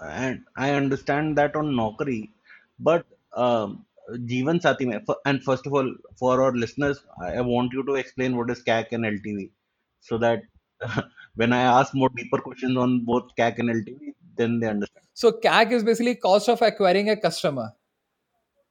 and 0.03 0.45
i 0.57 0.71
understand 0.71 1.37
that 1.39 1.57
on 1.57 1.67
naukri 1.79 2.31
but 2.79 3.05
um, 3.35 3.85
jeevan 4.31 4.61
and 5.27 5.43
first 5.43 5.67
of 5.67 5.73
all 5.75 5.89
for 6.17 6.43
our 6.43 6.53
listeners 6.53 7.05
i 7.23 7.41
want 7.41 7.73
you 7.73 7.85
to 7.85 7.95
explain 7.95 8.37
what 8.37 8.51
is 8.51 8.63
cac 8.63 8.93
and 8.93 9.05
ltv 9.05 9.51
so 10.01 10.19
that 10.19 10.43
when 11.35 11.53
i 11.53 11.61
ask 11.61 11.95
more 11.95 12.11
deeper 12.17 12.39
questions 12.39 12.77
on 12.77 13.05
both 13.05 13.35
cac 13.37 13.59
and 13.59 13.71
ltv 13.71 14.15
then 14.37 14.61
they 14.61 14.69
understand. 14.69 15.05
So 15.15 15.33
cac 15.33 15.73
is 15.73 15.83
basically 15.83 16.15
cost 16.15 16.49
of 16.49 16.63
acquiring 16.63 17.11
a 17.11 17.17
customer. 17.17 17.73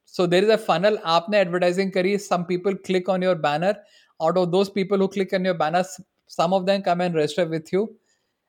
So 0.06 0.26
there 0.26 0.42
is 0.42 0.48
a 0.48 0.56
funnel 0.56 0.96
aapne 1.04 1.34
advertising 1.34 1.92
kari 1.92 2.16
some 2.16 2.46
people 2.46 2.74
click 2.74 3.10
on 3.10 3.20
your 3.20 3.34
banner. 3.34 3.76
Out 4.22 4.38
of 4.38 4.50
those 4.50 4.70
people 4.70 4.96
who 4.96 5.08
click 5.08 5.34
on 5.34 5.44
your 5.44 5.52
banner 5.52 5.84
some 6.26 6.54
of 6.54 6.64
them 6.64 6.80
come 6.80 7.02
and 7.02 7.14
register 7.14 7.44
with 7.44 7.70
you. 7.70 7.94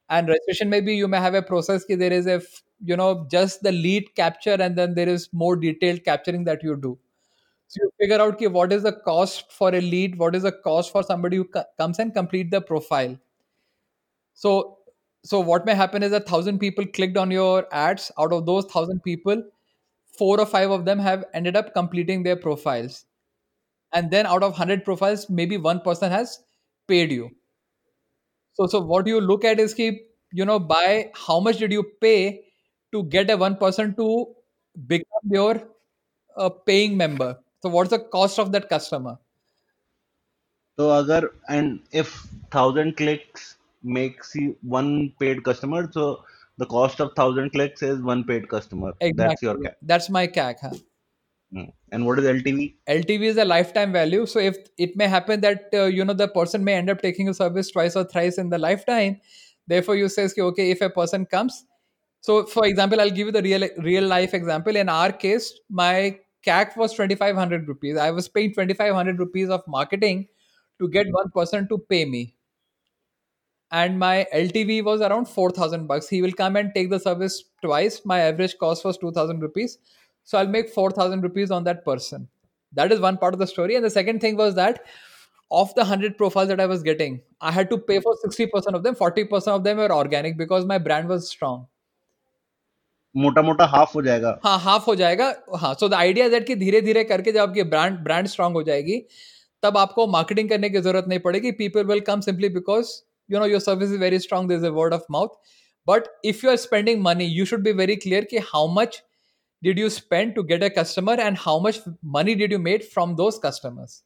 And 0.09 0.27
registration 0.27 0.69
maybe 0.69 0.95
you 0.95 1.07
may 1.07 1.19
have 1.19 1.35
a 1.35 1.41
process. 1.41 1.85
Ki 1.85 1.95
there 1.95 2.13
is 2.13 2.27
a 2.27 2.41
you 2.83 2.95
know 2.97 3.27
just 3.31 3.61
the 3.63 3.71
lead 3.71 4.13
capture 4.15 4.57
and 4.67 4.75
then 4.77 4.95
there 4.95 5.09
is 5.09 5.29
more 5.33 5.55
detailed 5.55 6.03
capturing 6.03 6.43
that 6.45 6.63
you 6.63 6.75
do. 6.75 6.97
So 7.67 7.81
you 7.83 7.91
figure 7.99 8.21
out 8.21 8.39
ki 8.39 8.47
what 8.47 8.73
is 8.73 8.83
the 8.83 8.93
cost 8.93 9.51
for 9.51 9.69
a 9.75 9.81
lead, 9.81 10.17
what 10.19 10.35
is 10.35 10.43
the 10.43 10.53
cost 10.53 10.91
for 10.91 11.03
somebody 11.03 11.37
who 11.37 11.45
co- 11.45 11.65
comes 11.79 11.99
and 11.99 12.13
complete 12.13 12.51
the 12.51 12.61
profile. 12.61 13.17
So 14.33 14.77
so 15.23 15.39
what 15.39 15.65
may 15.65 15.75
happen 15.75 16.01
is 16.01 16.13
a 16.13 16.19
thousand 16.19 16.59
people 16.59 16.85
clicked 16.87 17.17
on 17.17 17.29
your 17.31 17.67
ads. 17.73 18.11
Out 18.17 18.31
of 18.33 18.45
those 18.45 18.65
thousand 18.65 19.03
people, 19.03 19.43
four 20.17 20.39
or 20.39 20.45
five 20.45 20.71
of 20.71 20.85
them 20.85 20.99
have 20.99 21.25
ended 21.33 21.55
up 21.57 21.73
completing 21.73 22.23
their 22.23 22.35
profiles. 22.37 23.05
And 23.93 24.11
then 24.11 24.25
out 24.27 24.43
of 24.43 24.55
hundred 24.57 24.85
profiles, 24.85 25.29
maybe 25.29 25.57
one 25.57 25.81
person 25.81 26.11
has 26.11 26.39
paid 26.87 27.11
you. 27.11 27.31
So 28.53 28.67
so 28.67 28.79
what 28.81 29.07
you 29.07 29.21
look 29.21 29.45
at 29.45 29.59
is 29.59 29.73
ki, 29.73 30.01
you 30.31 30.45
know, 30.45 30.59
by 30.59 31.11
how 31.15 31.39
much 31.39 31.57
did 31.57 31.71
you 31.71 31.83
pay 32.01 32.45
to 32.91 33.03
get 33.03 33.29
a 33.29 33.37
one 33.37 33.55
person 33.57 33.95
to 33.95 34.35
become 34.87 35.29
your 35.29 35.67
uh, 36.37 36.49
paying 36.49 36.97
member? 36.97 37.37
So 37.61 37.69
what's 37.69 37.89
the 37.89 37.99
cost 37.99 38.39
of 38.39 38.51
that 38.53 38.69
customer? 38.69 39.17
So, 40.77 40.97
agar 40.97 41.31
and 41.49 41.81
if 41.91 42.11
thousand 42.51 42.95
clicks 42.95 43.57
makes 43.83 44.33
you 44.35 44.57
one 44.61 45.13
paid 45.19 45.43
customer, 45.43 45.89
so 45.91 46.23
the 46.57 46.65
cost 46.65 47.01
of 47.01 47.11
thousand 47.15 47.51
clicks 47.51 47.81
is 47.81 48.01
one 48.01 48.23
paid 48.23 48.47
customer. 48.47 48.93
That's 49.11 49.41
your 49.41 49.55
Exactly. 49.55 49.67
CAC. 49.67 49.75
That's 49.81 50.09
my 50.09 50.27
CAC. 50.27 50.59
Huh? 50.61 50.71
Mm. 51.53 51.71
And 51.91 52.05
what 52.05 52.19
is 52.19 52.25
LTV? 52.25 52.75
LTV 52.87 53.21
is 53.23 53.37
a 53.37 53.45
lifetime 53.45 53.91
value. 53.91 54.25
So 54.25 54.39
if 54.39 54.57
it 54.77 54.95
may 54.95 55.07
happen 55.07 55.41
that 55.41 55.69
uh, 55.73 55.85
you 55.85 56.05
know 56.05 56.13
the 56.13 56.27
person 56.27 56.63
may 56.63 56.75
end 56.75 56.89
up 56.89 57.01
taking 57.01 57.27
a 57.27 57.33
service 57.33 57.71
twice 57.71 57.95
or 57.95 58.03
thrice 58.03 58.37
in 58.37 58.49
the 58.49 58.57
lifetime, 58.57 59.19
therefore 59.67 59.95
you 59.95 60.09
says 60.09 60.33
ki, 60.33 60.41
okay 60.41 60.69
if 60.71 60.81
a 60.81 60.89
person 60.89 61.25
comes. 61.25 61.65
So 62.21 62.45
for 62.45 62.65
example, 62.65 63.01
I'll 63.01 63.09
give 63.09 63.27
you 63.27 63.31
the 63.31 63.41
real 63.41 63.67
real 63.79 64.03
life 64.03 64.33
example. 64.33 64.75
In 64.75 64.89
our 64.89 65.11
case, 65.11 65.51
my 65.69 66.19
CAC 66.45 66.77
was 66.77 66.93
twenty 66.93 67.15
five 67.15 67.35
hundred 67.35 67.67
rupees. 67.67 67.97
I 67.97 68.11
was 68.11 68.27
paying 68.27 68.53
twenty 68.53 68.73
five 68.73 68.93
hundred 68.93 69.17
rupees 69.19 69.49
of 69.49 69.63
marketing 69.67 70.27
to 70.79 70.87
get 70.87 71.07
one 71.11 71.31
person 71.31 71.67
to 71.69 71.77
pay 71.77 72.05
me 72.05 72.35
and 73.71 73.99
my 73.99 74.25
LTV 74.33 74.83
was 74.83 75.01
around 75.01 75.27
4000 75.27 75.87
bucks. 75.87 76.09
He 76.09 76.21
will 76.21 76.31
come 76.31 76.55
and 76.55 76.73
take 76.73 76.89
the 76.89 76.99
service 76.99 77.43
twice. 77.61 78.01
My 78.03 78.19
average 78.19 78.57
cost 78.57 78.83
was 78.83 78.97
2000 78.97 79.41
rupees. 79.41 79.77
So 80.28 80.38
I'll 80.38 80.48
make 80.48 80.70
4000 80.70 81.22
rupees 81.22 81.50
on 81.50 81.64
that 81.64 81.84
person. 81.84 82.28
That 82.72 82.92
is 82.92 83.00
one 83.00 83.18
part 83.18 83.34
of 83.34 83.40
the 83.40 83.46
story. 83.46 83.76
And 83.76 83.84
the 83.84 83.90
second 83.90 84.20
thing 84.20 84.36
was 84.36 84.54
that 84.54 84.80
of 85.50 85.74
the 85.74 85.82
100 85.82 86.16
profiles 86.16 86.48
that 86.48 86.60
I 86.60 86.66
was 86.66 86.82
getting, 86.82 87.20
I 87.40 87.52
had 87.52 87.70
to 87.70 87.78
pay 87.78 88.00
for 88.00 88.16
60% 88.24 88.74
of 88.74 88.82
them. 88.82 88.94
40% 88.94 89.48
of 89.48 89.64
them 89.64 89.76
were 89.76 89.92
organic 89.92 90.36
because 90.36 90.64
my 90.64 90.78
brand 90.78 91.08
was 91.08 91.30
strong. 91.30 91.66
मोटा 93.14 93.42
मोटा 93.42 93.64
half 93.72 93.94
हो 93.94 94.00
जाएगा 94.02 94.30
हाँ 94.44 94.58
half 94.60 94.86
हो 94.86 94.94
जाएगा 94.96 95.26
हाँ 95.60 95.72
so 95.80 95.88
the 95.88 95.94
idea 95.94 96.28
that 96.28 96.46
कि 96.46 96.54
धीरे 96.62 96.80
धीरे 96.82 97.04
करके 97.04 97.32
जब 97.32 97.40
आपकी 97.40 97.62
ब्रांड 97.62 97.98
ब्रांड 98.04 98.26
स्ट्रांग 98.28 98.54
हो 98.54 98.62
जाएगी 98.62 98.98
तब 99.62 99.76
आपको 99.78 100.06
मार्केटिंग 100.14 100.48
करने 100.48 100.70
की 100.70 100.80
जरूरत 100.80 101.04
नहीं 101.08 101.18
पड़ेगी 101.26 101.52
people 101.60 101.84
will 101.86 102.00
come 102.08 102.20
simply 102.20 102.48
because 102.56 102.88
you 103.30 103.38
know 103.38 103.46
your 103.46 103.60
service 103.60 103.92
is 103.92 104.00
very 104.00 104.18
strong 104.18 104.48
this 104.48 104.64
a 104.64 104.70
word 104.78 104.94
of 104.94 105.04
mouth 105.10 105.36
but 105.86 106.08
if 106.24 106.42
you 106.44 106.50
are 106.50 106.56
spending 106.64 107.02
money 107.02 107.24
you 107.24 107.44
should 107.52 107.62
be 107.64 107.72
very 107.82 107.96
clear 108.06 108.24
कि 108.30 108.38
how 108.52 108.74
much 108.80 109.02
did 109.63 109.77
you 109.77 109.89
spend 109.89 110.35
to 110.35 110.43
get 110.43 110.63
a 110.63 110.69
customer 110.69 111.13
and 111.13 111.37
how 111.37 111.59
much 111.59 111.79
money 112.03 112.35
did 112.35 112.51
you 112.51 112.59
make 112.59 112.83
from 112.83 113.15
those 113.15 113.37
customers? 113.39 114.03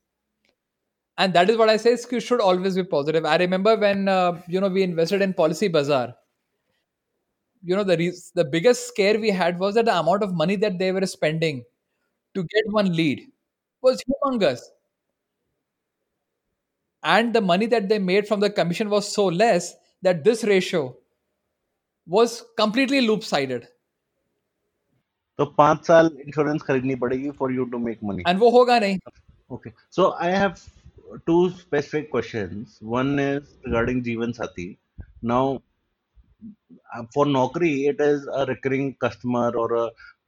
And 1.18 1.34
that 1.34 1.50
is 1.50 1.58
what 1.58 1.70
i 1.70 1.78
say 1.78 1.92
is 1.94 2.06
you 2.12 2.20
should 2.20 2.40
always 2.42 2.76
be 2.76 2.84
positive. 2.84 3.26
I 3.26 3.38
remember 3.38 3.76
when 3.76 4.08
uh, 4.08 4.42
you 4.48 4.62
know 4.62 4.70
we 4.70 4.84
invested 4.84 5.22
in 5.24 5.34
PolicyBazaar. 5.34 6.14
You 7.64 7.76
know 7.76 7.84
the 7.84 7.98
re- 7.98 8.14
the 8.36 8.46
biggest 8.46 8.88
scare 8.88 9.20
we 9.20 9.30
had 9.30 9.58
was 9.60 9.76
that 9.76 9.86
the 9.86 9.98
amount 9.98 10.22
of 10.24 10.34
money 10.34 10.56
that 10.58 10.78
they 10.80 10.92
were 10.92 11.06
spending 11.06 11.64
to 12.36 12.44
get 12.44 12.64
one 12.72 12.96
lead 12.96 13.32
was 13.82 14.04
humongous. 14.04 14.62
And 17.04 17.34
the 17.36 17.40
money 17.42 17.68
that 17.68 17.88
they 17.88 18.00
made 18.00 18.28
from 18.28 18.40
the 18.40 18.50
commission 18.50 18.90
was 18.90 19.08
so 19.08 19.28
less 19.28 19.76
that 20.02 20.24
this 20.24 20.44
ratio 20.44 20.98
was 22.06 22.44
completely 22.58 23.02
loop 23.02 23.24
sided 23.26 23.68
तो 25.40 25.46
पाँच 25.58 25.86
साल 25.88 26.10
insurance 26.26 26.62
खरीदनी 26.62 26.96
पड़ेगी 27.04 27.30
for 27.40 27.54
you 27.54 27.66
to 27.66 27.78
make 27.80 28.00
money 28.04 28.24
and 28.28 28.40
वो 28.40 28.50
होगा 28.52 28.80
नहीं। 28.80 28.98
Okay 29.52 29.70
so 29.92 30.10
I 30.22 30.32
have 30.32 30.54
two 31.26 31.50
specific 31.50 32.10
questions 32.12 32.80
one 32.84 33.20
is 33.20 33.44
regarding 33.66 34.02
Jeevansathi. 34.32 34.76
Now 35.24 35.58
for 37.16 37.28
Naukri 37.28 37.72
it 37.90 38.02
is 38.02 38.28
a 38.30 38.44
recurring 38.50 38.92
customer 39.04 39.56
और 39.60 39.76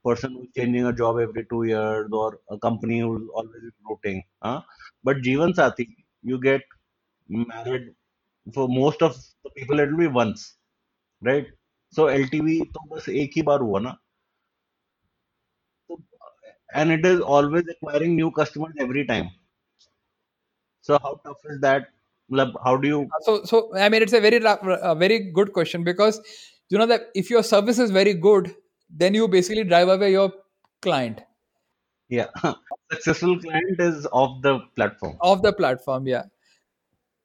person 0.06 0.36
changing 0.56 0.86
a 0.88 0.92
job 0.98 1.20
every 1.22 1.44
two 1.44 1.64
years 1.66 2.14
और 2.14 2.40
a 2.52 2.56
company 2.64 3.02
always 3.02 3.64
rotating 3.64 4.22
हाँ 4.44 4.66
but 5.06 5.22
Jeevansathi 5.54 5.86
you 6.26 6.38
get 6.40 6.66
married 7.30 7.94
for 8.56 8.68
most 8.70 9.04
of 9.04 9.18
the 9.18 9.52
people 9.56 9.80
it 9.82 9.90
will 9.90 9.98
be 9.98 10.08
once 10.16 10.48
right 11.22 11.54
so 11.94 12.10
LTV 12.10 12.60
तो 12.74 12.96
बस 12.96 13.10
एक 13.10 13.32
ही 13.36 13.42
बार 13.42 13.60
हुआ 13.60 13.80
ना? 13.80 13.98
And 16.76 16.92
it 16.92 17.06
is 17.06 17.22
always 17.22 17.64
acquiring 17.68 18.16
new 18.16 18.32
customers 18.32 18.74
every 18.80 19.06
time. 19.06 19.30
So 20.82 21.00
how 21.02 21.20
tough 21.26 21.38
is 21.46 21.60
that? 21.62 21.88
How 22.64 22.78
do 22.78 22.88
you? 22.88 23.02
Uh, 23.02 23.22
so, 23.22 23.44
so 23.44 23.76
I 23.78 23.90
mean, 23.90 24.02
it's 24.04 24.14
a 24.14 24.22
very, 24.22 24.38
a 24.44 24.96
very 24.96 25.32
good 25.32 25.54
question 25.54 25.84
because 25.84 26.22
you 26.70 26.78
know 26.78 26.86
that 26.86 27.10
if 27.16 27.30
your 27.30 27.44
service 27.44 27.80
is 27.80 27.92
very 27.92 28.14
good, 28.14 28.54
then 28.90 29.14
you 29.14 29.28
basically 29.28 29.64
drive 29.64 29.88
away 29.88 30.12
your 30.12 30.32
client 30.82 31.22
Yeah, 32.10 32.28
successful 32.92 33.40
client 33.40 33.80
is 33.80 34.08
of 34.14 34.42
the 34.42 34.60
platform. 34.76 35.18
Of 35.22 35.42
the 35.42 35.54
platform. 35.54 36.08
Yeah. 36.08 36.24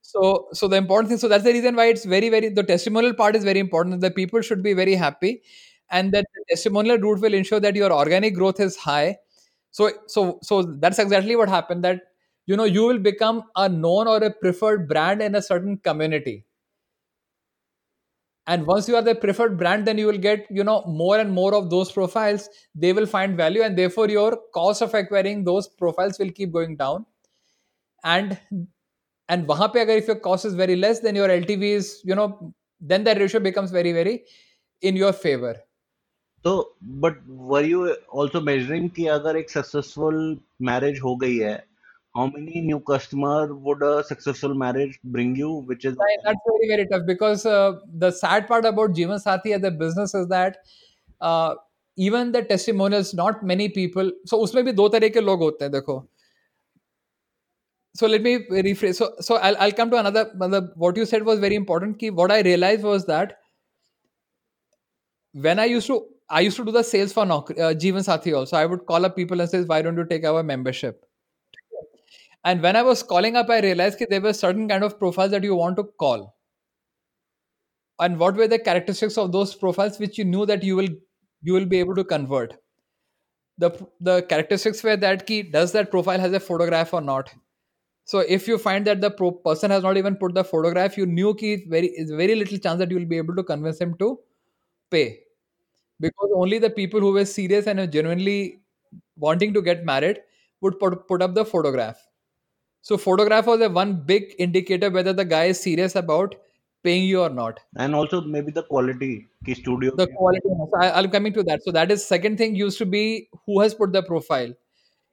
So, 0.03 0.49
so 0.53 0.69
the 0.69 0.77
important 0.77 1.11
thing. 1.11 1.19
So 1.19 1.29
that's 1.29 1.45
the 1.45 1.53
reason 1.53 1.77
why 1.77 1.87
it's 1.87 2.05
very, 2.05 2.29
very. 2.29 2.49
The 2.49 2.63
testimonial 2.63 3.15
part 3.15 3.37
is 3.37 3.45
very 3.45 3.59
important. 3.59 4.01
The 4.01 4.11
people 4.11 4.41
should 4.43 4.63
be 4.63 4.73
very 4.75 4.95
happy, 4.95 5.43
and 5.91 6.13
that 6.13 6.27
the 6.35 6.45
testimonial 6.51 6.99
route 6.99 7.21
will 7.21 7.35
ensure 7.35 7.61
that 7.61 7.77
your 7.77 7.93
organic 7.93 8.35
growth 8.35 8.61
is 8.61 8.77
high. 8.77 9.19
So, 9.71 9.91
so, 10.07 10.39
so 10.43 10.63
that's 10.63 10.99
exactly 10.99 11.37
what 11.37 11.49
happened. 11.49 11.85
That 11.85 12.01
you 12.47 12.57
know 12.57 12.65
you 12.65 12.85
will 12.87 12.99
become 12.99 13.45
a 13.57 13.69
known 13.69 14.09
or 14.09 14.19
a 14.19 14.33
preferred 14.33 14.89
brand 14.89 15.23
in 15.23 15.35
a 15.35 15.43
certain 15.43 15.79
community. 15.79 16.45
And 18.47 18.67
once 18.67 18.89
you 18.89 18.97
are 18.97 19.03
the 19.03 19.15
preferred 19.15 19.57
brand 19.59 19.87
then 19.87 19.97
you 19.97 20.07
will 20.07 20.19
get 20.19 20.47
you 20.51 20.65
know 20.65 20.83
more 20.87 21.19
and 21.19 21.33
more 21.33 21.55
of 21.55 21.71
those 21.71 21.93
profiles. 21.93 22.49
They 22.75 22.93
will 22.93 23.07
find 23.07 23.37
value 23.37 23.63
and 23.63 23.79
therefore 23.79 24.09
your 24.09 24.39
cost 24.53 24.83
of 24.83 24.93
acquiring 24.95 25.45
those 25.45 25.69
profiles 25.69 26.19
will 26.19 26.31
keep 26.31 26.53
going 26.53 26.77
down. 26.77 27.07
And 28.03 28.39
and 29.29 29.47
pe 29.47 29.81
agar 29.81 29.97
if 30.03 30.09
your 30.09 30.17
cost 30.17 30.45
is 30.45 30.55
very 30.55 30.77
less 30.77 31.01
then 31.01 31.15
your 31.15 31.29
ltv 31.29 31.63
is 31.81 32.01
you 32.05 32.15
know 32.21 32.53
then 32.81 33.05
that 33.05 33.19
ratio 33.19 33.41
becomes 33.41 33.71
very 33.71 33.93
very 33.93 34.25
in 34.83 34.97
your 34.97 35.13
favor 35.13 35.55
So, 36.45 36.73
but 36.81 37.17
were 37.27 37.63
you 37.63 37.97
also 38.09 38.41
measuring 38.41 38.89
कि 38.91 39.07
अगर 39.15 39.37
एक 39.37 39.51
successful 39.51 40.21
marriage 40.69 41.01
हो 41.05 41.17
गई 41.23 41.37
है, 41.39 41.57
how 42.17 42.27
many 42.27 42.61
new 42.61 42.81
customer 42.81 43.55
would 43.55 43.83
a 43.83 44.03
successful 44.05 44.55
marriage 44.55 44.99
bring 45.05 45.35
you, 45.37 45.51
which 45.73 45.85
is 45.85 45.97
Right, 45.97 46.23
that's 46.25 46.41
very 46.51 46.69
very 46.69 46.87
tough 46.93 47.07
because 47.07 47.45
uh, 47.47 47.73
the 48.05 48.11
sad 48.11 48.47
part 48.49 48.65
about 48.65 48.95
Jeevan 49.01 49.23
Sathi 49.23 49.55
as 49.57 49.63
a 49.63 49.71
business 49.71 50.15
is 50.15 50.29
that 50.29 50.57
uh, 51.21 51.55
even 51.97 52.33
the 52.33 52.43
testimonials 52.43 53.13
not 53.15 53.43
many 53.43 53.69
people 53.69 54.11
so 54.25 54.39
उसमें 54.47 54.65
भी 54.65 54.73
दो 54.73 54.89
तरह 54.89 55.09
के 55.17 55.21
लोग 55.21 55.41
होते 55.41 55.65
हैं 55.65 55.73
देखो 55.73 56.07
so 58.01 58.07
let 58.07 58.23
me 58.23 58.33
rephrase 58.67 58.97
so 59.03 59.09
so 59.21 59.37
I'll, 59.37 59.57
I'll 59.59 59.73
come 59.73 59.91
to 59.91 59.97
another, 59.97 60.31
another 60.35 60.71
what 60.77 60.97
you 60.97 61.05
said 61.05 61.25
was 61.25 61.41
very 61.41 61.57
important 61.57 61.99
key 61.99 62.11
what 62.11 62.31
i 62.31 62.41
realized 62.41 62.85
was 62.85 63.07
that 63.07 63.39
when 65.47 65.59
i 65.59 65.65
used 65.65 65.89
to 65.89 65.97
i 66.31 66.41
used 66.41 66.57
to 66.57 66.65
do 66.65 66.73
the 66.73 66.83
sales 66.83 67.13
for 67.13 67.25
Naukri, 67.25 67.59
uh, 67.59 67.75
jeevan 67.75 68.05
sathi 68.09 68.37
also. 68.37 68.57
I 68.57 68.67
would 68.67 68.87
call 68.87 69.05
up 69.05 69.17
people 69.17 69.41
and 69.41 69.51
say 69.51 69.63
why 69.63 69.83
don't 69.83 69.97
you 69.97 70.05
take 70.05 70.25
our 70.25 70.43
membership? 70.43 71.05
And 72.45 72.63
when 72.63 72.77
i 72.77 72.83
was 72.83 73.03
calling 73.03 73.37
up 73.37 73.51
i 73.51 73.61
realized 73.61 73.99
that 73.99 74.11
there 74.11 74.21
were 74.21 74.33
certain 74.33 74.69
kind 74.69 74.85
of 74.85 74.99
profiles 74.99 75.33
that 75.33 75.45
you 75.45 75.55
want 75.55 75.77
to 75.77 75.85
call. 75.85 76.35
And 77.99 78.19
what 78.19 78.37
were 78.37 78.49
the 78.49 78.59
characteristics 78.59 79.19
of 79.19 79.33
those 79.33 79.55
profiles 79.55 79.99
which 79.99 80.17
you 80.17 80.25
knew 80.25 80.47
that 80.47 80.63
you 80.63 80.77
will 80.77 80.89
you 81.43 81.53
will 81.53 81.67
be 81.67 81.79
able 81.79 81.95
to 81.95 82.05
convert? 82.05 82.55
The 83.59 83.71
the 84.01 84.23
characteristics 84.23 84.83
were 84.83 84.97
that 84.97 85.27
key 85.27 85.43
does 85.43 85.73
that 85.73 85.91
profile 85.91 86.19
has 86.19 86.33
a 86.33 86.41
photograph 86.41 86.95
or 86.95 87.01
not? 87.01 87.35
So 88.05 88.21
if 88.21 88.49
you 88.49 88.57
find 88.59 88.87
that 88.87 89.01
the 89.01 89.11
pro- 89.11 89.33
person 89.33 89.71
has 89.71 89.83
not 89.83 89.97
even 89.97 90.17
put 90.17 90.35
the 90.35 90.45
photograph 90.45 90.97
you 90.97 91.07
knew 91.07 91.35
it's 91.39 91.67
very 91.69 91.89
is 91.89 92.11
very 92.11 92.35
little 92.35 92.59
chance 92.59 92.79
that 92.79 92.91
you 92.91 92.97
will 92.99 93.11
be 93.13 93.19
able 93.19 93.37
to 93.37 93.43
convince 93.43 93.81
him 93.81 93.95
to 93.99 94.19
pay 94.91 95.05
because 96.01 96.31
only 96.35 96.59
the 96.59 96.71
people 96.71 97.01
who 97.01 97.13
were 97.13 97.25
serious 97.25 97.67
and 97.67 97.93
genuinely 97.93 98.61
wanting 99.17 99.53
to 99.55 99.63
get 99.63 99.85
married 99.85 100.21
would 100.61 100.79
put, 100.79 101.07
put 101.07 101.23
up 101.23 101.35
the 101.35 101.45
photograph. 101.45 102.07
So 102.83 102.97
photograph 102.97 103.47
was 103.47 103.61
a 103.61 103.69
one 103.69 103.95
big 103.95 104.35
indicator 104.39 104.91
whether 104.91 105.13
the 105.13 105.25
guy 105.25 105.45
is 105.47 105.61
serious 105.61 105.97
about 105.97 106.35
paying 106.83 107.05
you 107.05 107.21
or 107.21 107.29
not. 107.29 107.61
And 107.77 107.95
also 107.95 108.23
maybe 108.23 108.51
the 108.51 108.63
quality 108.63 109.29
कि 109.45 109.57
studio 109.57 109.95
the 109.97 110.07
quality 110.07 110.49
so 110.49 110.71
I, 110.81 110.91
i'm 110.99 111.11
coming 111.11 111.35
to 111.35 111.43
that. 111.43 111.63
So 111.63 111.73
that 111.73 111.91
is 111.91 112.07
second 112.07 112.39
thing 112.39 112.55
used 112.55 112.79
to 112.79 112.87
be 112.87 113.29
who 113.45 113.61
has 113.61 113.75
put 113.75 113.93
the 113.93 114.03
profile. 114.03 114.55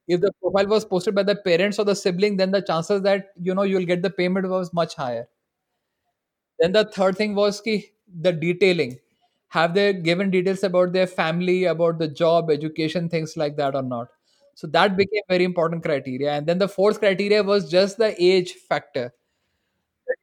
If 0.07 0.21
the 0.21 0.31
profile 0.41 0.67
was 0.67 0.85
posted 0.85 1.15
by 1.15 1.23
the 1.23 1.35
parents 1.35 1.79
or 1.79 1.83
the 1.83 1.95
sibling 1.95 2.38
then 2.38 2.51
the 2.51 2.61
chances 2.61 3.01
that 3.01 3.31
you 3.41 3.53
know 3.53 3.63
you'll 3.63 3.85
get 3.85 4.01
the 4.01 4.09
payment 4.09 4.47
was 4.47 4.73
much 4.73 4.95
higher. 4.95 5.27
Then 6.59 6.71
the 6.71 6.85
third 6.85 7.17
thing 7.17 7.35
was 7.35 7.59
ki, 7.59 7.91
the 8.21 8.31
detailing 8.31 8.97
have 9.49 9.73
they 9.73 9.93
given 9.93 10.29
details 10.29 10.63
about 10.63 10.91
their 10.93 11.07
family 11.07 11.65
about 11.65 11.99
the 11.99 12.07
job 12.07 12.49
education 12.49 13.09
things 13.09 13.37
like 13.37 13.55
that 13.57 13.75
or 13.75 13.81
not? 13.81 14.07
So 14.55 14.67
that 14.67 14.89
mm-hmm. 14.89 14.97
became 14.97 15.23
very 15.29 15.43
important 15.43 15.83
criteria. 15.83 16.33
And 16.33 16.47
then 16.47 16.57
the 16.57 16.67
fourth 16.67 16.99
criteria 16.99 17.43
was 17.43 17.69
just 17.69 17.97
the 17.97 18.15
age 18.21 18.53
factor. 18.53 19.13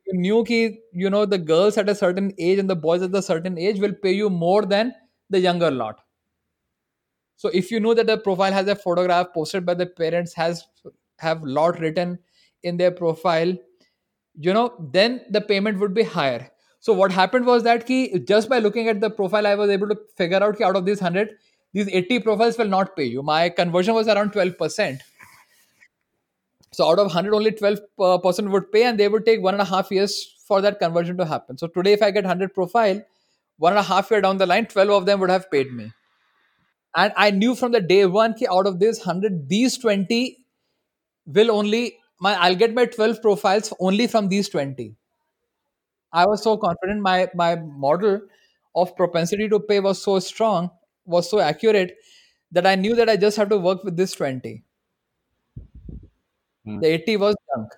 You 0.07 0.19
knew 0.19 0.45
ki, 0.45 0.81
you 0.93 1.11
know 1.11 1.27
the 1.27 1.39
girls 1.39 1.77
at 1.77 1.89
a 1.89 1.95
certain 1.95 2.33
age 2.39 2.59
and 2.59 2.69
the 2.69 2.77
boys 2.77 3.03
at 3.03 3.15
a 3.15 3.23
certain 3.23 3.59
age 3.59 3.81
will 3.81 3.93
pay 3.93 4.13
you 4.13 4.31
more 4.31 4.65
than 4.65 4.95
the 5.31 5.41
younger 5.41 5.71
lot. 5.71 6.01
So 7.37 7.49
if 7.49 7.71
you 7.71 7.81
know 7.81 7.95
that 7.95 8.07
the 8.07 8.19
profile 8.19 8.53
has 8.53 8.67
a 8.69 8.77
photograph 8.77 9.33
posted 9.35 9.67
by 9.67 9.75
the 9.75 9.87
parents 9.87 10.33
has 10.35 10.67
have 11.19 11.43
lot 11.43 11.79
written 11.81 12.19
in 12.63 12.77
their 12.77 12.91
profile 12.91 13.55
you 14.39 14.53
know 14.53 14.75
then 14.93 15.21
the 15.31 15.41
payment 15.41 15.79
would 15.79 15.95
be 15.95 16.03
higher 16.03 16.51
so 16.87 16.93
what 16.93 17.13
happened 17.13 17.47
was 17.47 17.63
that 17.63 17.87
ki, 17.87 18.19
just 18.31 18.49
by 18.51 18.59
looking 18.59 18.89
at 18.89 19.01
the 19.01 19.09
profile 19.19 19.47
i 19.47 19.55
was 19.55 19.71
able 19.75 19.89
to 19.89 19.99
figure 20.23 20.41
out 20.47 20.59
ki 20.59 20.65
out 20.65 20.77
of 20.77 20.85
these 20.89 21.01
100 21.01 21.37
these 21.75 21.89
80 21.89 22.21
profiles 22.21 22.57
will 22.57 22.69
not 22.69 22.97
pay 22.97 23.05
you. 23.05 23.23
My 23.23 23.49
conversion 23.49 23.95
was 23.95 24.07
around 24.07 24.33
12% 24.33 25.01
so 26.73 26.89
out 26.91 26.99
of 26.99 27.07
100 27.07 27.35
only 27.35 27.53
12 27.53 27.81
per- 27.99 28.19
percent 28.19 28.51
would 28.51 28.71
pay 28.71 28.85
and 28.85 28.99
they 28.99 29.09
would 29.09 29.27
take 29.27 29.43
one 29.43 29.55
and 29.55 29.63
a 29.63 29.65
half 29.65 29.91
years 29.91 30.35
for 30.47 30.61
that 30.61 30.79
conversion 30.79 31.17
to 31.17 31.25
happen. 31.25 31.59
So 31.59 31.67
today 31.67 31.93
if 31.95 32.03
i 32.03 32.11
get 32.11 32.25
100 32.25 32.55
profile 32.55 33.03
one 33.57 33.73
and 33.73 33.79
a 33.79 33.83
half 33.83 34.11
year 34.11 34.21
down 34.21 34.39
the 34.39 34.47
line 34.47 34.67
12 34.67 34.91
of 34.91 35.07
them 35.07 35.21
would 35.21 35.31
have 35.31 35.51
paid 35.51 35.73
me. 35.73 35.93
And 36.95 37.13
i 37.17 37.31
knew 37.31 37.55
from 37.55 37.73
the 37.73 37.81
day 37.81 38.07
one 38.07 38.35
ki 38.35 38.47
out 38.59 38.67
of 38.67 38.79
these 38.79 38.99
100 38.99 39.49
these 39.49 39.79
20 39.79 40.37
will 41.27 41.51
only 41.51 41.85
my 42.21 42.35
i'll 42.47 42.61
get 42.65 42.75
my 42.75 42.85
12 42.85 43.23
profiles 43.23 43.73
only 43.81 44.07
from 44.07 44.29
these 44.29 44.49
20 44.51 44.95
i 46.23 46.27
was 46.31 46.43
so 46.49 46.57
confident 46.65 47.01
my 47.09 47.29
my 47.43 47.55
model 47.87 48.21
of 48.83 48.95
propensity 48.97 49.49
to 49.49 49.61
pay 49.61 49.81
was 49.89 50.03
so 50.03 50.19
strong 50.29 50.71
was 51.17 51.31
so 51.31 51.41
accurate 51.51 51.97
that 52.53 52.67
i 52.67 52.75
knew 52.75 52.95
that 53.01 53.09
i 53.09 53.17
just 53.27 53.37
have 53.37 53.49
to 53.51 53.59
work 53.69 53.85
with 53.85 53.97
this 53.97 54.13
20 54.23 54.55
Hmm. 56.65 56.81
the 56.81 56.87
80 56.89 57.17
was 57.17 57.37
junk 57.49 57.73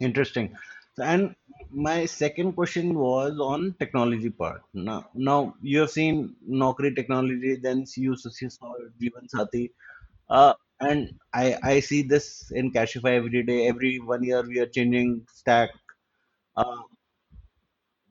Interesting. 0.00 0.56
And 0.98 1.34
my 1.70 2.04
second 2.06 2.52
question 2.54 2.94
was 2.94 3.38
on 3.38 3.74
technology 3.78 4.30
part. 4.30 4.62
Now, 4.74 5.08
now 5.14 5.54
you 5.62 5.80
have 5.80 5.90
seen 5.90 6.36
Naukri 6.48 6.94
technology, 6.94 7.56
then 7.56 7.84
you 7.96 8.16
saw 8.16 8.74
Jeevan 9.00 9.28
Sathi. 9.34 9.70
Uh, 10.28 10.54
and 10.80 11.18
I, 11.34 11.56
I 11.62 11.80
see 11.80 12.02
this 12.02 12.50
in 12.52 12.72
Cashify 12.72 13.12
every 13.16 13.42
day. 13.44 13.68
Every 13.68 13.98
one 14.00 14.22
year 14.24 14.42
we 14.42 14.58
are 14.60 14.66
changing 14.66 15.26
stack 15.32 15.70
Uh, 16.59 16.81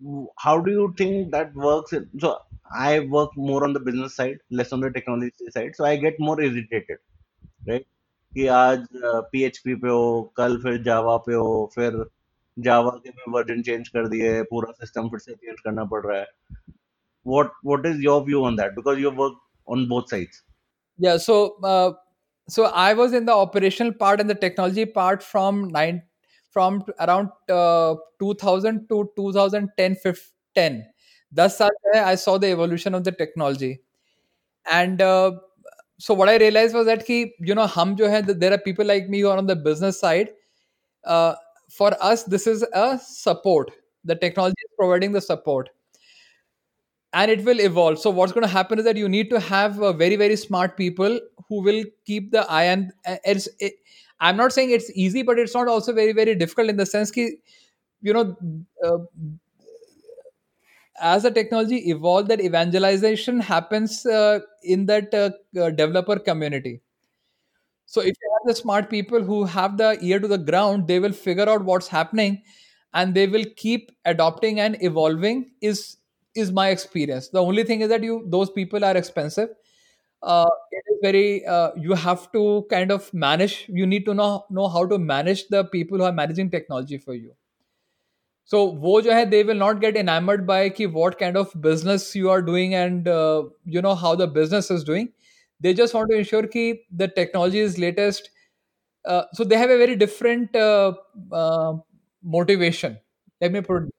w- 0.01 0.29
how 0.39 0.61
do 0.61 0.71
you 0.71 0.95
think 0.99 1.31
that 1.33 1.55
works? 1.55 1.95
So 2.19 2.39
I 2.71 3.01
work 3.01 3.37
more 3.37 3.65
on 3.65 3.73
the 3.73 3.81
business 3.81 4.17
side, 4.17 4.39
less 4.51 4.73
on 4.73 4.81
the 4.81 4.91
technology 4.91 5.33
side. 5.51 5.75
So 5.77 5.85
I 5.85 5.97
get 5.97 6.19
more 6.19 6.41
irritated, 6.41 6.99
right? 7.67 7.87
कि 8.33 8.47
आज 8.51 8.87
PHP 9.33 9.75
पे 9.83 9.89
हो 9.89 10.33
कल 10.37 10.57
फिर 10.63 10.83
जावा 10.83 11.17
पे 11.27 11.35
हो 11.35 11.71
फिर 11.75 12.05
जावा 12.57 12.91
के 13.05 13.11
में 13.11 13.33
वर्जन 13.33 13.61
चेंज 13.63 13.89
कर 13.89 14.09
दिए 14.09 14.43
पूरा 14.51 14.73
सिस्टम 14.81 15.09
फिर 15.09 15.19
से 15.19 15.35
चेंज 15.35 15.61
करना 15.65 15.85
पड़ 15.93 16.05
रहा 16.07 16.19
है 16.19 16.27
what 17.27 17.53
what 17.67 17.87
is 17.87 18.05
your 18.05 18.23
view 18.25 18.43
on 18.45 18.57
that 18.57 18.73
because 18.77 18.99
you 18.99 19.11
work 19.21 19.39
on 19.77 19.87
both 19.89 20.11
sides 20.11 20.43
yeah 21.05 21.17
so 21.23 21.37
uh, 21.69 21.93
so 22.49 22.65
i 22.81 22.91
was 22.99 23.15
in 23.19 23.25
the 23.29 23.37
operational 23.45 23.95
part 24.03 24.21
and 24.25 24.33
the 24.33 24.37
technology 24.43 24.85
part 24.99 25.25
from 25.31 25.57
9 25.77 25.97
from 26.50 26.84
around 27.00 27.30
uh, 27.50 27.96
2000 28.20 28.88
to 28.90 29.10
2010 29.16 29.96
10 30.04 30.16
10 30.56 31.50
saal 31.50 31.70
i 31.96 32.16
saw 32.16 32.38
the 32.38 32.48
evolution 32.48 32.96
of 32.96 33.04
the 33.04 33.12
technology. 33.12 33.82
And 34.72 35.02
uh, 35.02 35.32
so 36.00 36.14
what 36.14 36.30
i 36.30 36.38
realized 36.38 36.76
was 36.76 36.86
that 36.86 37.06
he 37.08 37.34
you 37.40 37.56
know 37.56 37.68
hum 37.68 37.96
jo 37.98 38.10
hai, 38.10 38.22
there 38.22 38.54
are 38.54 38.58
people 38.60 38.86
like 38.86 39.10
me 39.10 39.22
who 39.22 39.30
are 39.30 39.38
on 39.38 39.48
the 39.48 39.56
business 39.56 40.00
side. 40.00 40.30
Uh, 41.06 41.36
for 41.70 41.92
us 42.02 42.24
this 42.24 42.48
is 42.48 42.64
a 42.74 43.00
support. 43.00 43.72
The 44.06 44.16
technology 44.16 44.56
is 44.66 44.72
providing 44.78 45.12
the 45.14 45.22
support. 45.22 45.70
And 47.14 47.32
it 47.32 47.44
will 47.44 47.60
evolve. 47.60 48.00
So 48.00 48.12
what's 48.12 48.32
going 48.32 48.44
to 48.44 48.48
happen 48.48 48.78
is 48.80 48.86
that 48.86 48.96
you 48.96 49.10
need 49.10 49.30
to 49.32 49.40
have 49.40 49.82
uh, 49.82 49.94
very 49.94 50.16
very 50.16 50.36
smart 50.36 50.78
people 50.78 51.20
who 51.48 51.64
will 51.64 51.84
keep 52.06 52.32
the 52.32 52.50
eye 52.50 52.70
on 52.72 52.92
uh, 53.06 53.18
I'm 54.20 54.38
not 54.38 54.54
saying 54.54 54.72
it's 54.72 54.92
easy, 54.96 55.24
but 55.24 55.40
it's 55.40 55.54
not 55.54 55.68
also 55.68 55.94
very 55.94 56.14
very 56.14 56.36
difficult 56.36 56.70
in 56.70 56.78
the 56.78 56.86
sense 56.86 57.12
ki, 57.12 57.38
you 58.02 58.14
know 58.14 58.38
uh, 58.86 58.98
as 61.02 61.24
the 61.24 61.32
technology 61.32 61.78
evolved 61.90 62.28
that 62.30 62.42
evangelization 62.42 63.40
happens 63.40 64.06
uh, 64.06 64.40
in 64.64 64.86
that 64.86 65.14
uh, 65.14 65.32
uh, 65.60 65.70
developer 65.72 66.20
community. 66.20 66.82
So 67.86 68.02
if 68.02 68.16
you 68.22 68.30
have 68.34 68.48
the 68.48 68.56
smart 68.56 68.90
people 68.90 69.22
who 69.24 69.46
have 69.46 69.78
the 69.78 69.98
ear 70.02 70.20
to 70.20 70.28
the 70.28 70.38
ground 70.38 70.88
they 70.88 71.00
will 71.00 71.12
figure 71.12 71.50
out 71.50 71.66
what's 71.66 71.88
happening 71.88 72.42
and 72.94 73.14
they 73.16 73.28
will 73.28 73.46
keep 73.56 73.92
adopting 74.06 74.60
and 74.60 74.78
evolving 74.82 75.52
is 75.62 75.98
is 76.36 76.52
my 76.52 76.70
experience. 76.70 77.30
The 77.30 77.42
only 77.42 77.64
thing 77.64 77.82
is 77.82 77.90
that 77.90 78.04
you 78.04 78.24
those 78.28 78.52
people 78.52 78.86
are 78.86 78.96
expensive 78.96 79.50
uh, 80.24 80.50
it 80.72 80.84
is 80.92 80.98
very 81.02 81.46
uh, 81.46 81.72
you 81.78 81.94
have 81.94 82.32
to 82.34 82.66
kind 82.70 82.92
of 82.92 83.14
manage 83.14 83.66
you 83.70 83.86
need 83.88 84.06
to 84.06 84.14
know 84.14 84.46
know 84.50 84.68
how 84.68 84.86
to 84.86 84.98
manage 84.98 85.48
the 85.50 85.64
people 85.66 85.98
who 85.98 86.04
are 86.04 86.12
managing 86.14 86.50
technology 86.52 86.98
for 86.98 87.14
you. 87.14 87.34
So 88.52 88.64
wo 88.86 89.00
jo 89.02 89.12
hai 89.14 89.26
they 89.34 89.44
will 89.44 89.60
not 89.64 89.80
get 89.82 89.98
enamored 90.02 90.46
by 90.48 90.60
ki 90.78 90.88
what 91.00 91.18
kind 91.20 91.38
of 91.42 91.52
business 91.68 92.08
you 92.16 92.30
are 92.36 92.42
doing 92.42 92.74
and 92.76 93.08
uh, 93.08 93.44
you 93.76 93.82
know 93.88 93.96
how 93.96 94.16
the 94.16 94.28
business 94.40 94.72
is 94.72 94.84
doing. 94.84 95.10
They 95.60 95.74
just 95.74 95.94
want 95.94 96.10
to 96.12 96.18
ensure 96.18 96.48
ki 96.56 96.66
the 97.04 97.08
technology 97.08 97.60
is 97.60 97.78
latest. 97.78 98.30
Uh, 99.06 99.24
so 99.34 99.44
they 99.46 99.58
have 99.58 99.70
a 99.72 99.78
very 99.78 99.96
different 99.96 100.56
uh, 100.56 100.94
uh, 101.32 101.74
motivation. 102.24 102.98
Let 103.42 103.52
me 103.54 103.62
put 103.62 103.90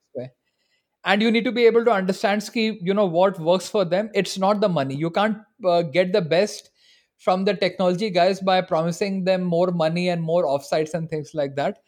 and 1.03 1.21
you 1.21 1.31
need 1.31 1.45
to 1.45 1.51
be 1.51 1.65
able 1.65 1.83
to 1.85 1.91
understand 1.91 2.43
ski, 2.43 2.77
you 2.81 2.93
know 2.93 3.07
what 3.07 3.39
works 3.39 3.67
for 3.67 3.83
them. 3.85 4.09
It's 4.13 4.37
not 4.37 4.61
the 4.61 4.69
money. 4.69 4.95
You 4.95 5.09
can't 5.09 5.37
uh, 5.65 5.81
get 5.81 6.13
the 6.13 6.21
best 6.21 6.69
from 7.17 7.43
the 7.45 7.53
technology 7.55 8.09
guys 8.09 8.39
by 8.39 8.61
promising 8.61 9.23
them 9.23 9.43
more 9.43 9.71
money 9.71 10.09
and 10.09 10.21
more 10.21 10.43
offsites 10.45 10.93
and 10.93 11.09
things 11.09 11.31
like 11.33 11.55
that. 11.55 11.79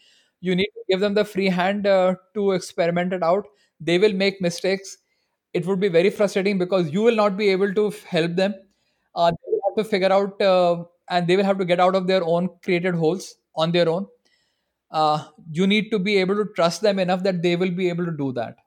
You 0.42 0.56
need 0.56 0.66
to 0.74 0.82
give 0.90 1.00
them 1.00 1.14
the 1.14 1.26
free 1.26 1.48
hand 1.50 1.86
uh, 1.86 2.16
to 2.34 2.52
experiment 2.54 3.14
it 3.14 3.24
out. 3.24 3.46
They 3.80 3.98
will 4.00 4.14
make 4.14 4.42
mistakes. 4.42 4.98
It 5.54 5.66
would 5.68 5.80
be 5.80 5.90
very 5.90 6.10
frustrating 6.10 6.58
because 6.58 6.92
you 6.92 7.02
will 7.04 7.16
not 7.16 7.38
be 7.38 7.50
able 7.50 7.74
to 7.76 7.94
help 8.08 8.36
them. 8.36 8.56
Uh, 9.16 9.32
they 9.32 9.52
will 9.52 9.62
have 9.70 9.84
to 9.86 9.90
figure 9.90 10.12
out 10.12 10.42
uh, 10.42 10.84
and 11.10 11.28
they 11.28 11.38
will 11.38 11.44
have 11.44 11.60
to 11.60 11.66
get 11.66 11.80
out 11.80 11.96
of 11.96 12.08
their 12.08 12.24
own 12.24 12.50
created 12.64 12.96
holes 12.96 13.36
on 13.56 13.72
their 13.72 13.88
own. 13.88 14.08
Uh, 14.92 15.26
you 15.52 15.68
need 15.68 15.92
to 15.92 16.00
be 16.00 16.18
able 16.18 16.36
to 16.36 16.46
trust 16.56 16.82
them 16.82 17.00
enough 17.00 17.24
that 17.24 17.42
they 17.44 17.56
will 17.56 17.72
be 17.72 17.90
able 17.90 18.06
to 18.06 18.12
do 18.12 18.32
that 18.34 18.58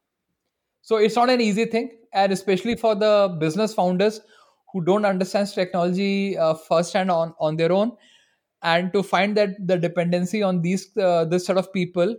so 0.86 0.96
it's 0.98 1.16
not 1.16 1.30
an 1.30 1.40
easy 1.42 1.64
thing 1.66 1.90
and 2.14 2.32
especially 2.32 2.76
for 2.76 2.94
the 2.94 3.12
business 3.40 3.74
founders 3.74 4.20
who 4.72 4.84
don't 4.84 5.04
understand 5.06 5.48
technology 5.60 6.38
uh, 6.38 6.54
firsthand 6.54 7.10
on 7.10 7.34
on 7.40 7.56
their 7.56 7.72
own 7.72 7.92
and 8.62 8.92
to 8.92 9.02
find 9.02 9.36
that 9.36 9.50
the 9.66 9.76
dependency 9.78 10.42
on 10.42 10.62
these 10.62 10.86
uh, 10.98 11.24
this 11.26 11.46
sort 11.46 11.58
of 11.58 11.72
people 11.72 12.16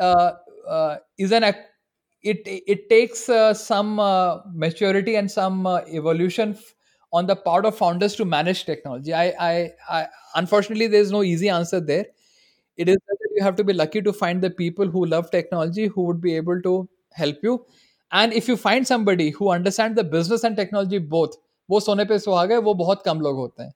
uh, 0.00 0.32
uh, 0.68 0.96
is 1.18 1.32
an 1.32 1.44
it 2.22 2.42
it 2.46 2.88
takes 2.90 3.28
uh, 3.28 3.54
some 3.54 4.00
uh, 4.00 4.38
maturity 4.52 5.16
and 5.16 5.30
some 5.30 5.66
evolution 5.88 6.54
f- 6.54 6.74
on 7.12 7.26
the 7.26 7.36
part 7.36 7.64
of 7.64 7.76
founders 7.76 8.14
to 8.16 8.24
manage 8.24 8.64
technology. 8.66 9.14
I, 9.14 9.26
I 9.40 9.70
i 9.90 10.08
unfortunately 10.34 10.88
there's 10.88 11.12
no 11.12 11.22
easy 11.22 11.48
answer 11.48 11.80
there. 11.80 12.06
It 12.76 12.88
is 12.88 12.96
that 13.08 13.18
you 13.36 13.42
have 13.44 13.56
to 13.56 13.64
be 13.64 13.72
lucky 13.72 14.02
to 14.02 14.12
find 14.12 14.42
the 14.42 14.50
people 14.50 14.86
who 14.88 15.06
love 15.06 15.30
technology 15.30 15.86
who 15.86 16.02
would 16.04 16.20
be 16.20 16.36
able 16.36 16.60
to 16.62 16.88
help 17.12 17.36
you 17.42 17.64
and 18.12 18.32
if 18.32 18.48
you 18.48 18.56
find 18.56 18.86
somebody 18.86 19.30
who 19.30 19.50
understands 19.50 19.96
the 19.96 20.04
business 20.16 20.44
and 20.44 20.56
technology 20.56 20.98
both 21.16 21.36
वो 21.70 21.80
सोने 21.80 22.04
पे 22.04 22.18
सुहागा 22.18 22.54
है 22.54 22.60
वो 22.60 22.74
बहुत 22.74 23.02
कम 23.04 23.20
लोग 23.20 23.36
होते 23.36 23.62
हैं। 23.62 23.72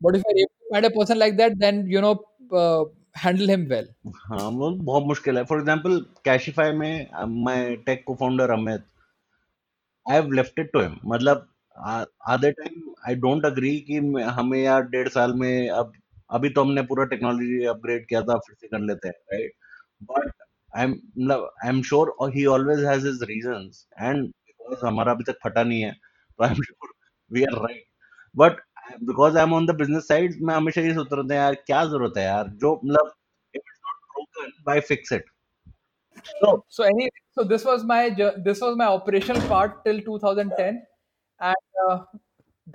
If 0.00 0.22
you're 0.26 0.38
able 0.42 0.54
to 0.64 0.74
find 0.74 0.86
a 0.86 0.90
person 0.90 1.18
like 1.18 1.36
that, 1.38 1.54
then 1.60 1.86
you 1.86 2.00
know, 2.00 2.14
uh, 2.52 2.84
handle 3.16 3.84
हाँ 4.16 4.50
बहुत 4.52 5.04
मुश्किल 5.06 5.38
है। 5.38 5.44
फॉर 5.44 5.58
एग्जांपल 5.58 5.98
कैशिफाई 6.24 6.72
में 6.72 7.06
my 7.44 7.76
tech 7.86 8.04
cofounder 8.14 8.50
Amit 8.50 8.84
I 10.10 10.16
have 10.16 10.32
left 10.32 10.58
it 10.58 10.70
to 10.72 10.80
him 10.80 10.98
मतलब 11.12 11.46
आधे 12.28 12.50
टाइम 12.52 12.94
आई 13.08 13.14
डोंट 13.24 13.46
अग्री 13.46 13.76
कि 13.90 13.96
हमें 14.38 14.58
यार 14.62 14.82
डेढ़ 14.88 15.08
साल 15.08 15.32
में 15.34 15.68
अब 15.68 15.92
अभी 16.30 16.50
तो 16.50 16.64
हमने 16.64 16.82
पूरा 16.82 17.04
टेक्नोलॉजी 17.04 17.64
अपग्रेड 17.74 18.06
किया 18.08 18.22
था 18.22 18.36
फिर 18.46 18.56
से 18.60 18.68
कर 18.68 18.80
लेते 18.80 19.08
हैं 19.08 19.14
right 19.32 19.52
but 20.02 20.43
आई 20.77 20.83
एम 20.83 20.91
मतलब 20.91 21.49
I 21.63 21.69
am 21.69 21.81
sure 21.89 22.13
he 22.35 22.45
always 22.55 22.83
has 22.85 23.05
his 23.05 23.23
reasons 23.29 23.85
and 24.01 24.25
because 24.27 24.83
हमारा 24.85 25.11
अभी 25.11 25.23
तक 25.31 25.39
फटा 25.43 25.63
नहीं 25.63 25.81
है 25.81 25.91
तो 25.93 26.43
I 26.43 26.49
am 26.49 26.61
sure 26.63 26.93
we 27.31 27.43
are 27.43 27.61
right 27.61 27.85
but 28.35 28.61
because 29.09 29.37
I 29.37 29.43
am 29.43 29.53
on 29.53 29.65
the 29.65 29.75
business 29.81 30.07
side 30.07 30.37
मैं 30.47 30.55
हमेशा 30.55 30.81
ये 30.81 30.93
सोच 30.93 31.13
रहा 31.13 31.27
था 31.29 31.35
यार 31.35 31.55
क्या 31.65 31.83
जरूरत 31.85 32.17
है 32.17 32.23
यार 32.23 32.47
जो 32.63 32.73
मतलब 32.83 33.11
if 33.53 33.61
it's 33.61 33.79
not 33.85 33.99
broken 34.13 34.51
why 34.67 34.79
fix 34.93 35.11
it 35.13 35.29
so 36.29 36.49
So 36.77 36.83
anyway, 36.85 37.09
so 37.37 37.43
this 37.49 37.65
was 37.67 37.83
my 37.89 37.99
jour- 38.19 38.37
this 38.45 38.61
was 38.65 38.77
my 38.79 38.87
operational 38.93 39.43
part 39.51 39.75
till 39.85 39.99
2010, 40.07 40.79
and 41.41 41.83
uh, 41.85 41.97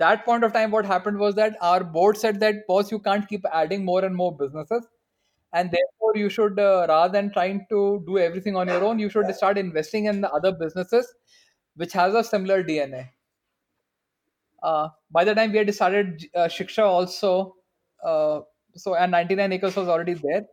that 0.03 0.23
point 0.25 0.47
of 0.47 0.53
time, 0.55 0.71
what 0.77 0.87
happened 0.91 1.19
was 1.23 1.35
that 1.39 1.57
our 1.71 1.83
board 1.97 2.17
said 2.21 2.39
that 2.45 2.61
boss, 2.69 2.91
you 2.93 2.99
can't 3.09 3.27
keep 3.33 3.45
adding 3.61 3.85
more 3.89 3.99
and 4.09 4.19
more 4.21 4.31
businesses, 4.41 4.87
and 5.52 5.70
therefore 5.70 6.12
you 6.16 6.28
should 6.28 6.58
uh, 6.58 6.86
rather 6.88 7.12
than 7.12 7.32
trying 7.32 7.66
to 7.70 8.02
do 8.06 8.18
everything 8.18 8.56
on 8.56 8.68
your 8.68 8.84
own, 8.84 8.98
you 8.98 9.08
should 9.10 9.34
start 9.34 9.58
investing 9.58 10.06
in 10.06 10.20
the 10.20 10.30
other 10.32 10.52
businesses 10.52 11.14
which 11.76 11.92
has 11.92 12.14
a 12.14 12.24
similar 12.24 12.62
DNA. 12.62 13.10
uh, 14.62 14.88
by 15.10 15.24
the 15.24 15.34
time 15.34 15.52
we 15.52 15.58
had 15.58 15.74
started 15.74 16.24
uh, 16.34 16.40
Shiksha 16.56 16.84
also, 16.84 17.56
uh, 18.04 18.40
so 18.76 18.94
and 18.94 19.10
99 19.12 19.52
acres 19.52 19.76
was 19.76 19.88
already 19.88 20.14
there. 20.14 20.44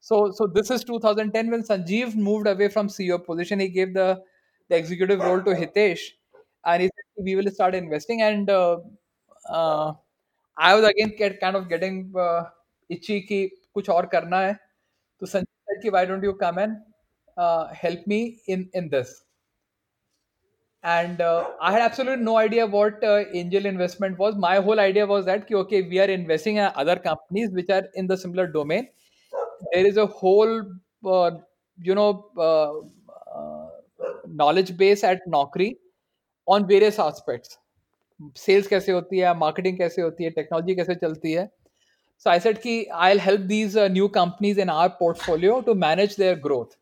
So 0.00 0.30
so 0.32 0.46
this 0.46 0.70
is 0.70 0.84
2010 0.84 1.50
when 1.50 1.62
Sanjeev 1.62 2.14
moved 2.16 2.46
away 2.46 2.68
from 2.68 2.88
CEO 2.88 3.18
position. 3.24 3.60
He 3.60 3.68
gave 3.68 3.94
the 3.94 4.22
the 4.68 4.76
executive 4.76 5.20
role 5.20 5.42
to 5.42 5.50
Hitesh, 5.54 6.00
and 6.64 6.82
he 6.82 6.88
said 6.88 7.24
we 7.24 7.36
will 7.36 7.50
start 7.50 7.74
investing. 7.74 8.22
And 8.22 8.48
uh, 8.50 8.78
uh, 9.48 9.92
I 10.56 10.74
was 10.74 10.84
again 10.84 11.14
get 11.18 11.40
kind 11.40 11.56
of 11.56 11.68
getting 11.68 12.12
itchy 12.90 13.20
कि 13.22 13.50
कुछ 13.76 13.90
और 13.90 14.06
करना 14.12 14.40
है 14.40 14.58
तो 15.22 15.26
संजय 15.26 15.80
की 15.82 15.90
why 15.90 16.06
don't 16.06 16.24
you 16.24 16.32
come 16.42 16.58
and 16.60 16.76
help 17.82 18.04
me 18.08 18.20
in 18.48 18.68
in 18.74 18.88
this 18.88 19.18
and 20.84 21.22
I 21.22 21.72
had 21.72 21.82
absolutely 21.82 22.24
no 22.24 22.36
idea 22.36 22.64
what 22.66 23.04
angel 23.04 23.66
investment 23.66 24.16
was 24.20 24.36
my 24.38 24.58
whole 24.64 24.80
idea 24.80 25.04
was 25.04 25.24
that 25.24 25.44
कि 25.46 25.54
okay 25.54 25.80
we 25.88 25.98
are 25.98 26.10
investing 26.10 26.58
in 26.58 26.64
other 26.64 26.98
companies 27.00 27.52
which 27.54 27.70
are 27.70 27.90
in 27.96 28.06
the 28.06 28.16
similar 28.18 28.46
domain 28.52 28.88
there 29.32 29.86
is 29.86 30.00
a 30.00 30.06
whole 30.22 30.56
you 31.78 31.94
know 31.94 32.10
knowledge 34.36 34.70
base 34.76 35.04
at 35.04 35.22
Naukri 35.28 35.74
on 36.46 36.64
various 36.64 37.00
aspects 37.00 37.58
sales 38.36 38.66
कैसे 38.66 38.92
होती 38.92 39.18
है 39.18 39.34
marketing 39.38 39.78
कैसे 39.78 40.02
होती 40.02 40.24
है 40.24 40.30
technology 40.30 40.74
कैसे 40.74 40.94
चलती 40.94 41.32
है 41.32 41.48
So 42.20 42.30
I 42.30 42.38
said 42.38 42.60
कि 42.62 42.74
I'll 42.94 43.18
help 43.18 43.48
these 43.48 43.76
uh, 43.76 43.88
new 43.88 44.08
companies 44.08 44.58
in 44.58 44.70
our 44.70 44.90
portfolio 44.90 45.60
to 45.62 45.74
manage 45.74 46.16
their 46.16 46.36
growth. 46.36 46.76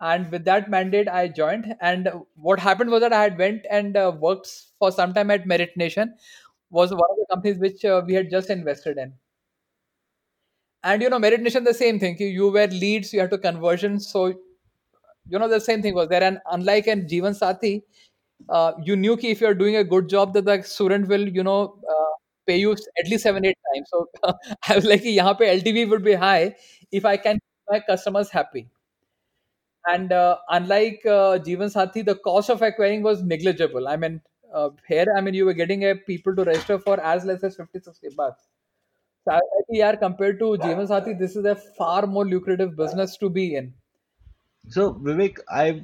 And 0.00 0.30
with 0.32 0.44
that 0.44 0.68
mandate 0.70 1.08
i 1.08 1.26
joined. 1.28 1.74
And 1.80 2.10
what 2.34 2.58
happened 2.58 2.90
was 2.90 3.00
that 3.02 3.12
i 3.12 3.22
had 3.22 3.38
went 3.38 3.66
and 3.70 3.96
uh, 3.96 4.12
worked 4.18 4.50
for 4.78 4.90
some 4.92 5.14
time 5.14 5.30
at 5.30 5.44
Meritnation 5.46 6.12
was 6.70 6.90
one 6.92 7.10
of 7.10 7.16
the 7.18 7.26
companies 7.30 7.58
which 7.58 7.84
uh, 7.84 8.02
we 8.06 8.14
had 8.14 8.30
just 8.30 8.50
invested 8.50 8.98
in. 8.98 9.14
And 10.82 11.02
you 11.02 11.10
know 11.10 11.18
Meritnation 11.18 11.64
the 11.64 11.74
same 11.74 11.98
thing. 11.98 12.16
You 12.18 12.26
you 12.26 12.48
were 12.50 12.66
leads 12.66 13.12
you 13.12 13.20
had 13.20 13.30
to 13.30 13.38
conversion. 13.38 14.00
So 14.00 14.26
you 14.26 15.38
know 15.38 15.48
the 15.48 15.60
same 15.60 15.82
thing 15.82 15.94
was 15.94 16.08
there. 16.08 16.22
And 16.22 16.38
unlike 16.50 16.86
in 16.86 17.06
Jeevan 17.06 17.38
Sathi 17.40 17.82
uh, 18.50 18.72
you 18.84 18.96
knew 18.96 19.16
ki 19.16 19.30
if 19.32 19.40
you're 19.40 19.54
doing 19.54 19.76
a 19.76 19.84
good 19.84 20.08
job 20.08 20.34
that 20.34 20.46
the 20.46 20.62
student 20.62 21.08
will 21.08 21.28
you 21.40 21.44
know 21.44 21.60
uh, 21.96 22.09
pay 22.46 22.58
you 22.58 22.72
at 22.72 23.08
least 23.08 23.22
seven 23.22 23.44
eight 23.44 23.58
times. 23.74 23.88
So 23.90 24.08
I 24.68 24.76
was 24.76 24.84
like, 24.84 25.02
"Yeah, 25.04 25.32
पे 25.34 25.48
LTV 25.60 25.88
would 25.90 26.04
be 26.04 26.14
high 26.14 26.54
if 26.90 27.04
I 27.04 27.16
can 27.16 27.34
keep 27.34 27.74
my 27.74 27.80
customers 27.80 28.30
happy. 28.30 28.68
And 29.86 30.12
uh, 30.12 30.36
unlike 30.48 31.02
uh, 31.06 31.38
Jeevan 31.38 31.72
Sathi, 31.74 32.04
the 32.04 32.14
cost 32.14 32.50
of 32.50 32.62
acquiring 32.62 33.02
was 33.02 33.22
negligible. 33.22 33.88
I 33.88 33.96
mean, 33.96 34.20
uh, 34.52 34.70
here 34.86 35.06
I 35.16 35.20
mean 35.20 35.34
you 35.34 35.44
were 35.46 35.54
getting 35.54 35.84
a 35.84 35.94
people 35.94 36.34
to 36.36 36.44
register 36.44 36.78
for 36.78 37.00
as 37.00 37.24
less 37.24 37.44
as 37.44 37.56
50 37.56 37.80
60 37.80 38.08
bucks. 38.16 38.48
So 39.24 39.32
I 39.32 39.36
was 39.36 39.64
like, 39.68 39.78
yeah, 39.78 39.94
compared 39.96 40.38
to 40.40 40.56
Jeevan 40.64 40.88
Sathi, 40.88 41.18
this 41.18 41.36
is 41.36 41.44
a 41.44 41.54
far 41.54 42.06
more 42.06 42.26
lucrative 42.26 42.76
business 42.76 43.16
to 43.18 43.28
be 43.28 43.54
in. 43.54 43.72
So 44.68 44.94
Vivek, 44.94 45.38
I 45.48 45.82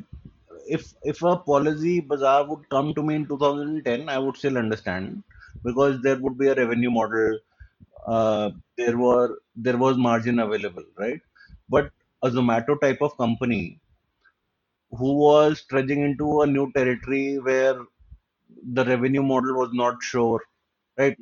if 0.68 0.94
if 1.02 1.22
a 1.22 1.36
PolicyBazaar 1.36 2.48
would 2.48 2.68
come 2.68 2.94
to 2.94 3.02
me 3.02 3.16
in 3.16 3.26
2010, 3.26 4.08
I 4.08 4.18
would 4.18 4.36
still 4.36 4.58
understand 4.58 5.22
because 5.64 6.00
there 6.02 6.18
would 6.20 6.38
be 6.38 6.48
a 6.48 6.54
revenue 6.54 6.90
model. 6.90 7.38
Uh, 8.06 8.50
there 8.76 8.96
were 8.98 9.38
there 9.56 9.76
was 9.78 9.96
margin 9.96 10.38
available, 10.40 10.84
right? 10.98 11.20
But 11.68 11.92
a 12.22 12.30
Zomato 12.30 12.80
type 12.80 13.02
of 13.02 13.16
company 13.18 13.80
who 14.90 15.12
was 15.14 15.62
trudging 15.68 16.00
into 16.02 16.40
a 16.42 16.46
new 16.46 16.72
territory 16.72 17.38
where 17.38 17.78
the 18.74 18.84
revenue 18.84 19.22
model 19.22 19.54
was 19.56 19.70
not 19.72 20.02
sure, 20.02 20.42
right? 20.98 21.16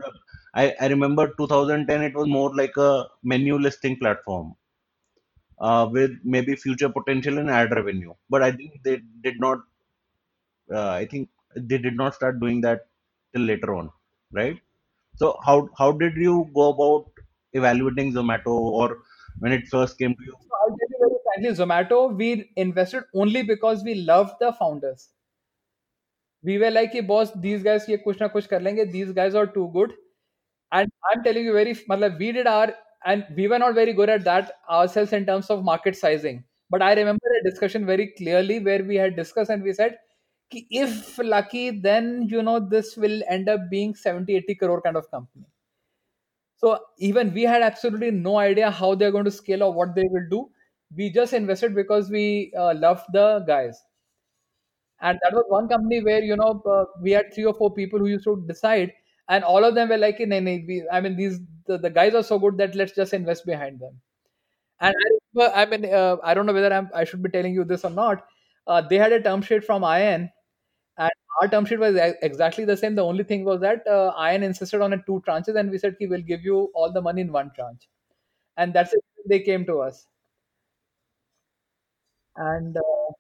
I, 0.55 0.74
I 0.80 0.89
remember 0.89 1.35
2010, 1.37 2.03
it 2.03 2.14
was 2.14 2.28
more 2.28 2.55
like 2.57 2.76
a 2.76 3.09
menu 3.22 3.59
listing 3.59 3.99
platform 3.99 4.57
uh, 5.59 5.89
with 5.91 6.12
maybe 6.24 6.55
future 6.55 6.89
potential 6.89 7.39
in 7.39 7.49
ad 7.49 7.72
revenue. 7.72 8.14
But 8.30 8.43
I 8.43 8.53
think 8.53 8.82
they 8.82 9.01
did 9.22 9.41
not, 9.41 9.59
uh, 10.70 10.91
I 10.91 11.07
think 11.07 11.28
they 11.57 11.78
did 11.78 11.97
not 11.97 12.14
start 12.14 12.41
doing 12.41 12.61
that 12.62 12.87
till 13.32 13.43
later 13.43 13.74
on, 13.74 13.91
right? 14.35 14.61
So 15.16 15.39
how 15.45 15.68
how 15.78 15.93
did 15.93 16.16
you 16.16 16.51
go 16.55 16.70
about 16.70 17.24
evaluating 17.53 18.12
Zomato 18.12 18.57
or 18.82 18.99
when 19.39 19.53
it 19.53 19.68
first 19.68 19.99
came 19.99 20.14
to 20.14 20.24
you? 20.24 20.37
So 20.41 20.61
I'll 20.62 20.76
tell 20.78 20.95
you 20.95 20.99
very 21.01 21.20
frankly, 21.24 21.64
Zomato 21.64 22.16
we 22.16 22.51
invested 22.57 23.05
only 23.14 23.43
because 23.43 23.85
we 23.85 23.95
loved 23.97 24.35
the 24.41 24.53
founders. 24.53 25.11
We 26.43 26.59
were 26.59 26.70
like, 26.70 26.95
a 26.95 27.01
boss, 27.01 27.32
these 27.35 27.62
guys 27.62 27.89
ye 27.89 27.97
kuch 27.97 28.20
na 28.20 28.28
kuch 28.28 28.49
kar 28.49 28.61
lenge. 28.61 28.91
These 28.93 29.12
guys 29.12 29.35
are 29.35 29.47
too 29.47 29.70
good. 29.72 29.95
And 30.72 30.91
I'm 31.11 31.22
telling 31.24 31.45
you 31.45 31.53
very, 31.53 31.74
matlab, 31.74 32.18
we 32.18 32.32
did 32.32 32.47
our, 32.47 32.74
and 33.05 33.26
we 33.37 33.49
were 33.49 33.59
not 33.59 33.74
very 33.74 33.93
good 33.93 34.11
at 34.11 34.24
that 34.24 34.53
ourselves 34.68 35.12
in 35.12 35.26
terms 35.26 35.51
of 35.51 35.64
market 35.64 35.97
sizing. 35.97 36.45
But 36.70 36.82
I 36.82 36.95
remember 36.95 37.26
a 37.41 37.51
discussion 37.51 37.87
very 37.87 38.09
clearly 38.18 38.59
where 38.61 38.85
we 38.85 38.97
had 38.97 39.16
discussed 39.16 39.51
and 39.51 39.62
we 39.62 39.72
said, 39.72 39.99
if 40.53 41.19
lucky, 41.19 41.71
then 41.71 42.27
you 42.31 42.43
know 42.43 42.59
this 42.61 42.97
will 42.97 43.23
end 43.29 43.49
up 43.49 43.69
being 43.71 43.95
70, 43.95 44.37
80 44.37 44.55
crore 44.55 44.81
kind 44.83 44.97
of 44.97 45.11
company. 45.11 45.45
So 46.57 46.81
even 46.99 47.33
we 47.33 47.43
had 47.43 47.63
absolutely 47.63 48.11
no 48.11 48.39
idea 48.39 48.69
how 48.71 48.95
they're 48.97 49.13
going 49.13 49.25
to 49.27 49.31
scale 49.31 49.63
or 49.63 49.73
what 49.73 49.95
they 49.95 50.09
will 50.11 50.29
do. 50.29 50.51
We 50.97 51.11
just 51.11 51.33
invested 51.33 51.75
because 51.77 52.11
we 52.11 52.53
uh, 52.57 52.75
loved 52.75 53.05
the 53.13 53.45
guys. 53.47 53.81
And 55.01 55.19
that 55.23 55.33
was 55.35 55.45
one 55.49 55.69
company 55.69 56.03
where, 56.03 56.23
you 56.23 56.37
know, 56.37 56.63
uh, 56.67 56.85
we 57.01 57.11
had 57.13 57.33
three 57.35 57.45
or 57.45 57.55
four 57.55 57.73
people 57.75 57.99
who 57.99 58.07
used 58.07 58.25
to 58.25 58.43
decide, 58.47 58.93
and 59.29 59.45
all 59.45 59.65
of 59.65 59.75
them 59.75 59.89
were 59.89 59.99
like, 59.99 60.19
"Nee, 60.21 60.41
nee, 60.41 60.65
we, 60.67 60.87
I 60.91 61.01
mean, 61.01 61.17
these 61.17 61.41
the, 61.67 61.79
the 61.79 61.91
guys 61.91 62.15
are 62.15 62.23
so 62.23 62.39
good 62.39 62.57
that 62.59 62.75
let's 62.75 62.93
just 62.93 63.13
invest 63.13 63.45
behind 63.47 63.81
them. 63.81 64.01
And 64.81 64.95
I 65.41 65.63
I 65.63 65.67
mean, 65.67 65.87
uh, 65.87 66.19
I 66.25 66.35
don't 66.35 66.47
know 66.47 66.55
whether 66.55 66.73
I'm, 66.75 66.91
I 66.95 67.05
should 67.05 67.23
be 67.23 67.31
telling 67.31 67.55
you 67.55 67.65
this 67.65 67.85
or 67.85 67.91
not. 67.91 68.27
Uh, 68.67 68.81
they 68.81 68.99
had 68.99 69.12
a 69.12 69.23
term 69.23 69.43
sheet 69.43 69.65
from 69.65 69.85
IN, 69.85 70.31
and 70.99 71.11
our 71.43 71.49
term 71.49 71.65
sheet 71.67 71.79
was 71.81 71.97
exactly 72.23 72.65
the 72.65 72.77
same. 72.77 72.95
The 72.95 73.05
only 73.05 73.25
thing 73.25 73.45
was 73.45 73.61
that 73.61 73.87
uh, 73.87 74.12
IN 74.19 74.43
insisted 74.43 74.81
on 74.81 74.93
a 74.93 74.99
two 74.99 75.23
tranches, 75.27 75.57
and 75.59 75.71
we 75.71 75.79
said, 75.79 75.95
"Okay, 75.95 76.07
we'll 76.07 76.23
give 76.33 76.43
you 76.45 76.71
all 76.75 76.93
the 76.93 77.03
money 77.03 77.23
in 77.23 77.33
one 77.33 77.51
tranche." 77.55 77.89
And 78.57 78.75
that's 78.75 78.93
it. 78.95 79.05
They 79.29 79.41
came 79.41 79.67
to 79.67 79.81
us, 79.81 80.07
and 82.37 82.77
uh, 82.77 83.12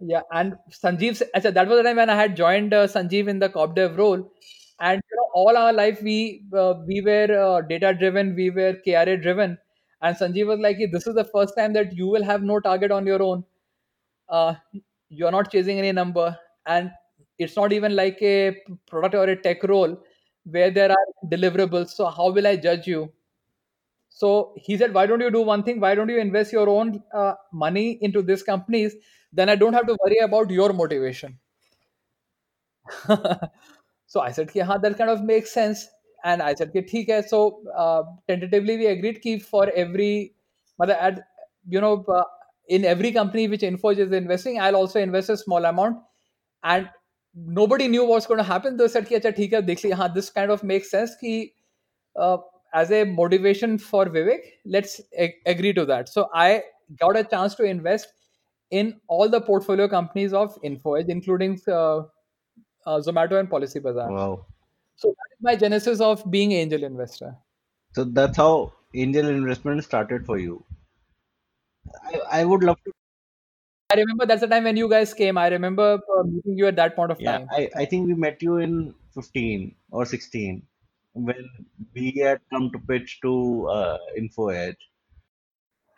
yeah, 0.00 0.22
and 0.32 0.56
Sanjeev, 0.70 1.22
actually, 1.34 1.52
that 1.52 1.68
was 1.68 1.78
the 1.78 1.82
time 1.84 1.96
when 1.96 2.10
I 2.10 2.16
had 2.16 2.36
joined 2.36 2.74
uh, 2.74 2.86
Sanjeev 2.86 3.28
in 3.28 3.38
the 3.38 3.48
corp 3.48 3.76
dev 3.76 3.96
role, 3.98 4.30
and 4.80 5.02
you 5.10 5.16
know, 5.16 5.28
all 5.34 5.56
our 5.56 5.72
life 5.72 6.02
we 6.02 6.44
uh, 6.56 6.74
we 6.86 7.00
were 7.02 7.28
uh, 7.32 7.62
data 7.66 7.94
driven, 7.94 8.34
we 8.34 8.50
were 8.50 8.74
KRA 8.84 9.16
driven, 9.16 9.58
and 10.02 10.16
Sanjeev 10.16 10.46
was 10.48 10.60
like, 10.60 10.78
"This 10.92 11.06
is 11.06 11.14
the 11.14 11.24
first 11.24 11.56
time 11.56 11.72
that 11.74 11.96
you 11.96 12.08
will 12.08 12.24
have 12.24 12.42
no 12.42 12.60
target 12.60 12.90
on 12.92 13.06
your 13.06 13.22
own 13.22 13.44
Uh, 14.29 14.55
you're 15.09 15.31
not 15.31 15.51
chasing 15.51 15.79
any 15.79 15.91
number, 15.91 16.37
and 16.65 16.91
it's 17.37 17.55
not 17.55 17.73
even 17.73 17.95
like 17.95 18.21
a 18.21 18.57
product 18.87 19.15
or 19.15 19.25
a 19.25 19.35
tech 19.41 19.63
role 19.63 19.97
where 20.45 20.71
there 20.71 20.91
are 20.91 21.05
deliverables. 21.35 21.89
So 21.89 22.05
how 22.07 22.31
will 22.31 22.47
I 22.47 22.55
judge 22.57 22.87
you?" 22.87 23.11
So 24.09 24.53
he 24.57 24.77
said, 24.77 24.93
"Why 24.93 25.05
don't 25.07 25.21
you 25.21 25.31
do 25.31 25.41
one 25.41 25.63
thing? 25.63 25.79
Why 25.81 25.95
don't 25.95 26.09
you 26.09 26.19
invest 26.19 26.53
your 26.53 26.69
own 26.69 27.03
uh, 27.13 27.33
money 27.51 27.99
into 28.01 28.21
these 28.21 28.43
companies? 28.43 28.95
Then 29.33 29.49
I 29.49 29.55
don't 29.55 29.73
have 29.73 29.87
to 29.87 29.97
worry 30.05 30.19
about 30.19 30.49
your 30.51 30.71
motivation." 30.73 31.39
so 34.07 34.21
I 34.21 34.31
said, 34.31 34.51
"Yeah, 34.53 34.77
that 34.81 34.97
kind 34.97 35.09
of 35.09 35.23
makes 35.23 35.51
sense." 35.51 35.87
And 36.23 36.41
I 36.41 36.53
said, 36.55 36.69
"Okay, 36.69 36.81
ठीक 36.91 37.09
है." 37.09 37.21
So 37.29 37.41
uh, 37.77 38.03
tentatively 38.27 38.77
we 38.77 38.87
agreed 38.87 39.21
कि 39.23 39.41
for 39.43 39.69
every, 39.85 40.33
मतलब 40.81 40.97
at 41.09 41.21
you 41.69 41.81
know 41.81 41.93
uh, 42.17 42.23
in 42.68 42.84
every 42.84 43.12
company 43.12 43.48
which 43.48 43.62
InfoEdge 43.62 43.98
is 43.98 44.12
investing, 44.12 44.60
I'll 44.60 44.76
also 44.76 45.00
invest 45.00 45.30
a 45.30 45.36
small 45.36 45.64
amount. 45.64 45.98
And 46.62 46.88
nobody 47.34 47.88
knew 47.88 48.04
what's 48.04 48.26
going 48.26 48.38
to 48.38 48.44
happen. 48.44 48.76
They 48.76 48.88
said, 48.88 49.06
"Okay, 49.06 49.20
ठीक 49.20 49.52
है 49.52 49.62
देख 49.66 50.14
this 50.14 50.30
kind 50.30 50.50
of 50.50 50.62
makes 50.62 50.90
sense 50.90 51.16
uh, 52.16 52.38
as 52.74 52.90
a 52.90 53.04
motivation 53.04 53.78
for 53.78 54.06
Vivek, 54.06 54.40
let's 54.64 55.00
ag- 55.16 55.40
agree 55.46 55.72
to 55.72 55.84
that. 55.86 56.08
So 56.08 56.28
I 56.34 56.62
got 56.98 57.16
a 57.16 57.24
chance 57.24 57.54
to 57.56 57.64
invest 57.64 58.08
in 58.70 59.00
all 59.08 59.28
the 59.28 59.40
portfolio 59.40 59.88
companies 59.88 60.32
of 60.32 60.60
InfoEdge, 60.62 61.08
including 61.08 61.58
uh, 61.68 61.98
uh, 61.98 62.04
Zomato 62.86 63.38
and 63.38 63.50
PolicyBazaar. 63.50 64.10
Wow. 64.10 64.46
So 64.96 65.08
that 65.08 65.36
is 65.36 65.42
my 65.42 65.56
genesis 65.56 66.00
of 66.00 66.28
being 66.30 66.52
angel 66.52 66.84
investor. 66.84 67.34
So 67.94 68.04
that's 68.04 68.36
how 68.36 68.72
angel 68.94 69.28
investment 69.28 69.84
started 69.84 70.26
for 70.26 70.38
you. 70.38 70.64
I, 72.04 72.40
I 72.40 72.44
would 72.44 72.62
love 72.64 72.82
to 72.84 72.92
I 73.90 73.94
remember 73.94 74.26
that's 74.26 74.42
the 74.42 74.46
time 74.46 74.64
when 74.64 74.76
you 74.76 74.88
guys 74.88 75.14
came. 75.14 75.38
I 75.38 75.48
remember 75.48 75.98
uh, 76.18 76.22
meeting 76.22 76.58
you 76.58 76.66
at 76.66 76.76
that 76.76 76.94
point 76.94 77.10
of 77.10 77.18
yeah, 77.20 77.38
time. 77.38 77.48
I, 77.50 77.70
I 77.74 77.84
think 77.86 78.06
we 78.06 78.12
met 78.12 78.42
you 78.42 78.58
in 78.58 78.94
15 79.14 79.74
or 79.90 80.04
16 80.04 80.62
when 81.14 81.48
we 81.94 82.12
had 82.22 82.40
come 82.52 82.70
to 82.70 82.78
pitch 82.78 83.18
to 83.22 83.66
uh, 83.68 83.98
InfoEdge. 84.18 84.76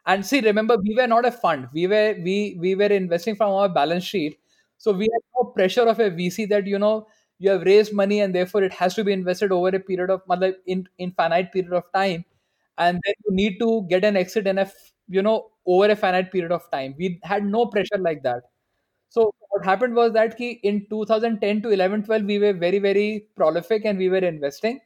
And 0.06 0.24
see, 0.24 0.40
remember, 0.40 0.76
we 0.76 0.94
were 0.94 1.08
not 1.08 1.26
a 1.26 1.32
fund. 1.32 1.68
We 1.72 1.88
were 1.88 2.14
we 2.22 2.56
we 2.60 2.76
were 2.76 2.86
investing 2.86 3.34
from 3.34 3.52
our 3.52 3.68
balance 3.68 4.04
sheet, 4.04 4.38
so 4.78 4.92
we 4.92 5.08
had 5.12 5.22
no 5.36 5.50
pressure 5.50 5.88
of 5.88 5.98
a 5.98 6.10
VC 6.10 6.48
that 6.48 6.66
you 6.66 6.78
know 6.78 7.08
you 7.38 7.50
have 7.50 7.62
raised 7.62 7.92
money 7.92 8.20
and 8.20 8.34
therefore 8.34 8.62
it 8.62 8.72
has 8.72 8.94
to 8.94 9.04
be 9.04 9.12
invested 9.12 9.52
over 9.52 9.68
a 9.68 9.80
period 9.80 10.10
of 10.10 10.22
like 10.28 10.56
in 10.66 10.88
infinite 10.98 11.52
period 11.52 11.72
of 11.72 11.84
time, 11.92 12.24
and 12.78 13.00
then 13.04 13.14
you 13.26 13.34
need 13.34 13.58
to 13.58 13.84
get 13.90 14.04
an 14.04 14.16
exit 14.16 14.46
and 14.46 14.60
a 14.60 14.70
you 15.10 15.22
know 15.22 15.50
over 15.66 15.88
a 15.90 15.96
finite 15.96 16.32
period 16.32 16.52
of 16.52 16.70
time. 16.72 16.94
We 16.98 17.20
had 17.24 17.44
no 17.46 17.66
pressure 17.66 17.98
like 17.98 18.22
that. 18.24 18.44
So 19.10 19.34
what 19.50 19.64
happened 19.64 19.94
was 19.94 20.12
that 20.14 20.40
in 20.40 20.86
2010 20.90 21.62
to 21.62 21.70
11 21.70 22.04
12 22.04 22.24
we 22.24 22.38
were 22.38 22.52
very 22.54 22.78
very 22.78 23.26
prolific 23.36 23.84
and 23.84 23.98
we 23.98 24.08
were 24.10 24.18
investing, 24.34 24.80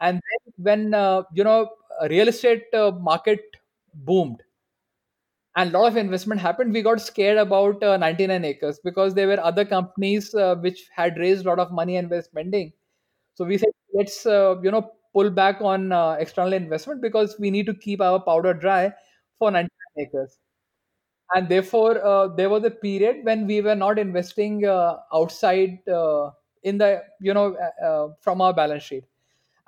and 0.00 0.16
then 0.30 0.54
when 0.70 0.94
uh, 0.94 1.22
you 1.34 1.44
know 1.44 1.70
real 2.10 2.28
estate 2.28 2.64
uh, 2.74 2.92
market 2.92 3.40
boomed 3.94 4.42
and 5.56 5.74
a 5.74 5.78
lot 5.78 5.86
of 5.88 5.96
investment 5.96 6.40
happened 6.40 6.72
we 6.72 6.82
got 6.82 7.00
scared 7.00 7.38
about 7.38 7.82
uh, 7.82 7.96
99 7.96 8.44
acres 8.44 8.80
because 8.84 9.14
there 9.14 9.28
were 9.28 9.40
other 9.40 9.64
companies 9.64 10.34
uh, 10.34 10.54
which 10.56 10.88
had 10.94 11.16
raised 11.18 11.44
a 11.44 11.48
lot 11.48 11.58
of 11.58 11.72
money 11.72 11.96
and 11.96 12.10
were 12.10 12.22
spending 12.22 12.72
so 13.34 13.44
we 13.44 13.58
said 13.58 13.70
let's 13.94 14.26
uh, 14.26 14.56
you 14.62 14.70
know 14.70 14.90
pull 15.14 15.30
back 15.30 15.60
on 15.62 15.92
uh, 15.92 16.12
external 16.20 16.52
investment 16.54 17.02
because 17.02 17.36
we 17.40 17.50
need 17.50 17.66
to 17.66 17.74
keep 17.74 18.00
our 18.00 18.20
powder 18.20 18.54
dry 18.54 18.92
for 19.38 19.50
99 19.50 20.06
acres 20.06 20.38
and 21.34 21.48
therefore 21.48 22.04
uh, 22.04 22.28
there 22.28 22.48
was 22.50 22.64
a 22.64 22.70
period 22.70 23.24
when 23.24 23.46
we 23.46 23.60
were 23.60 23.74
not 23.74 23.98
investing 23.98 24.64
uh, 24.66 24.96
outside 25.12 25.78
uh, 25.88 26.30
in 26.62 26.78
the 26.78 27.02
you 27.20 27.34
know 27.34 27.56
uh, 27.56 27.84
uh, 27.86 28.08
from 28.20 28.40
our 28.40 28.52
balance 28.52 28.82
sheet 28.84 29.04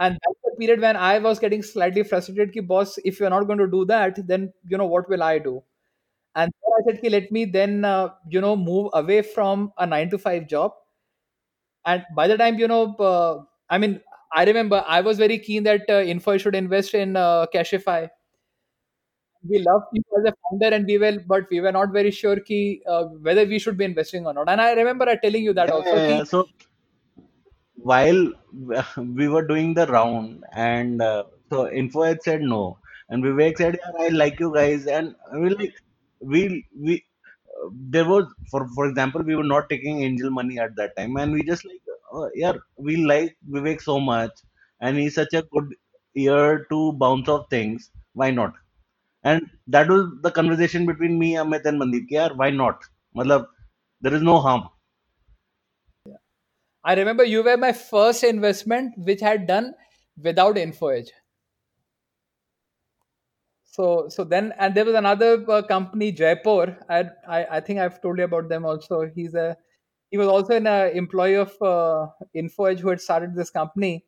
and 0.00 0.18
that's 0.24 0.40
the 0.44 0.52
period 0.60 0.80
when 0.80 0.96
i 0.96 1.18
was 1.18 1.38
getting 1.38 1.62
slightly 1.62 2.02
frustrated 2.02 2.52
ki 2.52 2.60
boss 2.60 2.98
if 3.04 3.20
you're 3.20 3.30
not 3.36 3.46
going 3.46 3.58
to 3.66 3.68
do 3.76 3.84
that 3.86 4.20
then 4.28 4.52
you 4.68 4.78
know 4.78 4.86
what 4.96 5.08
will 5.08 5.22
i 5.22 5.38
do 5.38 5.62
and 6.36 6.52
I 6.78 6.82
said, 6.86 7.00
"Ki, 7.02 7.10
let 7.10 7.32
me 7.32 7.44
then, 7.46 7.84
uh, 7.84 8.10
you 8.28 8.40
know, 8.40 8.56
move 8.56 8.90
away 8.94 9.22
from 9.22 9.72
a 9.78 9.86
nine 9.86 10.10
to 10.10 10.18
five 10.18 10.46
job. 10.46 10.72
And 11.84 12.04
by 12.14 12.26
the 12.28 12.36
time, 12.36 12.58
you 12.58 12.68
know, 12.68 13.46
I 13.70 13.78
mean, 13.78 14.00
I 14.34 14.44
remember 14.44 14.84
I 14.86 15.00
was 15.00 15.18
very 15.18 15.38
keen 15.38 15.62
that 15.64 15.82
uh, 15.88 16.02
Info 16.02 16.36
should 16.38 16.54
invest 16.54 16.94
in 16.94 17.16
uh, 17.16 17.46
Cashify. 17.52 18.06
We 19.48 19.58
loved 19.60 19.86
you 19.92 20.02
as 20.18 20.32
a 20.32 20.34
founder, 20.42 20.74
and 20.76 20.86
we 20.86 20.98
were, 20.98 21.18
but 21.26 21.48
we 21.50 21.60
were 21.60 21.72
not 21.72 21.92
very 21.92 22.10
sure 22.10 22.38
ki, 22.40 22.82
uh, 22.86 23.04
whether 23.28 23.44
we 23.46 23.58
should 23.58 23.76
be 23.78 23.84
investing 23.84 24.26
or 24.26 24.34
not. 24.34 24.48
And 24.48 24.60
I 24.60 24.72
remember 24.72 25.08
I 25.08 25.16
telling 25.16 25.44
you 25.44 25.52
that 25.54 25.70
Yeah, 25.70 25.80
also. 25.80 26.00
yeah. 26.08 26.24
Ki, 26.24 26.24
So 26.24 26.46
while 27.76 28.32
we 29.18 29.28
were 29.28 29.46
doing 29.46 29.74
the 29.74 29.86
round, 29.86 30.44
and 30.52 31.00
uh, 31.02 31.24
so 31.50 31.70
Info 31.70 32.02
Edge 32.02 32.18
said 32.22 32.40
no, 32.42 32.78
and 33.08 33.22
Vivek 33.24 33.56
said, 33.58 33.78
"Yeah, 33.84 34.04
I 34.04 34.08
like 34.08 34.38
you 34.40 34.52
guys," 34.54 34.86
and 34.86 35.14
we 35.42 35.50
like 35.50 35.74
we 36.20 36.66
we 36.86 37.04
uh, 37.56 37.68
there 37.96 38.08
was 38.08 38.26
for 38.50 38.66
for 38.74 38.86
example 38.88 39.22
we 39.22 39.36
were 39.36 39.50
not 39.54 39.68
taking 39.70 40.02
angel 40.02 40.30
money 40.30 40.58
at 40.58 40.76
that 40.76 40.96
time 40.96 41.16
and 41.16 41.32
we 41.32 41.42
just 41.44 41.64
like 41.66 41.82
uh, 42.14 42.28
yeah 42.34 42.54
we 42.78 42.96
like 43.12 43.36
vivek 43.54 43.80
so 43.82 44.00
much 44.00 44.32
and 44.80 44.98
he's 44.98 45.14
such 45.14 45.34
a 45.34 45.42
good 45.54 45.74
ear 46.16 46.66
to 46.70 46.92
bounce 47.04 47.28
off 47.28 47.46
things 47.50 47.90
why 48.14 48.30
not 48.30 48.54
and 49.32 49.50
that 49.76 49.92
was 49.94 50.06
the 50.26 50.32
conversation 50.38 50.86
between 50.92 51.18
me 51.24 51.28
amit 51.44 51.68
and 51.72 51.84
mandeep 51.84 52.16
yaar 52.16 52.30
why 52.42 52.50
not 52.62 52.88
matlab 53.20 53.46
there 54.06 54.18
is 54.20 54.26
no 54.32 54.40
harm 54.48 54.66
I 56.86 56.94
remember 56.94 57.24
you 57.24 57.42
were 57.42 57.56
my 57.56 57.72
first 57.72 58.22
investment, 58.22 58.96
which 58.96 59.20
I 59.20 59.30
had 59.30 59.46
done 59.48 59.74
without 60.22 60.54
InfoEdge. 60.54 61.08
So, 63.64 64.08
so 64.08 64.22
then, 64.22 64.54
and 64.56 64.72
there 64.72 64.84
was 64.84 64.94
another 64.94 65.44
uh, 65.50 65.62
company, 65.62 66.12
Jaipur. 66.12 66.78
I, 66.88 67.10
I, 67.28 67.46
I 67.56 67.60
think 67.60 67.80
I've 67.80 68.00
told 68.00 68.18
you 68.18 68.24
about 68.24 68.48
them 68.48 68.64
also. 68.64 69.10
He's 69.12 69.34
a, 69.34 69.56
he 70.12 70.16
was 70.16 70.28
also 70.28 70.54
an 70.54 70.68
uh, 70.68 70.90
employee 70.94 71.34
of 71.34 71.50
uh, 71.60 72.06
InfoEdge 72.36 72.78
who 72.78 72.90
had 72.90 73.00
started 73.00 73.34
this 73.34 73.50
company, 73.50 74.04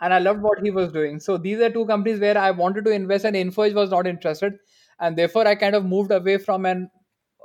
and 0.00 0.14
I 0.14 0.18
loved 0.18 0.40
what 0.42 0.60
he 0.62 0.70
was 0.70 0.92
doing. 0.92 1.20
So 1.20 1.36
these 1.36 1.60
are 1.60 1.70
two 1.70 1.86
companies 1.86 2.20
where 2.20 2.38
I 2.38 2.50
wanted 2.50 2.84
to 2.86 2.90
invest, 2.90 3.24
and 3.24 3.36
InfoEdge 3.36 3.74
was 3.74 3.90
not 3.90 4.06
interested, 4.06 4.54
and 4.98 5.16
therefore 5.16 5.46
I 5.46 5.54
kind 5.54 5.74
of 5.74 5.84
moved 5.84 6.10
away 6.12 6.38
from 6.38 6.66
an. 6.66 6.90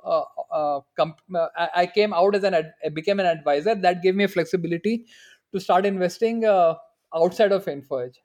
Uh, 0.04 0.22
uh, 0.52 0.82
comp- 0.96 1.20
uh, 1.34 1.48
I 1.76 1.88
came 1.88 2.14
out 2.14 2.36
as 2.36 2.44
an 2.44 2.54
ad- 2.54 2.74
became 2.94 3.20
an 3.20 3.26
advisor 3.26 3.74
that 3.74 4.04
gave 4.04 4.16
me 4.16 4.28
flexibility 4.28 5.08
to 5.52 5.60
start 5.60 5.84
investing 5.84 6.46
uh, 6.46 6.76
outside 7.16 7.52
of 7.52 7.66
InfoEdge 7.66 8.18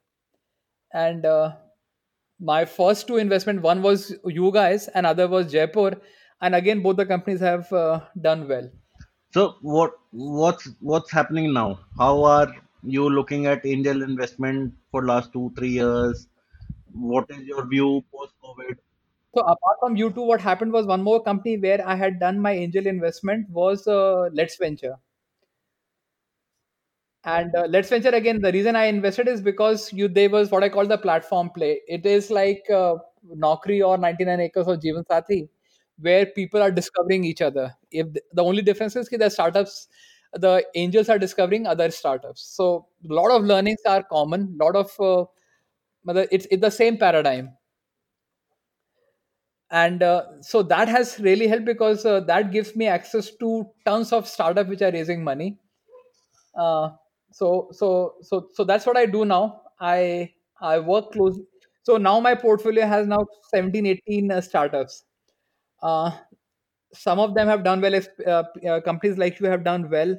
and 0.93 1.25
uh, 1.27 1.57
my 2.41 2.65
first 2.65 3.07
two 3.07 3.17
investment 3.17 3.63
one 3.63 3.83
was 3.83 4.15
you 4.25 4.51
guys 4.53 4.89
and 4.89 5.07
other 5.07 5.29
was 5.29 5.51
jaipur 5.53 5.93
and 6.41 6.55
again 6.55 6.83
both 6.83 6.97
the 6.97 7.07
companies 7.07 7.41
have 7.41 7.73
uh, 7.73 8.01
done 8.21 8.49
well 8.49 8.71
So 9.35 9.57
what 9.61 9.93
what's 10.13 10.69
what's 10.81 11.11
happening 11.11 11.53
now? 11.53 11.81
How 11.99 12.23
are 12.25 12.55
you 12.83 13.09
looking 13.09 13.47
at 13.47 13.65
angel 13.65 14.03
investment 14.03 14.75
for 14.91 15.05
last 15.07 15.33
two, 15.33 15.53
three 15.57 15.71
years? 15.71 16.29
What 16.93 17.31
is 17.31 17.47
your 17.47 17.67
view 17.67 18.05
post-COVID? 18.13 18.77
so 19.35 19.43
apart 19.43 19.77
from 19.81 19.97
you 19.97 20.11
two 20.11 20.23
what 20.23 20.41
happened 20.41 20.73
was 20.73 20.87
one 20.87 21.03
more 21.03 21.23
company 21.23 21.57
where 21.57 21.87
i 21.87 21.95
had 21.95 22.19
done 22.19 22.39
my 22.39 22.53
angel 22.53 22.87
investment 22.87 23.49
was 23.51 23.87
uh, 23.87 24.29
LetsVenture 24.41 24.97
and 27.25 27.55
uh, 27.55 27.65
LetsVenture 27.65 28.15
again 28.15 28.41
the 28.41 28.53
reason 28.53 28.77
i 28.77 28.85
invested 28.85 29.29
is 29.29 29.41
because 29.41 29.93
you 29.93 30.09
they 30.09 30.27
was 30.27 30.51
what 30.51 30.65
i 30.65 30.69
call 30.69 30.87
the 30.87 30.99
platform 30.99 31.51
play 31.51 31.81
it 31.87 32.07
is 32.07 32.31
like 32.31 32.65
uh, 32.71 32.97
or 33.85 33.99
99 33.99 34.41
acres 34.41 34.67
or 34.67 34.77
jeevan 34.77 35.07
Sathi, 35.07 35.49
where 35.99 36.27
people 36.27 36.63
are 36.63 36.71
discovering 36.71 37.25
each 37.25 37.43
other 37.43 37.75
if 37.91 38.13
the, 38.13 38.23
the 38.33 38.43
only 38.43 38.63
difference 38.63 38.97
is 38.97 39.09
that 39.09 39.33
startups 39.33 39.89
the 40.35 40.65
angels 40.75 41.09
are 41.09 41.19
discovering 41.19 41.67
other 41.67 41.91
startups. 41.91 42.43
So 42.43 42.87
a 43.09 43.13
lot 43.13 43.31
of 43.31 43.45
learnings 43.45 43.81
are 43.87 44.03
common 44.03 44.57
a 44.61 44.65
lot 44.65 44.77
of 44.77 44.91
uh, 45.01 45.25
it's, 46.31 46.47
it's 46.51 46.61
the 46.61 46.71
same 46.71 46.99
paradigm. 46.99 47.51
And 49.71 50.03
uh, 50.03 50.43
so 50.43 50.63
that 50.65 50.89
has 50.89 51.19
really 51.21 51.47
helped 51.47 51.65
because 51.65 52.05
uh, 52.05 52.21
that 52.21 52.51
gives 52.51 52.75
me 52.75 52.87
access 52.87 53.31
to 53.37 53.67
tons 53.85 54.13
of 54.13 54.27
startups 54.27 54.69
which 54.69 54.83
are 54.83 54.91
raising 54.91 55.23
money. 55.23 55.59
Uh, 56.55 56.91
so 57.33 57.69
so 57.73 58.15
so 58.23 58.49
so 58.55 58.65
that's 58.65 58.87
what 58.87 58.97
i 58.97 59.07
do 59.07 59.25
now. 59.25 59.63
I 59.81 60.33
i 60.61 60.79
work 60.79 61.13
closely 61.13 61.45
so 61.85 61.97
now 61.97 62.21
my 62.21 62.35
portfolio 62.35 62.87
has 62.87 63.07
now 63.07 63.27
17 63.51 63.87
18 63.87 64.33
uh, 64.33 64.41
startups. 64.41 65.05
Uh, 65.83 66.13
some 66.93 67.19
of 67.19 67.35
them 67.35 67.49
have 67.49 67.65
done 67.65 67.81
well 67.81 68.01
uh, 68.27 68.43
uh, 68.69 68.81
companies 68.81 69.19
like 69.19 69.41
you 69.41 69.47
have 69.47 69.65
done 69.65 69.89
well. 69.91 70.17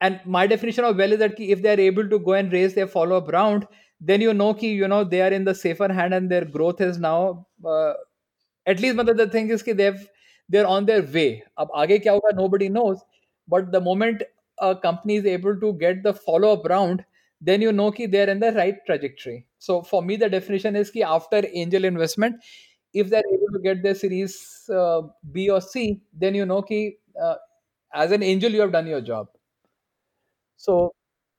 And 0.00 0.20
my 0.24 0.46
definition 0.46 0.84
of 0.84 0.96
well 0.96 1.12
is 1.12 1.18
that 1.18 1.38
if 1.38 1.62
they 1.62 1.74
are 1.74 1.80
able 1.80 2.08
to 2.08 2.18
go 2.18 2.32
and 2.32 2.52
raise 2.52 2.74
their 2.74 2.86
follow 2.86 3.16
up 3.18 3.28
round 3.32 3.66
then 4.00 4.20
you 4.20 4.32
know 4.32 4.54
ki 4.54 4.68
you 4.72 4.88
know 4.88 5.04
they 5.04 5.20
are 5.20 5.32
in 5.38 5.44
the 5.44 5.54
safer 5.54 5.92
hand 5.92 6.14
and 6.14 6.30
their 6.30 6.44
growth 6.44 6.80
is 6.80 6.98
now 6.98 7.46
uh, 7.66 7.92
at 8.66 8.80
least 8.80 8.96
but 8.96 9.16
the 9.16 9.28
thing 9.28 9.50
is 9.50 9.62
ki 9.62 9.72
they've 9.72 10.08
they're 10.48 10.66
on 10.66 10.86
their 10.86 11.02
way. 11.02 11.44
Ab 11.58 11.68
aage 11.82 12.02
kya 12.04 12.14
hoga 12.18 12.34
nobody 12.34 12.68
knows. 12.68 13.00
But 13.48 13.70
the 13.72 13.80
moment 13.80 14.22
a 14.58 14.74
company 14.76 15.16
is 15.16 15.26
able 15.26 15.58
to 15.60 15.72
get 15.74 16.02
the 16.02 16.14
follow 16.14 16.52
up 16.52 16.64
round 16.64 17.04
then 17.40 17.62
you 17.62 17.72
know 17.72 17.90
ki 17.92 18.06
they're 18.06 18.30
in 18.30 18.40
the 18.40 18.52
right 18.52 18.84
trajectory. 18.86 19.46
So 19.58 19.82
for 19.82 20.02
me 20.02 20.16
the 20.16 20.28
definition 20.28 20.76
is 20.76 20.90
ki 20.90 21.02
after 21.02 21.42
angel 21.52 21.84
investment 21.84 22.42
if 22.94 23.10
they're 23.10 23.30
able 23.32 23.52
to 23.52 23.60
get 23.60 23.82
their 23.82 23.94
series 23.94 24.68
uh, 24.74 25.02
B 25.32 25.50
or 25.50 25.60
C 25.60 26.00
then 26.12 26.34
you 26.34 26.46
know 26.46 26.62
कि 26.62 26.96
uh, 27.22 27.36
as 27.94 28.12
an 28.12 28.22
angel 28.22 28.50
you 28.52 28.60
have 28.60 28.72
done 28.72 28.86
your 28.86 29.00
job. 29.00 29.28
So 30.56 30.92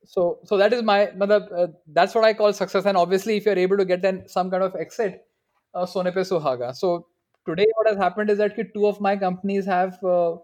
so 0.06 0.40
so 0.46 0.58
that 0.58 0.74
is 0.74 0.82
my 0.84 1.08
matlab, 1.16 1.52
uh, 1.56 1.68
that's 1.94 2.16
what 2.16 2.24
i 2.24 2.34
call 2.34 2.54
success. 2.54 2.86
And 2.86 2.98
obviously 2.98 3.38
if 3.38 3.46
you're 3.46 3.58
able 3.58 3.78
to 3.78 3.86
get 3.86 4.02
then 4.02 4.28
some 4.28 4.50
kind 4.50 4.64
of 4.64 4.76
exit 4.76 5.26
uh, 5.74 5.86
sone 5.86 6.12
pe 6.12 6.22
suhaga. 6.22 6.76
So 6.76 7.08
today 7.48 7.68
what 7.76 7.88
has 7.88 7.98
happened 7.98 8.30
is 8.30 8.38
that 8.40 8.56
ki 8.56 8.64
two 8.74 8.88
of 8.88 9.00
my 9.02 9.16
companies 9.16 9.66
have 9.66 10.04
uh, 10.04 10.38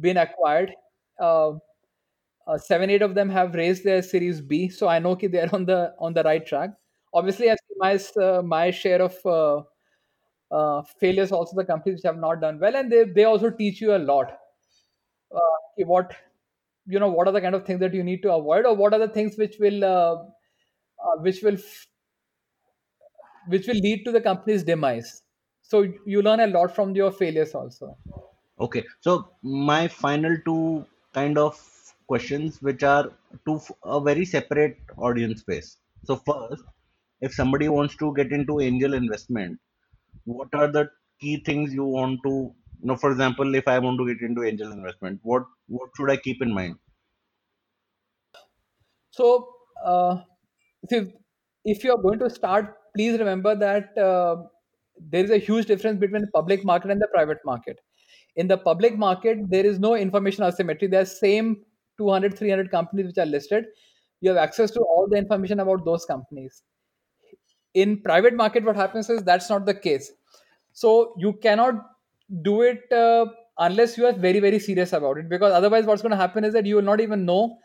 been 0.00 0.16
acquired. 0.18 0.74
Uh, 1.20 1.52
uh, 2.46 2.58
seven 2.58 2.90
eight 2.90 3.02
of 3.02 3.14
them 3.14 3.28
have 3.30 3.54
raised 3.54 3.84
their 3.84 4.02
series 4.02 4.40
b. 4.40 4.68
So 4.68 4.88
i 4.88 4.98
know 4.98 5.16
ki 5.16 5.28
they're 5.28 5.54
on 5.54 5.64
the 5.66 5.94
on 5.98 6.14
the 6.14 6.22
right 6.22 6.46
track. 6.46 6.70
Obviously 7.14 7.50
i 7.50 7.54
see 7.56 7.76
my 7.78 7.98
uh, 8.26 8.42
my 8.42 8.70
share 8.70 9.02
of 9.02 9.16
uh, 10.50 10.82
failures 11.00 11.32
also 11.32 11.56
the 11.56 11.64
companies 11.64 11.98
which 11.98 12.04
have 12.04 12.18
not 12.18 12.40
done 12.40 12.58
well 12.58 12.76
and 12.76 12.90
they, 12.90 13.04
they 13.04 13.24
also 13.24 13.50
teach 13.50 13.80
you 13.80 13.94
a 13.94 13.98
lot. 13.98 14.38
Uh, 15.34 15.84
what 15.84 16.14
you 16.86 16.98
know 16.98 17.08
what 17.08 17.28
are 17.28 17.32
the 17.32 17.40
kind 17.40 17.54
of 17.54 17.66
things 17.66 17.80
that 17.80 17.94
you 17.94 18.02
need 18.02 18.22
to 18.22 18.32
avoid 18.32 18.64
or 18.64 18.74
what 18.74 18.94
are 18.94 18.98
the 18.98 19.08
things 19.08 19.36
which 19.36 19.56
will 19.60 19.84
uh, 19.84 20.14
uh, 20.14 21.16
which 21.20 21.42
will 21.42 21.56
which 23.46 23.66
will 23.66 23.76
lead 23.76 24.04
to 24.04 24.12
the 24.12 24.20
company's 24.20 24.62
demise? 24.62 25.22
So 25.62 25.86
you 26.06 26.22
learn 26.22 26.40
a 26.40 26.46
lot 26.46 26.74
from 26.74 26.94
your 26.94 27.10
failures 27.12 27.54
also. 27.54 27.96
Okay, 28.58 28.84
so 29.00 29.28
my 29.42 29.86
final 29.86 30.36
two 30.44 30.86
kind 31.12 31.36
of 31.38 31.60
questions, 32.06 32.60
which 32.62 32.82
are 32.82 33.10
to 33.46 33.60
a 33.84 34.00
very 34.00 34.24
separate 34.24 34.78
audience 34.96 35.40
space. 35.40 35.76
So 36.04 36.16
first, 36.16 36.64
if 37.20 37.34
somebody 37.34 37.68
wants 37.68 37.96
to 37.96 38.14
get 38.14 38.32
into 38.32 38.60
angel 38.60 38.94
investment, 38.94 39.60
what 40.36 40.54
are 40.54 40.70
the 40.70 40.88
key 41.20 41.42
things 41.44 41.72
you 41.72 41.84
want 41.84 42.20
to, 42.24 42.30
you 42.30 42.86
know, 42.90 42.96
for 42.96 43.10
example, 43.10 43.54
if 43.54 43.66
I 43.66 43.78
want 43.78 43.98
to 43.98 44.06
get 44.06 44.22
into 44.28 44.44
angel 44.44 44.72
investment, 44.72 45.20
what 45.22 45.44
what 45.66 45.90
should 45.96 46.10
I 46.10 46.16
keep 46.16 46.42
in 46.42 46.52
mind? 46.52 46.76
so 49.18 49.48
uh, 49.84 50.16
if, 50.90 51.08
if 51.64 51.84
you're 51.84 52.02
going 52.06 52.18
to 52.18 52.30
start 52.30 52.74
please 52.96 53.18
remember 53.18 53.54
that 53.54 53.96
uh, 53.98 54.36
there 55.10 55.24
is 55.24 55.30
a 55.30 55.38
huge 55.38 55.66
difference 55.66 56.00
between 56.00 56.22
the 56.22 56.30
public 56.34 56.64
market 56.64 56.90
and 56.90 57.00
the 57.00 57.08
private 57.08 57.38
market. 57.44 57.78
In 58.36 58.48
the 58.48 58.58
public 58.58 58.96
market 58.96 59.38
there 59.48 59.66
is 59.66 59.78
no 59.78 59.94
information 59.94 60.44
asymmetry. 60.44 60.88
There 60.88 61.02
are 61.02 61.12
same 61.12 61.56
200 61.98 62.38
300 62.38 62.70
companies 62.70 63.06
which 63.06 63.18
are 63.18 63.26
listed. 63.26 63.66
You 64.20 64.30
have 64.30 64.38
access 64.38 64.70
to 64.72 64.80
all 64.80 65.08
the 65.10 65.18
information 65.18 65.60
about 65.60 65.84
those 65.84 66.04
companies 66.04 66.62
in 67.82 68.00
private 68.08 68.34
market 68.34 68.64
what 68.64 68.76
happens 68.76 69.10
is 69.10 69.22
that's 69.22 69.50
not 69.50 69.66
the 69.66 69.74
case. 69.74 70.10
So 70.72 71.14
you 71.18 71.32
cannot 71.34 71.74
do 72.42 72.62
it 72.62 72.92
uh, 72.92 73.26
unless 73.58 73.96
you 73.98 74.06
are 74.06 74.12
very 74.12 74.40
very 74.40 74.58
serious 74.58 74.92
about 74.92 75.18
it 75.18 75.28
because 75.28 75.52
otherwise 75.52 75.86
what's 75.86 76.02
going 76.02 76.10
to 76.10 76.22
happen 76.24 76.44
is 76.44 76.52
that 76.52 76.66
you 76.66 76.76
will 76.76 76.88
not 76.90 77.00
even 77.00 77.24
know 77.24 77.56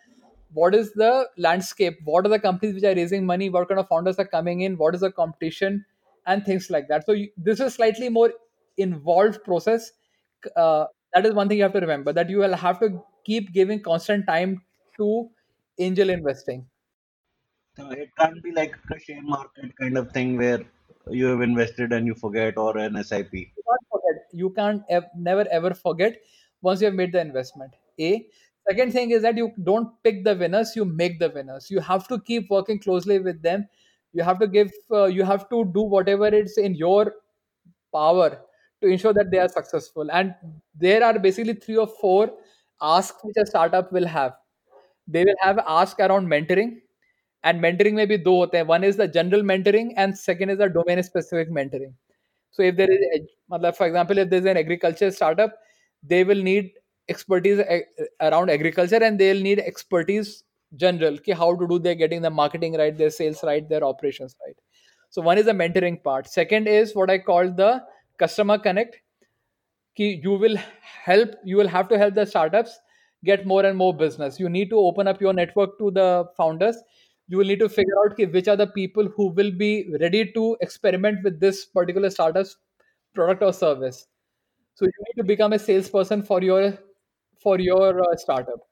what 0.53 0.75
is 0.75 0.93
the 0.93 1.27
landscape 1.37 1.97
what 2.05 2.25
are 2.25 2.29
the 2.29 2.39
companies 2.39 2.75
which 2.75 2.83
are 2.83 2.95
raising 2.95 3.25
money 3.25 3.49
what 3.49 3.67
kind 3.67 3.79
of 3.79 3.87
founders 3.89 4.19
are 4.23 4.27
coming 4.35 4.61
in 4.61 4.77
what 4.77 4.95
is 4.95 5.01
the 5.01 5.11
competition 5.11 5.83
and 6.25 6.45
things 6.45 6.69
like 6.69 6.87
that. 6.87 7.05
So 7.05 7.11
you, 7.11 7.29
this 7.37 7.59
is 7.59 7.73
slightly 7.73 8.09
more 8.09 8.31
involved 8.77 9.43
process. 9.43 9.91
Uh, 10.55 10.85
that 11.13 11.25
is 11.25 11.33
one 11.33 11.47
thing 11.47 11.57
you 11.57 11.63
have 11.63 11.73
to 11.73 11.79
remember 11.79 12.13
that 12.13 12.29
you 12.29 12.37
will 12.37 12.55
have 12.55 12.79
to 12.79 13.01
keep 13.25 13.53
giving 13.53 13.81
constant 13.81 14.25
time 14.27 14.61
to 14.97 15.29
angel 15.79 16.09
investing 16.09 16.65
So 17.77 17.89
it 17.91 18.09
can't 18.17 18.41
be 18.43 18.51
like 18.51 18.75
a 18.91 18.99
share 18.99 19.21
market 19.21 19.75
kind 19.77 19.97
of 19.97 20.11
thing 20.11 20.37
where 20.37 20.61
you 21.09 21.25
have 21.27 21.41
invested 21.41 21.91
and 21.93 22.07
you 22.07 22.15
forget, 22.15 22.57
or 22.57 22.77
an 22.77 22.95
SIP. 22.97 23.51
you 23.57 23.63
can't 23.69 23.87
forget. 23.91 24.23
You 24.31 24.49
can't 24.51 24.83
ev- 24.89 25.09
never 25.15 25.45
ever 25.51 25.73
forget 25.73 26.21
once 26.61 26.81
you 26.81 26.85
have 26.85 26.95
made 26.95 27.11
the 27.11 27.21
investment. 27.21 27.73
A 27.99 28.25
second 28.69 28.91
thing 28.93 29.11
is 29.11 29.21
that 29.23 29.37
you 29.37 29.51
don't 29.63 29.91
pick 30.03 30.23
the 30.23 30.35
winners; 30.35 30.75
you 30.75 30.85
make 30.85 31.19
the 31.19 31.29
winners. 31.29 31.69
You 31.71 31.79
have 31.79 32.07
to 32.09 32.19
keep 32.19 32.49
working 32.49 32.79
closely 32.79 33.19
with 33.19 33.41
them. 33.41 33.67
You 34.13 34.23
have 34.23 34.39
to 34.39 34.47
give. 34.47 34.71
Uh, 34.91 35.05
you 35.05 35.23
have 35.23 35.49
to 35.49 35.65
do 35.79 35.81
whatever 35.81 36.27
it's 36.27 36.57
in 36.57 36.75
your 36.75 37.13
power 37.93 38.41
to 38.81 38.87
ensure 38.87 39.13
that 39.13 39.31
they 39.31 39.39
are 39.39 39.49
successful. 39.49 40.09
And 40.11 40.35
there 40.75 41.03
are 41.03 41.17
basically 41.19 41.53
three 41.53 41.77
or 41.77 41.87
four 41.87 42.31
asks 42.81 43.17
which 43.23 43.35
a 43.37 43.45
startup 43.45 43.91
will 43.91 44.07
have. 44.07 44.33
They 45.07 45.23
will 45.25 45.35
have 45.41 45.59
ask 45.67 45.99
around 45.99 46.27
mentoring, 46.27 46.81
and 47.44 47.60
mentoring 47.62 47.94
में 47.94 48.06
भी 48.08 48.18
दो 48.18 48.36
होते 48.36 48.58
हैं. 48.58 48.64
One 48.66 48.84
is 48.84 48.96
the 48.96 49.08
general 49.08 49.42
mentoring, 49.52 49.92
and 49.96 50.18
second 50.18 50.50
is 50.50 50.58
the 50.58 50.68
domain 50.68 51.02
specific 51.02 51.50
mentoring. 51.60 51.92
So 52.50 52.62
if 52.62 52.76
there 52.76 52.90
is, 52.90 52.98
ed- 53.14 53.28
matlab, 53.52 53.76
for 53.76 53.86
example, 53.86 54.18
if 54.18 54.30
there's 54.30 54.44
an 54.46 54.56
agriculture 54.56 55.10
startup, 55.10 55.54
they 56.02 56.24
will 56.24 56.42
need 56.50 56.72
expertise 57.08 57.60
a- 57.60 57.84
around 58.28 58.50
agriculture, 58.50 59.02
and 59.10 59.18
they'll 59.18 59.42
need 59.48 59.60
expertise 59.60 60.44
general. 60.76 61.18
Ki 61.18 61.32
how 61.32 61.54
to 61.56 61.68
do 61.68 61.78
they 61.78 61.94
getting 61.94 62.22
the 62.22 62.30
marketing 62.30 62.76
right, 62.76 62.96
their 62.96 63.10
sales 63.10 63.42
right, 63.44 63.68
their 63.68 63.84
operations 63.84 64.36
right. 64.46 64.56
So 65.10 65.22
one 65.22 65.38
is 65.38 65.46
the 65.46 65.52
mentoring 65.52 66.02
part. 66.02 66.28
Second 66.28 66.68
is 66.68 66.94
what 66.94 67.10
I 67.10 67.18
call 67.18 67.50
the 67.50 67.82
customer 68.18 68.58
connect. 68.58 69.00
Ki 69.96 70.20
you 70.22 70.32
will 70.32 70.56
help. 71.06 71.34
You 71.44 71.56
will 71.56 71.68
have 71.68 71.88
to 71.88 71.98
help 71.98 72.14
the 72.14 72.24
startups 72.26 72.78
get 73.24 73.46
more 73.46 73.64
and 73.66 73.76
more 73.76 73.94
business. 73.94 74.38
You 74.40 74.48
need 74.48 74.70
to 74.70 74.78
open 74.78 75.08
up 75.08 75.20
your 75.20 75.32
network 75.32 75.78
to 75.78 75.90
the 75.90 76.24
founders. 76.36 76.76
you 77.33 77.39
will 77.39 77.47
need 77.51 77.61
to 77.61 77.67
figure 77.75 77.95
out 77.99 78.15
ki 78.17 78.25
which 78.33 78.47
are 78.51 78.55
the 78.57 78.67
people 78.73 79.07
who 79.13 79.25
will 79.37 79.49
be 79.59 79.69
ready 80.01 80.19
to 80.33 80.41
experiment 80.65 81.23
with 81.27 81.39
this 81.43 81.61
particular 81.77 82.11
startup's 82.15 82.51
product 83.19 83.41
or 83.47 83.51
service. 83.59 84.05
So 84.75 84.85
you 84.85 85.05
need 85.05 85.21
to 85.21 85.25
become 85.31 85.55
a 85.57 85.59
salesperson 85.63 86.21
for 86.27 86.43
your 86.43 86.77
for 87.45 87.55
your 87.59 88.03
uh, 88.03 88.15
startup. 88.25 88.69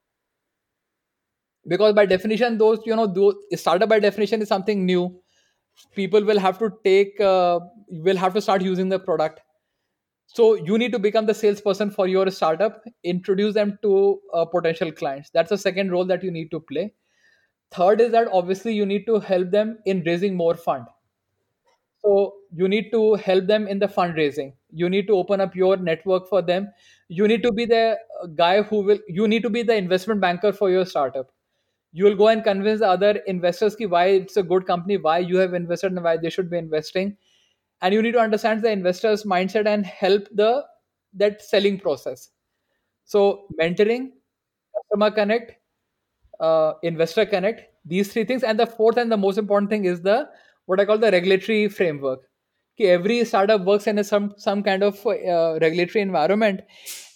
Because 1.74 1.96
by 2.02 2.06
definition 2.14 2.60
those 2.60 2.86
you 2.86 3.02
know 3.02 3.08
those 3.08 3.42
startup 3.66 3.90
by 3.96 4.00
definition 4.08 4.48
is 4.48 4.54
something 4.56 4.86
new. 4.86 5.10
People 6.04 6.32
will 6.32 6.46
have 6.46 6.64
to 6.64 6.72
take 6.84 7.20
uh, 7.32 7.60
will 8.10 8.24
have 8.28 8.40
to 8.40 8.48
start 8.50 8.70
using 8.72 8.90
the 8.90 9.04
product. 9.12 9.46
So 10.40 10.54
you 10.72 10.78
need 10.78 11.00
to 11.00 11.06
become 11.10 11.26
the 11.26 11.40
salesperson 11.44 11.98
for 12.00 12.12
your 12.16 12.30
startup 12.30 12.84
introduce 13.04 13.56
them 13.56 13.78
to 13.82 14.00
uh, 14.36 14.46
potential 14.58 14.92
clients. 15.04 15.32
That's 15.40 15.50
the 15.50 15.64
second 15.70 15.92
role 15.92 16.06
that 16.14 16.24
you 16.24 16.40
need 16.42 16.52
to 16.52 16.68
play 16.74 16.92
third 17.72 18.02
is 18.02 18.12
that 18.12 18.28
obviously 18.32 18.74
you 18.74 18.86
need 18.86 19.06
to 19.06 19.20
help 19.20 19.52
them 19.52 19.80
in 19.86 20.04
raising 20.06 20.36
more 20.36 20.56
fund. 20.56 20.86
So 22.04 22.34
you 22.54 22.68
need 22.68 22.92
to 22.92 23.16
help 23.16 23.46
them 23.46 23.68
in 23.68 23.80
the 23.80 23.88
fundraising. 23.88 24.54
You 24.72 24.90
need 24.90 25.08
to 25.08 25.14
open 25.14 25.40
up 25.40 25.56
your 25.56 25.78
network 25.78 26.28
for 26.28 26.42
them. 26.42 26.72
You 27.10 27.28
need 27.28 27.44
to 27.44 27.52
be 27.52 27.66
the 27.66 27.98
guy 28.36 28.64
who 28.64 28.82
will 28.82 29.00
you 29.08 29.28
need 29.28 29.44
to 29.44 29.50
be 29.50 29.64
the 29.64 29.76
investment 29.76 30.20
banker 30.20 30.52
for 30.52 30.72
your 30.72 30.86
startup. 30.86 31.32
You 31.94 32.06
will 32.06 32.16
go 32.16 32.30
and 32.30 32.44
convince 32.44 32.80
the 32.80 32.88
other 32.88 33.12
investors 33.28 33.76
ki 33.76 33.86
why 33.86 34.06
it's 34.06 34.38
a 34.38 34.44
good 34.44 34.66
company 34.66 34.98
why 34.98 35.20
you 35.20 35.38
have 35.38 35.54
invested 35.54 35.92
and 35.92 36.04
why 36.04 36.18
they 36.18 36.30
should 36.30 36.50
be 36.50 36.58
investing. 36.58 37.18
And 37.82 37.94
you 37.94 38.02
need 38.02 38.14
to 38.14 38.20
understand 38.20 38.64
the 38.64 38.72
investors 38.72 39.24
mindset 39.24 39.68
and 39.68 39.86
help 39.86 40.28
the 40.32 40.66
that 41.14 41.42
selling 41.42 41.80
process. 41.80 42.30
So 43.06 43.48
mentoring 43.60 44.12
customer 44.76 45.12
connect 45.12 45.61
uh, 46.42 46.74
investor 46.84 47.26
connect 47.26 47.64
these 47.86 48.12
three 48.14 48.26
things 48.26 48.44
and 48.44 48.60
the 48.60 48.66
fourth 48.66 48.98
and 48.98 49.12
the 49.12 49.18
most 49.18 49.38
important 49.38 49.70
thing 49.70 49.86
is 49.86 50.02
the 50.02 50.18
what 50.66 50.80
i 50.80 50.86
call 50.86 50.98
the 50.98 51.12
regulatory 51.12 51.68
framework 51.70 52.28
Ki 52.78 52.88
every 52.88 53.24
startup 53.26 53.66
works 53.72 53.88
in 53.88 54.00
a 54.00 54.04
some 54.04 54.34
some 54.38 54.64
kind 54.64 54.84
of 54.84 55.06
uh, 55.08 55.60
regulatory 55.66 56.02
environment 56.02 56.62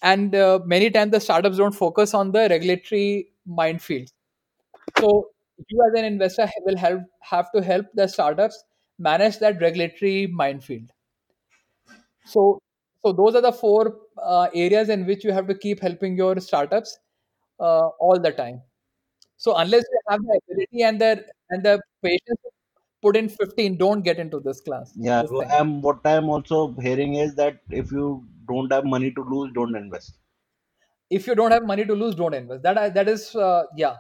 and 0.02 0.36
uh, 0.36 0.60
many 0.66 0.90
times 0.90 1.12
the 1.12 1.20
startups 1.20 1.58
don't 1.58 1.80
focus 1.84 2.14
on 2.14 2.32
the 2.32 2.48
regulatory 2.50 3.30
minefield 3.62 4.12
so 5.00 5.14
you 5.68 5.84
as 5.88 6.00
an 6.00 6.06
investor 6.06 6.48
will 6.66 6.78
help 6.78 7.02
have 7.22 7.52
to 7.52 7.62
help 7.62 7.86
the 7.94 8.08
startups 8.08 8.64
manage 9.00 9.40
that 9.40 9.62
regulatory 9.62 10.28
minefield. 10.28 10.90
So 12.26 12.60
so 13.04 13.14
those 13.14 13.36
are 13.36 13.42
the 13.42 13.52
four 13.52 13.98
uh, 14.22 14.48
areas 14.54 14.90
in 14.90 15.06
which 15.06 15.24
you 15.24 15.32
have 15.32 15.48
to 15.48 15.56
keep 15.56 15.80
helping 15.80 16.18
your 16.18 16.40
startups 16.40 16.98
uh, 17.60 17.88
all 18.00 18.20
the 18.20 18.32
time. 18.32 18.62
So 19.38 19.56
unless 19.56 19.84
you 19.92 20.00
have 20.10 20.22
the 20.22 20.40
ability 20.50 20.84
and 20.84 21.00
the 21.02 21.26
and 21.50 21.64
the 21.64 21.82
patience 22.04 22.40
put 23.02 23.16
in 23.16 23.30
15, 23.30 23.78
don't 23.78 24.02
get 24.02 24.18
into 24.20 24.40
this 24.40 24.62
class, 24.62 24.94
Yeah, 24.96 25.22
this 25.22 25.32
I'm, 25.52 25.82
what 25.82 26.00
I'm 26.06 26.30
also 26.30 26.74
hearing 26.82 27.16
is 27.16 27.36
that 27.36 27.60
if 27.70 27.92
you 27.92 28.26
don't 28.48 28.72
have 28.72 28.86
money 28.86 29.12
to 29.12 29.22
lose, 29.24 29.52
don't 29.54 29.76
invest. 29.76 30.14
if 31.10 31.28
you 31.28 31.36
don't 31.36 31.52
have 31.52 31.66
money 31.66 31.86
to 31.86 31.94
lose 31.94 32.16
don't 32.16 32.34
invest. 32.34 32.64
That 32.64 32.94
that 32.94 33.08
is 33.08 33.36
uh, 33.36 33.64
yeah. 33.76 33.98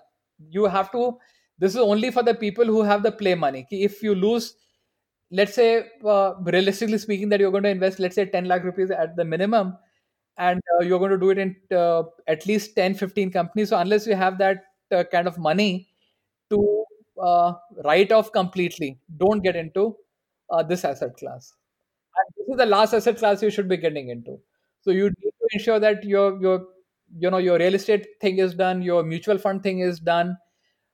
You 0.49 0.65
have 0.65 0.91
to 0.91 1.17
this 1.59 1.73
is 1.73 1.77
only 1.79 2.11
for 2.11 2.23
the 2.23 2.33
people 2.33 2.65
who 2.65 2.83
have 2.83 3.03
the 3.03 3.11
play 3.11 3.36
money. 3.36 3.65
If 3.71 4.01
you 4.03 4.15
lose 4.15 4.55
let's 5.31 5.53
say 5.53 5.88
uh, 6.05 6.33
realistically 6.41 6.97
speaking 6.97 7.29
that 7.29 7.39
you're 7.39 7.51
going 7.51 7.63
to 7.63 7.69
invest 7.69 7.99
let's 7.99 8.15
say 8.15 8.25
10 8.25 8.45
lakh 8.45 8.63
rupees 8.63 8.91
at 8.91 9.15
the 9.15 9.25
minimum 9.25 9.77
and 10.38 10.61
uh, 10.75 10.83
you're 10.83 10.99
going 10.99 11.11
to 11.11 11.17
do 11.17 11.29
it 11.31 11.38
in 11.38 11.55
uh, 11.75 12.03
at 12.27 12.45
least 12.45 12.75
10, 12.75 12.95
15 12.95 13.31
companies. 13.31 13.69
So 13.69 13.77
unless 13.77 14.05
you 14.07 14.15
have 14.15 14.38
that 14.39 14.63
uh, 14.92 15.04
kind 15.04 15.26
of 15.26 15.38
money 15.38 15.88
to 16.50 16.84
uh, 17.22 17.52
write 17.84 18.12
off 18.12 18.32
completely 18.32 18.98
don't 19.16 19.42
get 19.42 19.56
into 19.56 19.96
uh, 20.50 20.62
this 20.62 20.84
asset 20.84 21.16
class 21.16 21.52
and 22.16 22.34
this 22.36 22.48
is 22.48 22.56
the 22.56 22.66
last 22.66 22.94
asset 22.94 23.18
class 23.18 23.42
you 23.42 23.50
should 23.50 23.68
be 23.68 23.76
getting 23.76 24.08
into 24.08 24.38
so 24.80 24.90
you 24.90 25.04
need 25.04 25.32
to 25.40 25.48
ensure 25.52 25.78
that 25.78 26.04
your 26.04 26.40
your 26.40 26.66
you 27.18 27.30
know 27.30 27.38
your 27.38 27.58
real 27.58 27.74
estate 27.74 28.06
thing 28.20 28.38
is 28.38 28.54
done 28.54 28.82
your 28.82 29.02
mutual 29.02 29.38
fund 29.38 29.62
thing 29.62 29.80
is 29.80 30.00
done 30.00 30.36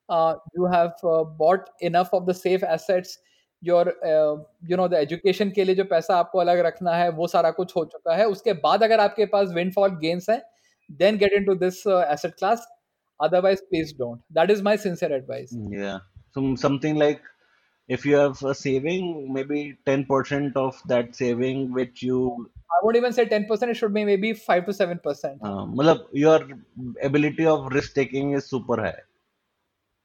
uh, 0.08 0.34
you 0.54 0.64
have 0.64 0.92
uh, 1.04 1.24
bought 1.24 1.68
enough 1.80 2.08
of 2.12 2.26
the 2.26 2.34
safe 2.34 2.62
assets 2.62 3.18
your 3.60 3.88
uh, 4.04 4.36
you 4.66 4.76
know 4.76 4.88
the 4.88 4.98
education 4.98 5.52
के 5.52 5.64
लिए 5.64 5.74
जो 5.74 5.84
पैसा 5.84 6.16
आपको 6.16 6.38
अलग 6.38 6.58
रखना 6.58 6.94
है 6.94 7.08
वो 7.10 7.26
सारा 7.26 7.50
कुछ 7.50 7.76
हो 7.76 7.84
चुका 7.84 8.16
है 8.16 8.26
उसके 8.28 8.52
बाद 8.52 8.82
अगर 8.82 9.00
आपके 9.00 9.26
पास 9.26 9.48
windfall 9.48 9.98
gains 10.04 10.28
है 10.30 10.42
then 11.02 11.18
get 11.22 11.32
into 11.38 11.54
this 11.54 11.86
uh, 11.86 12.04
asset 12.14 12.36
class 12.36 12.60
otherwise 13.27 13.61
please 13.69 13.93
don't 13.93 14.21
that 14.39 14.51
is 14.51 14.61
my 14.61 14.75
sincere 14.75 15.13
advice 15.13 15.55
Yeah. 15.69 15.99
Some 16.33 16.55
something 16.55 16.95
like 16.95 17.21
if 17.95 18.05
you 18.05 18.15
have 18.15 18.41
a 18.43 18.55
saving, 18.55 19.33
maybe 19.33 19.77
10% 19.85 20.55
of 20.55 20.81
that 20.91 21.15
saving 21.15 21.73
which 21.73 22.01
you 22.01 22.49
i 22.75 22.77
won't 22.83 22.95
even 22.99 23.13
say 23.17 23.25
10% 23.25 23.71
it 23.71 23.79
should 23.79 23.93
be 23.93 24.03
maybe 24.09 24.33
5 24.33 24.65
to 24.67 24.71
7% 24.71 25.39
uh, 25.49 25.65
your 26.13 26.39
ability 27.03 27.45
of 27.45 27.65
risk 27.73 27.93
taking 27.93 28.31
is 28.31 28.49
super 28.49 28.77
high. 28.81 29.01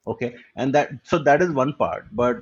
Okay, 0.08 0.34
and 0.54 0.74
that 0.74 0.90
so 1.02 1.18
that 1.18 1.42
is 1.42 1.50
one 1.50 1.72
part. 1.74 2.06
But 2.12 2.36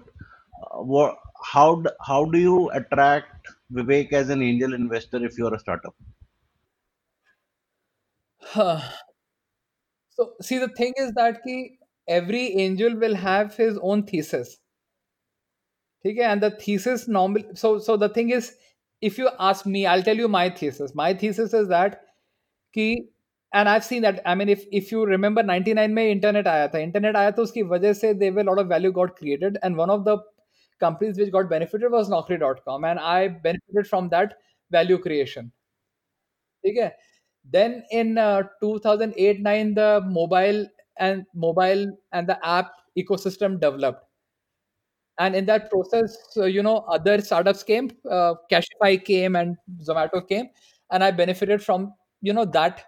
uh, 0.63 0.83
what 0.83 1.17
how 1.53 1.83
how 2.09 2.25
do 2.27 2.39
you 2.39 2.71
attract 2.71 3.49
Vivek 3.73 4.13
as 4.13 4.29
an 4.29 4.43
angel 4.43 4.75
investor 4.75 5.25
if 5.25 5.39
you're 5.39 5.55
a 5.55 5.59
startup? 5.59 5.95
So 10.14 10.34
see, 10.42 10.58
the 10.58 10.70
thing 10.70 10.94
is 10.98 11.12
that 11.14 11.44
ki 11.44 11.78
every 12.08 12.58
angel 12.58 12.96
will 12.96 13.16
have 13.16 13.56
his 13.56 13.78
own 13.82 14.04
thesis. 14.04 14.58
Okay, 16.06 16.22
and 16.22 16.42
the 16.42 16.52
thesis 16.52 17.08
normal. 17.08 17.44
So 17.56 17.78
so 17.80 17.98
the 17.98 18.10
thing 18.10 18.30
is, 18.30 18.56
if 19.02 19.18
you 19.18 19.30
ask 19.40 19.66
me, 19.66 19.86
I'll 19.86 20.04
tell 20.04 20.18
you 20.18 20.28
my 20.28 20.50
thesis. 20.50 20.96
My 20.96 21.14
thesis 21.14 21.54
is 21.54 21.68
that 21.70 22.02
कि 22.76 22.96
and 23.54 23.68
I've 23.70 23.84
seen 23.84 24.04
that. 24.04 24.22
I 24.26 24.36
mean, 24.36 24.50
if 24.50 24.66
if 24.72 24.92
you 24.92 25.06
remember, 25.06 25.44
99 25.44 25.94
में 25.94 26.04
internet 26.12 26.48
आया 26.48 26.68
था. 26.74 26.80
Internet 26.88 27.16
आया 27.16 27.32
तो 27.36 27.44
उसकी 27.44 27.64
वजह 27.70 27.94
से 28.02 28.14
there 28.20 28.34
were 28.34 28.42
a 28.42 28.50
lot 28.52 28.60
of 28.60 28.68
value 28.68 28.92
got 28.92 29.16
created, 29.16 29.58
and 29.64 29.78
one 29.78 29.90
of 29.90 30.06
the 30.06 30.18
companies 30.80 31.18
which 31.18 31.32
got 31.32 31.50
benefited 31.50 31.92
was 31.92 32.10
Naukri.com, 32.10 32.84
and 32.86 33.00
I 33.00 33.28
benefited 33.28 33.88
from 33.88 34.10
that 34.10 34.36
value 34.72 34.98
creation. 34.98 35.52
ठीक 36.66 36.78
है 36.78 36.96
then 37.45 37.85
in 37.91 38.19
uh, 38.19 38.43
2008-9 38.61 39.75
the 39.75 40.03
mobile 40.07 40.67
and 40.99 41.25
mobile 41.35 41.87
and 42.13 42.29
the 42.29 42.39
app 42.47 42.73
ecosystem 42.99 43.61
developed. 43.61 44.05
And 45.19 45.37
in 45.37 45.47
that 45.47 45.71
process 45.71 46.17
uh, 46.37 46.45
you 46.47 46.63
know 46.63 46.79
other 46.89 47.21
startups 47.21 47.63
came 47.63 47.91
uh, 48.11 48.35
cashify 48.51 48.97
came 48.97 49.37
and 49.37 49.57
zomato 49.81 50.27
came 50.29 50.49
and 50.91 51.05
i 51.05 51.11
benefited 51.13 51.63
from 51.63 51.95
you 52.21 52.33
know 52.33 52.45
that 52.47 52.85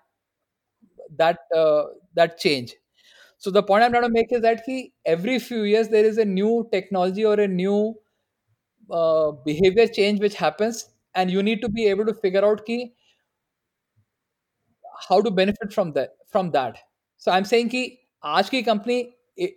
that 1.17 1.39
uh, 1.55 1.85
that 2.15 2.39
change. 2.39 2.75
So 3.39 3.51
the 3.51 3.63
point 3.63 3.85
i'm 3.85 3.93
trying 3.93 4.05
to 4.05 4.11
make 4.11 4.33
is 4.33 4.43
that 4.43 4.63
he, 4.67 4.93
every 5.05 5.39
few 5.39 5.63
years 5.65 5.89
there 5.89 6.05
is 6.05 6.19
a 6.19 6.25
new 6.25 6.69
technology 6.73 7.25
or 7.25 7.35
a 7.41 7.49
new 7.49 7.95
uh, 8.91 9.33
behavior 9.45 9.87
change 9.87 10.21
which 10.21 10.35
happens 10.35 10.91
and 11.15 11.31
you 11.31 11.43
need 11.43 11.61
to 11.63 11.69
be 11.69 11.87
able 11.87 12.07
to 12.07 12.15
figure 12.15 12.45
out 12.45 12.65
ki 12.67 12.95
how 15.10 15.22
to 15.22 15.32
benefit 15.32 15.74
from 15.74 15.92
that 15.94 16.12
from 16.32 16.52
that 16.52 16.78
so 17.18 17.32
i'm 17.32 17.46
saying 17.52 17.70
ki 17.76 17.84
aaj 18.34 18.50
ki 18.56 18.62
company 18.70 18.98
i- 19.48 19.54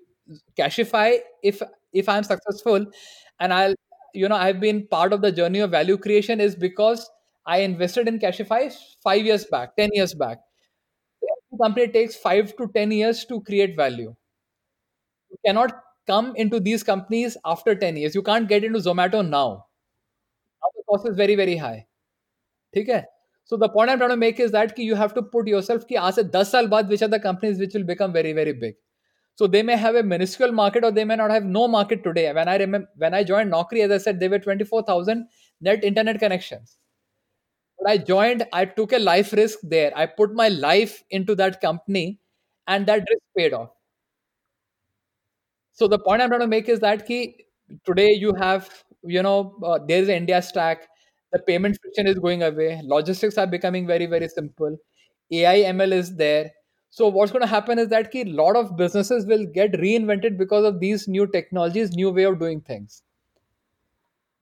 cashify 0.63 1.09
if 1.53 1.63
if 2.03 2.09
i'm 2.15 2.25
successful 2.31 2.87
and 3.41 3.55
i'll 3.59 3.75
you 4.23 4.29
know 4.33 4.41
i've 4.47 4.61
been 4.61 4.81
part 4.97 5.13
of 5.19 5.23
the 5.27 5.33
journey 5.41 5.61
of 5.67 5.71
value 5.77 5.99
creation 6.07 6.41
is 6.49 6.57
because 6.67 7.07
i 7.47 7.59
invested 7.69 8.09
in 8.13 8.19
cashify 8.27 8.63
5 9.09 9.31
years 9.31 9.47
back 9.57 9.77
10 9.83 9.91
years 10.01 10.15
back 10.25 10.39
every 11.33 11.59
company 11.65 11.89
takes 11.99 12.17
5 12.29 12.57
to 12.57 12.69
10 12.79 12.93
years 13.01 13.25
to 13.27 13.41
create 13.43 13.77
value 13.77 14.15
you 15.31 15.37
cannot 15.45 15.73
come 16.07 16.35
into 16.37 16.61
these 16.61 16.83
companies 16.83 17.37
after 17.45 17.75
10 17.75 17.97
years 17.97 18.15
you 18.15 18.23
can't 18.23 18.49
get 18.49 18.65
into 18.65 18.79
zomato 18.79 19.23
now 19.27 19.67
now 20.63 20.71
the 20.77 20.83
cost 20.91 21.07
is 21.09 21.17
very 21.25 21.37
very 21.45 21.57
high 21.67 21.81
ठीक 22.75 22.89
है 22.89 23.01
so 23.50 23.58
the 23.58 23.68
point 23.68 23.90
I'm 23.90 23.98
trying 23.98 24.12
to 24.12 24.18
make 24.18 24.40
is 24.40 24.52
that 24.52 24.78
you 24.78 24.94
have 24.94 25.14
to 25.16 25.22
put 25.36 25.48
yourself 25.52 25.86
ki 25.92 25.96
aaj 26.00 26.18
10 26.34 26.44
saal 26.50 26.68
baad 26.74 26.92
which 26.94 27.04
are 27.06 27.14
the 27.14 27.20
companies 27.24 27.62
which 27.64 27.78
will 27.78 27.86
become 27.92 28.14
very 28.18 28.34
very 28.40 28.54
big. 28.64 28.76
So 29.42 29.48
they 29.56 29.64
may 29.70 29.78
have 29.84 29.96
a 30.02 30.04
minuscule 30.12 30.52
market 30.60 30.84
or 30.90 30.92
they 30.98 31.06
may 31.12 31.16
not 31.22 31.32
have 31.36 31.48
no 31.56 31.64
market 31.76 32.04
today. 32.04 32.26
When 32.40 32.52
I 32.54 32.58
remember 32.64 32.90
when 33.06 33.16
I 33.20 33.24
joined 33.32 33.52
Naukri, 33.56 33.84
as 33.88 33.96
I 33.98 33.98
said, 34.06 34.20
they 34.20 34.30
were 34.36 34.40
24,000 34.46 35.28
net 35.70 35.84
internet 35.92 36.20
connections. 36.26 36.78
But 37.80 37.90
I 37.92 37.98
joined, 37.98 38.46
I 38.54 38.66
took 38.66 38.94
a 38.94 39.00
life 39.00 39.34
risk 39.34 39.60
there. 39.64 39.92
I 39.96 40.06
put 40.06 40.34
my 40.34 40.50
life 40.50 41.04
into 41.10 41.36
that 41.44 41.60
company, 41.62 42.20
and 42.68 42.86
that 42.86 43.00
risk 43.10 43.24
paid 43.38 43.54
off. 43.54 43.72
So 45.72 45.88
the 45.88 46.00
point 46.00 46.22
I'm 46.22 46.30
trying 46.30 46.42
to 46.42 46.48
make 46.48 46.70
is 46.70 46.80
that 46.82 47.06
ki 47.08 47.46
today 47.86 48.10
you 48.12 48.34
have 48.36 48.70
you 49.04 49.24
know 49.24 49.56
uh, 49.64 49.80
there 49.88 50.02
is 50.04 50.10
India 50.10 50.42
Stack 50.42 50.88
the 51.32 51.40
payment 51.40 51.78
friction 51.82 52.08
is 52.08 52.20
going 52.20 52.44
away. 52.44 52.82
Logistics 52.84 53.38
are 53.38 53.48
becoming 53.48 53.88
very 53.88 54.06
very 54.06 54.28
simple. 54.28 54.78
AI 55.32 55.58
ML 55.72 55.92
is 55.92 56.16
there. 56.16 56.52
so 56.98 57.08
what's 57.16 57.32
going 57.34 57.42
to 57.44 57.48
happen 57.54 57.80
is 57.82 57.88
that 57.90 58.14
a 58.20 58.24
lot 58.38 58.56
of 58.60 58.70
businesses 58.78 59.26
will 59.32 59.44
get 59.58 59.74
reinvented 59.82 60.38
because 60.38 60.66
of 60.70 60.80
these 60.84 61.08
new 61.16 61.26
technologies 61.36 61.92
new 62.00 62.10
way 62.20 62.24
of 62.30 62.40
doing 62.44 62.62
things 62.70 63.04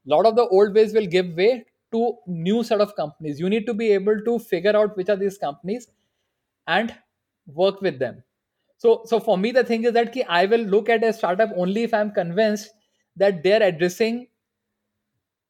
a 0.05 0.09
lot 0.09 0.25
of 0.25 0.35
the 0.35 0.47
old 0.47 0.73
ways 0.73 0.93
will 0.93 1.05
give 1.05 1.35
way 1.35 1.65
to 1.91 2.17
new 2.27 2.63
set 2.63 2.81
of 2.81 2.95
companies 2.95 3.39
you 3.39 3.49
need 3.49 3.65
to 3.65 3.73
be 3.73 3.91
able 3.91 4.19
to 4.27 4.37
figure 4.39 4.75
out 4.75 4.95
which 4.97 5.09
are 5.09 5.15
these 5.15 5.37
companies 5.37 5.87
and 6.67 6.95
work 7.61 7.81
with 7.81 7.99
them 7.99 8.23
so 8.77 9.01
so 9.05 9.19
for 9.19 9.37
me 9.37 9.51
the 9.51 9.63
thing 9.71 9.83
is 9.85 9.93
that 9.99 10.11
ki 10.13 10.23
i 10.39 10.45
will 10.53 10.65
look 10.75 10.89
at 10.97 11.03
a 11.09 11.13
startup 11.19 11.51
only 11.65 11.83
if 11.89 11.93
i'm 12.01 12.11
convinced 12.19 12.71
that 13.23 13.43
they're 13.43 13.63
addressing 13.69 14.19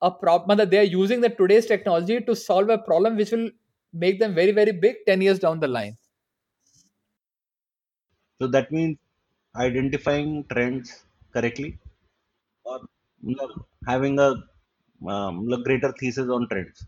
a 0.02 0.12
problem 0.12 0.58
that 0.58 0.70
they 0.70 0.80
are 0.80 0.84
using 0.84 1.22
the 1.22 1.30
today's 1.30 1.66
technology 1.66 2.20
to 2.22 2.36
solve 2.36 2.70
a 2.70 2.78
problem 2.78 3.16
which 3.16 3.32
will 3.32 3.50
make 3.94 4.20
them 4.20 4.36
very 4.36 4.52
very 4.52 4.72
big 4.72 4.96
10 5.06 5.22
years 5.22 5.40
down 5.40 5.60
the 5.60 5.68
line. 5.68 5.98
So 8.40 8.48
that 8.48 8.72
means 8.72 8.98
identifying 9.56 10.46
trends 10.52 11.04
correctly 11.34 11.80
or 12.64 12.80
having 13.88 14.20
a 14.20 14.36
um, 15.08 15.48
greater 15.64 15.94
thesis 16.00 16.30
on 16.30 16.48
trends. 16.50 16.86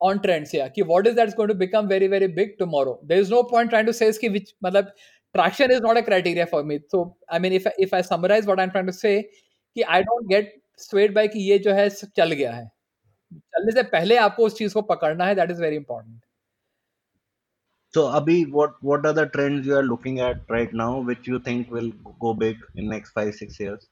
On 0.00 0.22
trends 0.22 0.52
yeah. 0.52 0.66
Okay, 0.66 0.82
what 0.82 1.06
is 1.06 1.14
that's 1.14 1.34
going 1.34 1.48
to 1.48 1.54
become 1.54 1.88
very 1.88 2.06
very 2.06 2.28
big 2.28 2.58
tomorrow? 2.58 3.00
There 3.02 3.18
is 3.18 3.30
no 3.30 3.42
point 3.42 3.70
trying 3.70 3.86
to 3.86 3.92
say 3.92 4.12
ki 4.12 4.28
which 4.28 4.52
matlab, 4.62 4.90
traction 5.34 5.70
is 5.70 5.80
not 5.80 5.96
a 5.96 6.02
criteria 6.02 6.46
for 6.46 6.62
me. 6.62 6.80
So 6.88 7.16
i 7.30 7.38
mean 7.38 7.52
if 7.52 7.66
if 7.78 7.92
i 7.92 8.02
summarize 8.02 8.46
what 8.46 8.60
i'm 8.60 8.70
trying 8.70 8.86
to 8.86 8.92
say 8.92 9.28
ki 9.74 9.84
i 9.84 10.02
don't 10.02 10.28
get 10.28 10.52
swayed 10.76 11.14
by 11.14 11.28
कि 11.28 11.50
ये 11.50 11.58
जो 11.58 11.72
है 11.74 11.88
चल 11.90 12.32
गया 12.32 12.52
है 12.54 12.66
चलने 13.34 13.72
से 13.72 13.82
पहले 13.96 14.16
आपको 14.28 14.46
उस 14.46 14.56
चीज़ 14.58 14.74
को 14.74 14.82
पकड़ना 14.94 15.26
है 15.26 15.36
that 15.36 15.50
is 15.50 15.60
very 15.60 15.76
important 15.82 16.26
So 17.96 18.02
Abhi, 18.08 18.50
what 18.52 18.72
what 18.82 19.06
are 19.06 19.14
the 19.14 19.26
trends 19.26 19.66
you 19.66 19.74
are 19.74 19.82
looking 19.82 20.20
at 20.20 20.40
right 20.50 20.72
now, 20.72 21.00
which 21.00 21.26
you 21.26 21.38
think 21.38 21.70
will 21.70 21.90
go 22.20 22.34
big 22.34 22.58
in 22.74 22.90
next 22.90 23.12
five 23.12 23.34
six 23.34 23.58
years? 23.58 23.86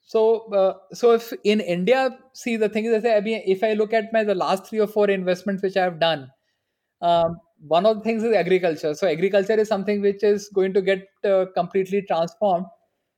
So, 0.00 0.52
uh, 0.52 0.74
so 0.92 1.12
if 1.12 1.32
in 1.44 1.60
India, 1.60 2.18
see 2.32 2.56
the 2.56 2.68
thing 2.68 2.86
is, 2.86 3.04
I 3.04 3.20
mean, 3.20 3.42
if 3.46 3.62
I 3.62 3.74
look 3.74 3.92
at 3.92 4.12
my 4.12 4.24
the 4.24 4.34
last 4.34 4.66
three 4.66 4.80
or 4.80 4.88
four 4.88 5.08
investments 5.08 5.62
which 5.62 5.76
I 5.76 5.84
have 5.84 6.00
done, 6.00 6.28
um, 7.00 7.38
one 7.68 7.86
of 7.86 7.98
the 7.98 8.02
things 8.02 8.24
is 8.24 8.34
agriculture. 8.34 8.94
So, 8.94 9.06
agriculture 9.06 9.60
is 9.60 9.68
something 9.68 10.00
which 10.00 10.24
is 10.24 10.48
going 10.48 10.74
to 10.74 10.82
get 10.82 11.06
uh, 11.24 11.44
completely 11.54 12.02
transformed 12.02 12.66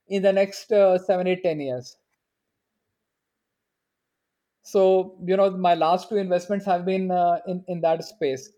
in 0.09 0.23
the 0.23 0.35
next 0.35 0.71
uh, 0.73 0.99
seven, 0.99 1.27
eight, 1.27 1.43
ten 1.43 1.61
years. 1.61 1.97
So, 4.64 5.18
you 5.26 5.38
know, 5.38 5.50
my 5.52 5.76
last 5.76 6.10
two 6.10 6.18
investments 6.18 6.66
have 6.66 6.86
been 6.86 7.12
uh, 7.12 7.40
in 7.48 7.64
in 7.68 7.82
that 7.82 8.04
space. 8.04 8.50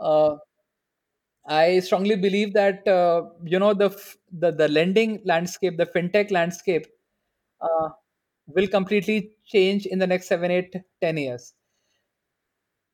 Uh, 0.00 0.36
I 1.46 1.78
strongly 1.80 2.16
believe 2.16 2.52
that 2.54 2.86
uh, 2.88 3.22
you 3.44 3.58
know 3.58 3.72
the 3.74 3.86
f- 3.86 4.16
the 4.32 4.50
the 4.50 4.68
lending 4.68 5.20
landscape, 5.24 5.76
the 5.76 5.86
fintech 5.86 6.30
landscape, 6.30 6.86
uh, 7.60 7.90
will 8.48 8.66
completely 8.66 9.32
change 9.44 9.86
in 9.86 9.98
the 10.00 10.06
next 10.06 10.26
seven, 10.26 10.50
eight, 10.50 10.74
ten 11.00 11.16
years. 11.16 11.54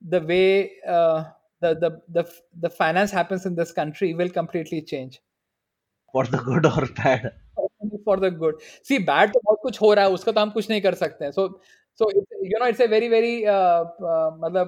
The 0.02 0.20
way 0.20 0.72
uh, 0.86 1.24
the, 1.60 1.74
the 1.74 2.02
the 2.08 2.32
the 2.60 2.70
finance 2.70 3.10
happens 3.10 3.46
in 3.46 3.54
this 3.54 3.72
country 3.72 4.14
will 4.14 4.28
completely 4.28 4.82
change 4.82 5.20
For 6.12 6.26
the 6.26 6.38
good 6.38 6.66
or 6.66 6.86
bad? 6.94 7.32
for 8.04 8.16
the 8.18 8.30
good. 8.30 8.54
See, 8.82 8.98
bad 8.98 9.32
तो 9.32 9.40
बहुत 9.44 9.58
कुछ 9.62 9.80
हो 9.82 9.92
रहा 9.94 10.04
है 10.04 10.10
उसका 10.10 10.32
तो 10.32 10.40
हम 10.40 10.50
कुछ 10.50 10.70
नहीं 10.70 10.80
कर 10.80 10.94
सकते 10.94 11.24
हैं. 11.24 11.32
So 11.32 11.60
so 11.97 12.09
you 12.41 12.59
know 12.59 12.67
it's 12.67 12.79
a 12.79 12.87
very 12.87 13.07
very 13.07 13.45
uh, 13.45 13.83
uh, 14.13 14.65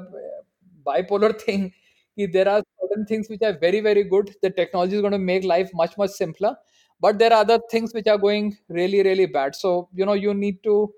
bipolar 0.86 1.40
thing 1.46 1.72
there 2.28 2.48
are 2.48 2.62
certain 2.82 3.06
things 3.06 3.30
which 3.30 3.42
are 3.42 3.58
very 3.58 3.80
very 3.80 4.04
good. 4.04 4.36
The 4.42 4.50
technology 4.50 4.96
is 4.96 5.02
going 5.02 5.14
to 5.14 5.20
make 5.20 5.44
life 5.44 5.70
much 5.74 5.98
much 5.98 6.12
simpler. 6.12 6.56
But 7.00 7.18
there 7.18 7.32
are 7.32 7.42
other 7.42 7.60
things 7.72 7.94
which 7.94 8.08
are 8.08 8.18
going 8.18 8.58
really 8.68 9.04
really 9.04 9.26
bad. 9.26 9.56
So 9.56 9.90
you 9.94 10.06
know 10.06 10.14
you 10.14 10.34
need 10.34 10.64
to 10.64 10.94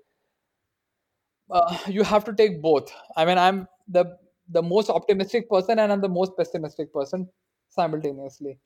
uh, 1.50 1.78
you 1.86 2.02
have 2.02 2.24
to 2.24 2.32
take 2.32 2.60
both. 2.62 2.92
I 3.16 3.24
mean 3.24 3.38
i'm 3.38 3.68
the 3.88 4.18
the 4.48 4.62
most 4.62 4.90
optimistic 4.90 5.48
person 5.48 5.78
and 5.78 5.92
i'm 5.92 6.00
the 6.00 6.08
most 6.08 6.36
pessimistic 6.36 6.92
person 6.92 7.28
simultaneously. 7.68 8.58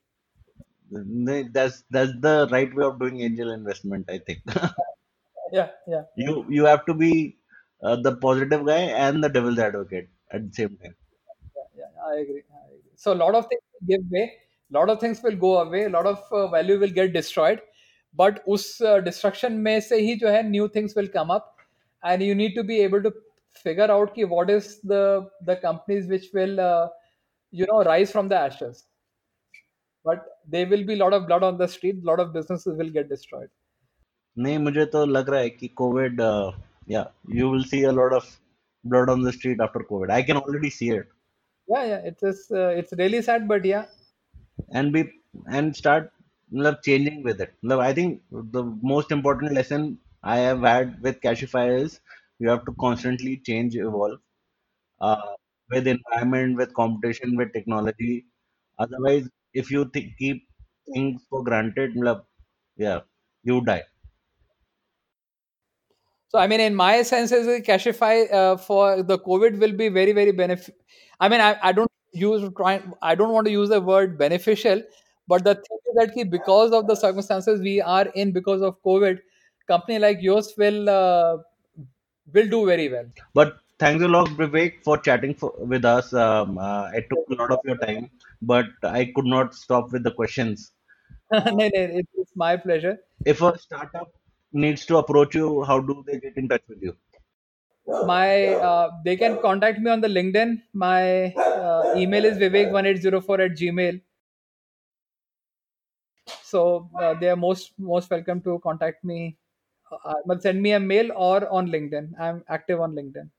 That's 0.90 1.84
that's 1.90 2.12
the 2.20 2.48
right 2.50 2.74
way 2.74 2.84
of 2.84 2.98
doing 3.00 3.20
angel 3.20 3.50
investment 3.52 4.08
i 4.08 4.18
think. 4.18 4.40
Yeah 5.52 5.68
yeah. 5.86 6.02
You 6.16 6.44
you 6.48 6.64
have 6.64 6.84
to 6.86 6.94
be 6.94 7.38
uh, 7.83 7.95
the 7.95 8.15
positive 8.17 8.65
guy 8.65 8.81
and 9.05 9.23
the 9.23 9.29
devil's 9.29 9.59
advocate 9.59 10.09
at 10.31 10.47
the 10.47 10.53
same 10.53 10.77
time. 10.77 10.95
yeah, 11.55 11.63
yeah. 11.77 12.09
I 12.09 12.19
agree. 12.19 12.43
I 12.53 12.67
agree. 12.67 12.91
So 12.95 13.13
a 13.13 13.19
lot 13.23 13.35
of 13.35 13.47
things 13.47 13.61
will 13.73 13.87
give 13.87 14.11
way, 14.11 14.33
a 14.73 14.77
lot 14.77 14.89
of 14.89 14.99
things 14.99 15.21
will 15.23 15.35
go 15.35 15.59
away, 15.61 15.85
a 15.85 15.89
lot 15.89 16.05
of 16.05 16.19
uh, 16.31 16.47
value 16.47 16.79
will 16.79 16.89
get 16.89 17.13
destroyed. 17.13 17.61
But 18.13 18.43
उस 18.47 18.81
uh, 18.81 18.99
destruction 19.01 19.57
में 19.65 19.79
से 19.81 19.99
ही 20.01 20.15
जो 20.19 20.29
है 20.29 20.43
new 20.49 20.67
things 20.67 20.95
will 20.95 21.07
come 21.07 21.31
up, 21.31 21.57
and 22.03 22.21
you 22.21 22.35
need 22.35 22.55
to 22.55 22.63
be 22.63 22.81
able 22.81 23.01
to 23.03 23.13
figure 23.63 23.89
out 23.91 24.13
कि 24.15 24.27
what 24.29 24.49
is 24.49 24.81
the 24.81 25.29
the 25.45 25.55
companies 25.55 26.07
which 26.07 26.27
will 26.33 26.59
uh, 26.59 26.89
you 27.51 27.65
know 27.67 27.83
rise 27.83 28.11
from 28.11 28.27
the 28.27 28.35
ashes. 28.35 28.85
But 30.03 30.25
there 30.47 30.67
will 30.67 30.83
be 30.83 30.93
a 30.93 30.97
lot 30.97 31.13
of 31.13 31.27
blood 31.27 31.43
on 31.43 31.57
the 31.57 31.67
street, 31.67 32.03
a 32.03 32.05
lot 32.05 32.19
of 32.19 32.33
businesses 32.33 32.77
will 32.77 32.89
get 32.89 33.09
destroyed. 33.09 33.49
नहीं 34.37 34.57
मुझे 34.59 34.85
तो 34.91 35.05
लग 35.05 35.29
रहा 35.29 35.39
है 35.39 35.49
कि 35.49 35.67
Covid 35.79 36.21
yeah 36.94 37.08
you 37.38 37.48
will 37.50 37.64
see 37.72 37.82
a 37.84 37.92
lot 37.92 38.12
of 38.12 38.24
blood 38.84 39.08
on 39.08 39.20
the 39.22 39.32
street 39.32 39.60
after 39.60 39.80
covid. 39.80 40.10
I 40.10 40.22
can 40.22 40.36
already 40.36 40.70
see 40.70 40.90
it. 40.90 41.08
Yeah 41.68 41.84
yeah 41.90 42.00
it 42.10 42.18
is 42.22 42.50
uh, 42.50 42.70
it's 42.80 42.92
really 42.92 43.22
sad 43.22 43.46
but 43.48 43.64
yeah. 43.64 43.86
And 44.68 44.92
be 44.92 45.02
and 45.48 45.74
start 45.76 46.12
love 46.50 46.76
changing 46.84 47.22
with 47.26 47.40
it. 47.44 47.52
love 47.70 47.80
i 47.88 47.92
think 47.98 48.10
the 48.56 48.62
most 48.92 49.10
important 49.16 49.52
lesson 49.58 49.82
i 50.34 50.36
have 50.48 50.60
had 50.70 50.88
with 51.06 51.20
cashify 51.26 51.64
is 51.84 52.00
you 52.38 52.48
have 52.52 52.62
to 52.68 52.72
constantly 52.84 53.32
change 53.48 53.74
evolve 53.88 54.20
uh, 55.08 55.22
with 55.72 55.86
environment 55.96 56.56
with 56.58 56.74
competition 56.74 57.36
with 57.36 57.52
technology. 57.54 58.26
Otherwise 58.78 59.28
if 59.54 59.70
you 59.72 59.82
th- 59.96 60.12
keep 60.18 60.48
things 60.94 61.24
for 61.30 61.42
granted 61.50 61.96
love 61.96 62.24
yeah 62.76 63.00
you 63.44 63.60
die. 63.72 63.84
So 66.28 66.38
I 66.38 66.46
mean, 66.46 66.60
in 66.60 66.74
my 66.74 67.02
sense, 67.02 67.30
Cashify 67.30 68.32
uh, 68.32 68.56
for 68.56 69.02
the 69.02 69.18
COVID 69.18 69.58
will 69.58 69.72
be 69.72 69.88
very, 69.88 70.12
very 70.12 70.32
benefit. 70.32 70.74
I 71.20 71.28
mean, 71.28 71.40
I, 71.40 71.56
I 71.62 71.72
don't 71.72 71.90
use 72.12 72.48
try. 72.56 72.82
I 73.02 73.14
don't 73.14 73.32
want 73.32 73.46
to 73.46 73.52
use 73.52 73.68
the 73.68 73.80
word 73.80 74.18
beneficial, 74.18 74.82
but 75.28 75.44
the 75.44 75.54
thing 75.54 75.78
is 75.86 75.94
that 75.96 76.30
because 76.30 76.72
of 76.72 76.86
the 76.86 76.94
circumstances 76.94 77.60
we 77.60 77.80
are 77.80 78.06
in 78.14 78.32
because 78.32 78.62
of 78.62 78.82
COVID, 78.82 79.18
company 79.68 79.98
like 79.98 80.18
yours 80.20 80.52
will 80.58 80.90
uh, 80.90 81.36
will 82.32 82.48
do 82.48 82.66
very 82.66 82.88
well. 82.88 83.06
But 83.34 83.58
thanks 83.78 84.02
a 84.02 84.08
lot, 84.08 84.28
Vivek, 84.28 84.82
for 84.82 84.98
chatting 84.98 85.34
for, 85.34 85.52
with 85.58 85.84
us. 85.84 86.12
Um, 86.12 86.58
uh, 86.58 86.90
I 86.92 87.04
took 87.08 87.30
a 87.30 87.34
lot 87.34 87.50
of 87.50 87.60
your 87.64 87.76
time, 87.78 88.10
but 88.42 88.66
I 88.82 89.12
could 89.14 89.26
not 89.26 89.54
stop 89.54 89.92
with 89.92 90.02
the 90.02 90.10
questions. 90.12 90.72
no, 91.32 91.40
no, 91.50 91.70
it's 91.74 92.36
my 92.36 92.56
pleasure. 92.56 92.98
If 93.24 93.42
a 93.42 93.58
startup 93.58 94.12
needs 94.56 94.86
to 94.86 94.96
approach 94.98 95.34
you, 95.34 95.62
how 95.64 95.80
do 95.80 96.02
they 96.06 96.18
get 96.18 96.36
in 96.36 96.48
touch 96.48 96.62
with 96.68 96.82
you? 96.82 96.96
My 98.04 98.48
uh, 98.48 98.90
they 99.04 99.16
can 99.16 99.38
contact 99.40 99.78
me 99.78 99.90
on 99.90 100.00
the 100.00 100.08
LinkedIn. 100.08 100.60
My 100.72 101.32
uh, 101.34 101.94
email 101.96 102.24
is 102.24 102.36
vivek1804 102.38 103.44
at 103.44 103.56
gmail. 103.56 104.00
So 106.42 106.90
uh, 107.00 107.14
they 107.14 107.28
are 107.28 107.36
most 107.36 107.72
most 107.78 108.10
welcome 108.10 108.40
to 108.42 108.58
contact 108.64 109.04
me. 109.04 109.36
Uh, 110.04 110.14
but 110.26 110.42
send 110.42 110.60
me 110.60 110.72
a 110.72 110.80
mail 110.80 111.12
or 111.14 111.48
on 111.48 111.68
LinkedIn. 111.68 112.18
I'm 112.18 112.42
active 112.48 112.80
on 112.80 112.94
LinkedIn. 112.94 113.30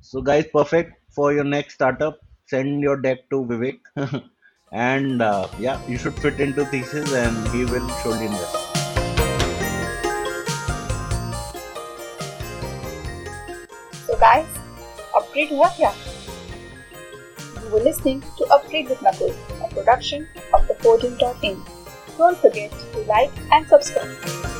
So, 0.00 0.20
guys, 0.20 0.46
perfect 0.52 1.00
for 1.10 1.32
your 1.32 1.44
next 1.44 1.74
startup. 1.74 2.20
Send 2.46 2.80
your 2.82 2.96
deck 2.96 3.28
to 3.30 3.44
Vivek, 3.44 3.80
and 4.72 5.22
uh, 5.22 5.48
yeah, 5.58 5.80
you 5.88 5.98
should 5.98 6.14
fit 6.14 6.38
into 6.38 6.64
thesis, 6.66 7.12
and 7.12 7.48
he 7.48 7.64
will 7.64 7.88
surely 8.02 8.26
invest. 8.26 8.65
Guys, 14.26 14.54
upgrade 15.16 15.50
हुआ 15.50 15.66
क्या? 15.76 15.90
You 17.62 17.68
were 17.74 17.82
listening 17.84 18.22
to 18.38 18.48
Upgrade 18.56 18.88
with 18.88 19.04
Nakul, 19.08 19.30
a 19.66 19.68
production 19.74 20.26
of 20.52 20.66
the 20.66 20.74
Podium.in. 20.74 21.62
Don't 22.18 22.36
forget 22.38 22.72
to 22.94 23.04
like 23.12 23.30
and 23.52 23.68
subscribe. 23.68 24.55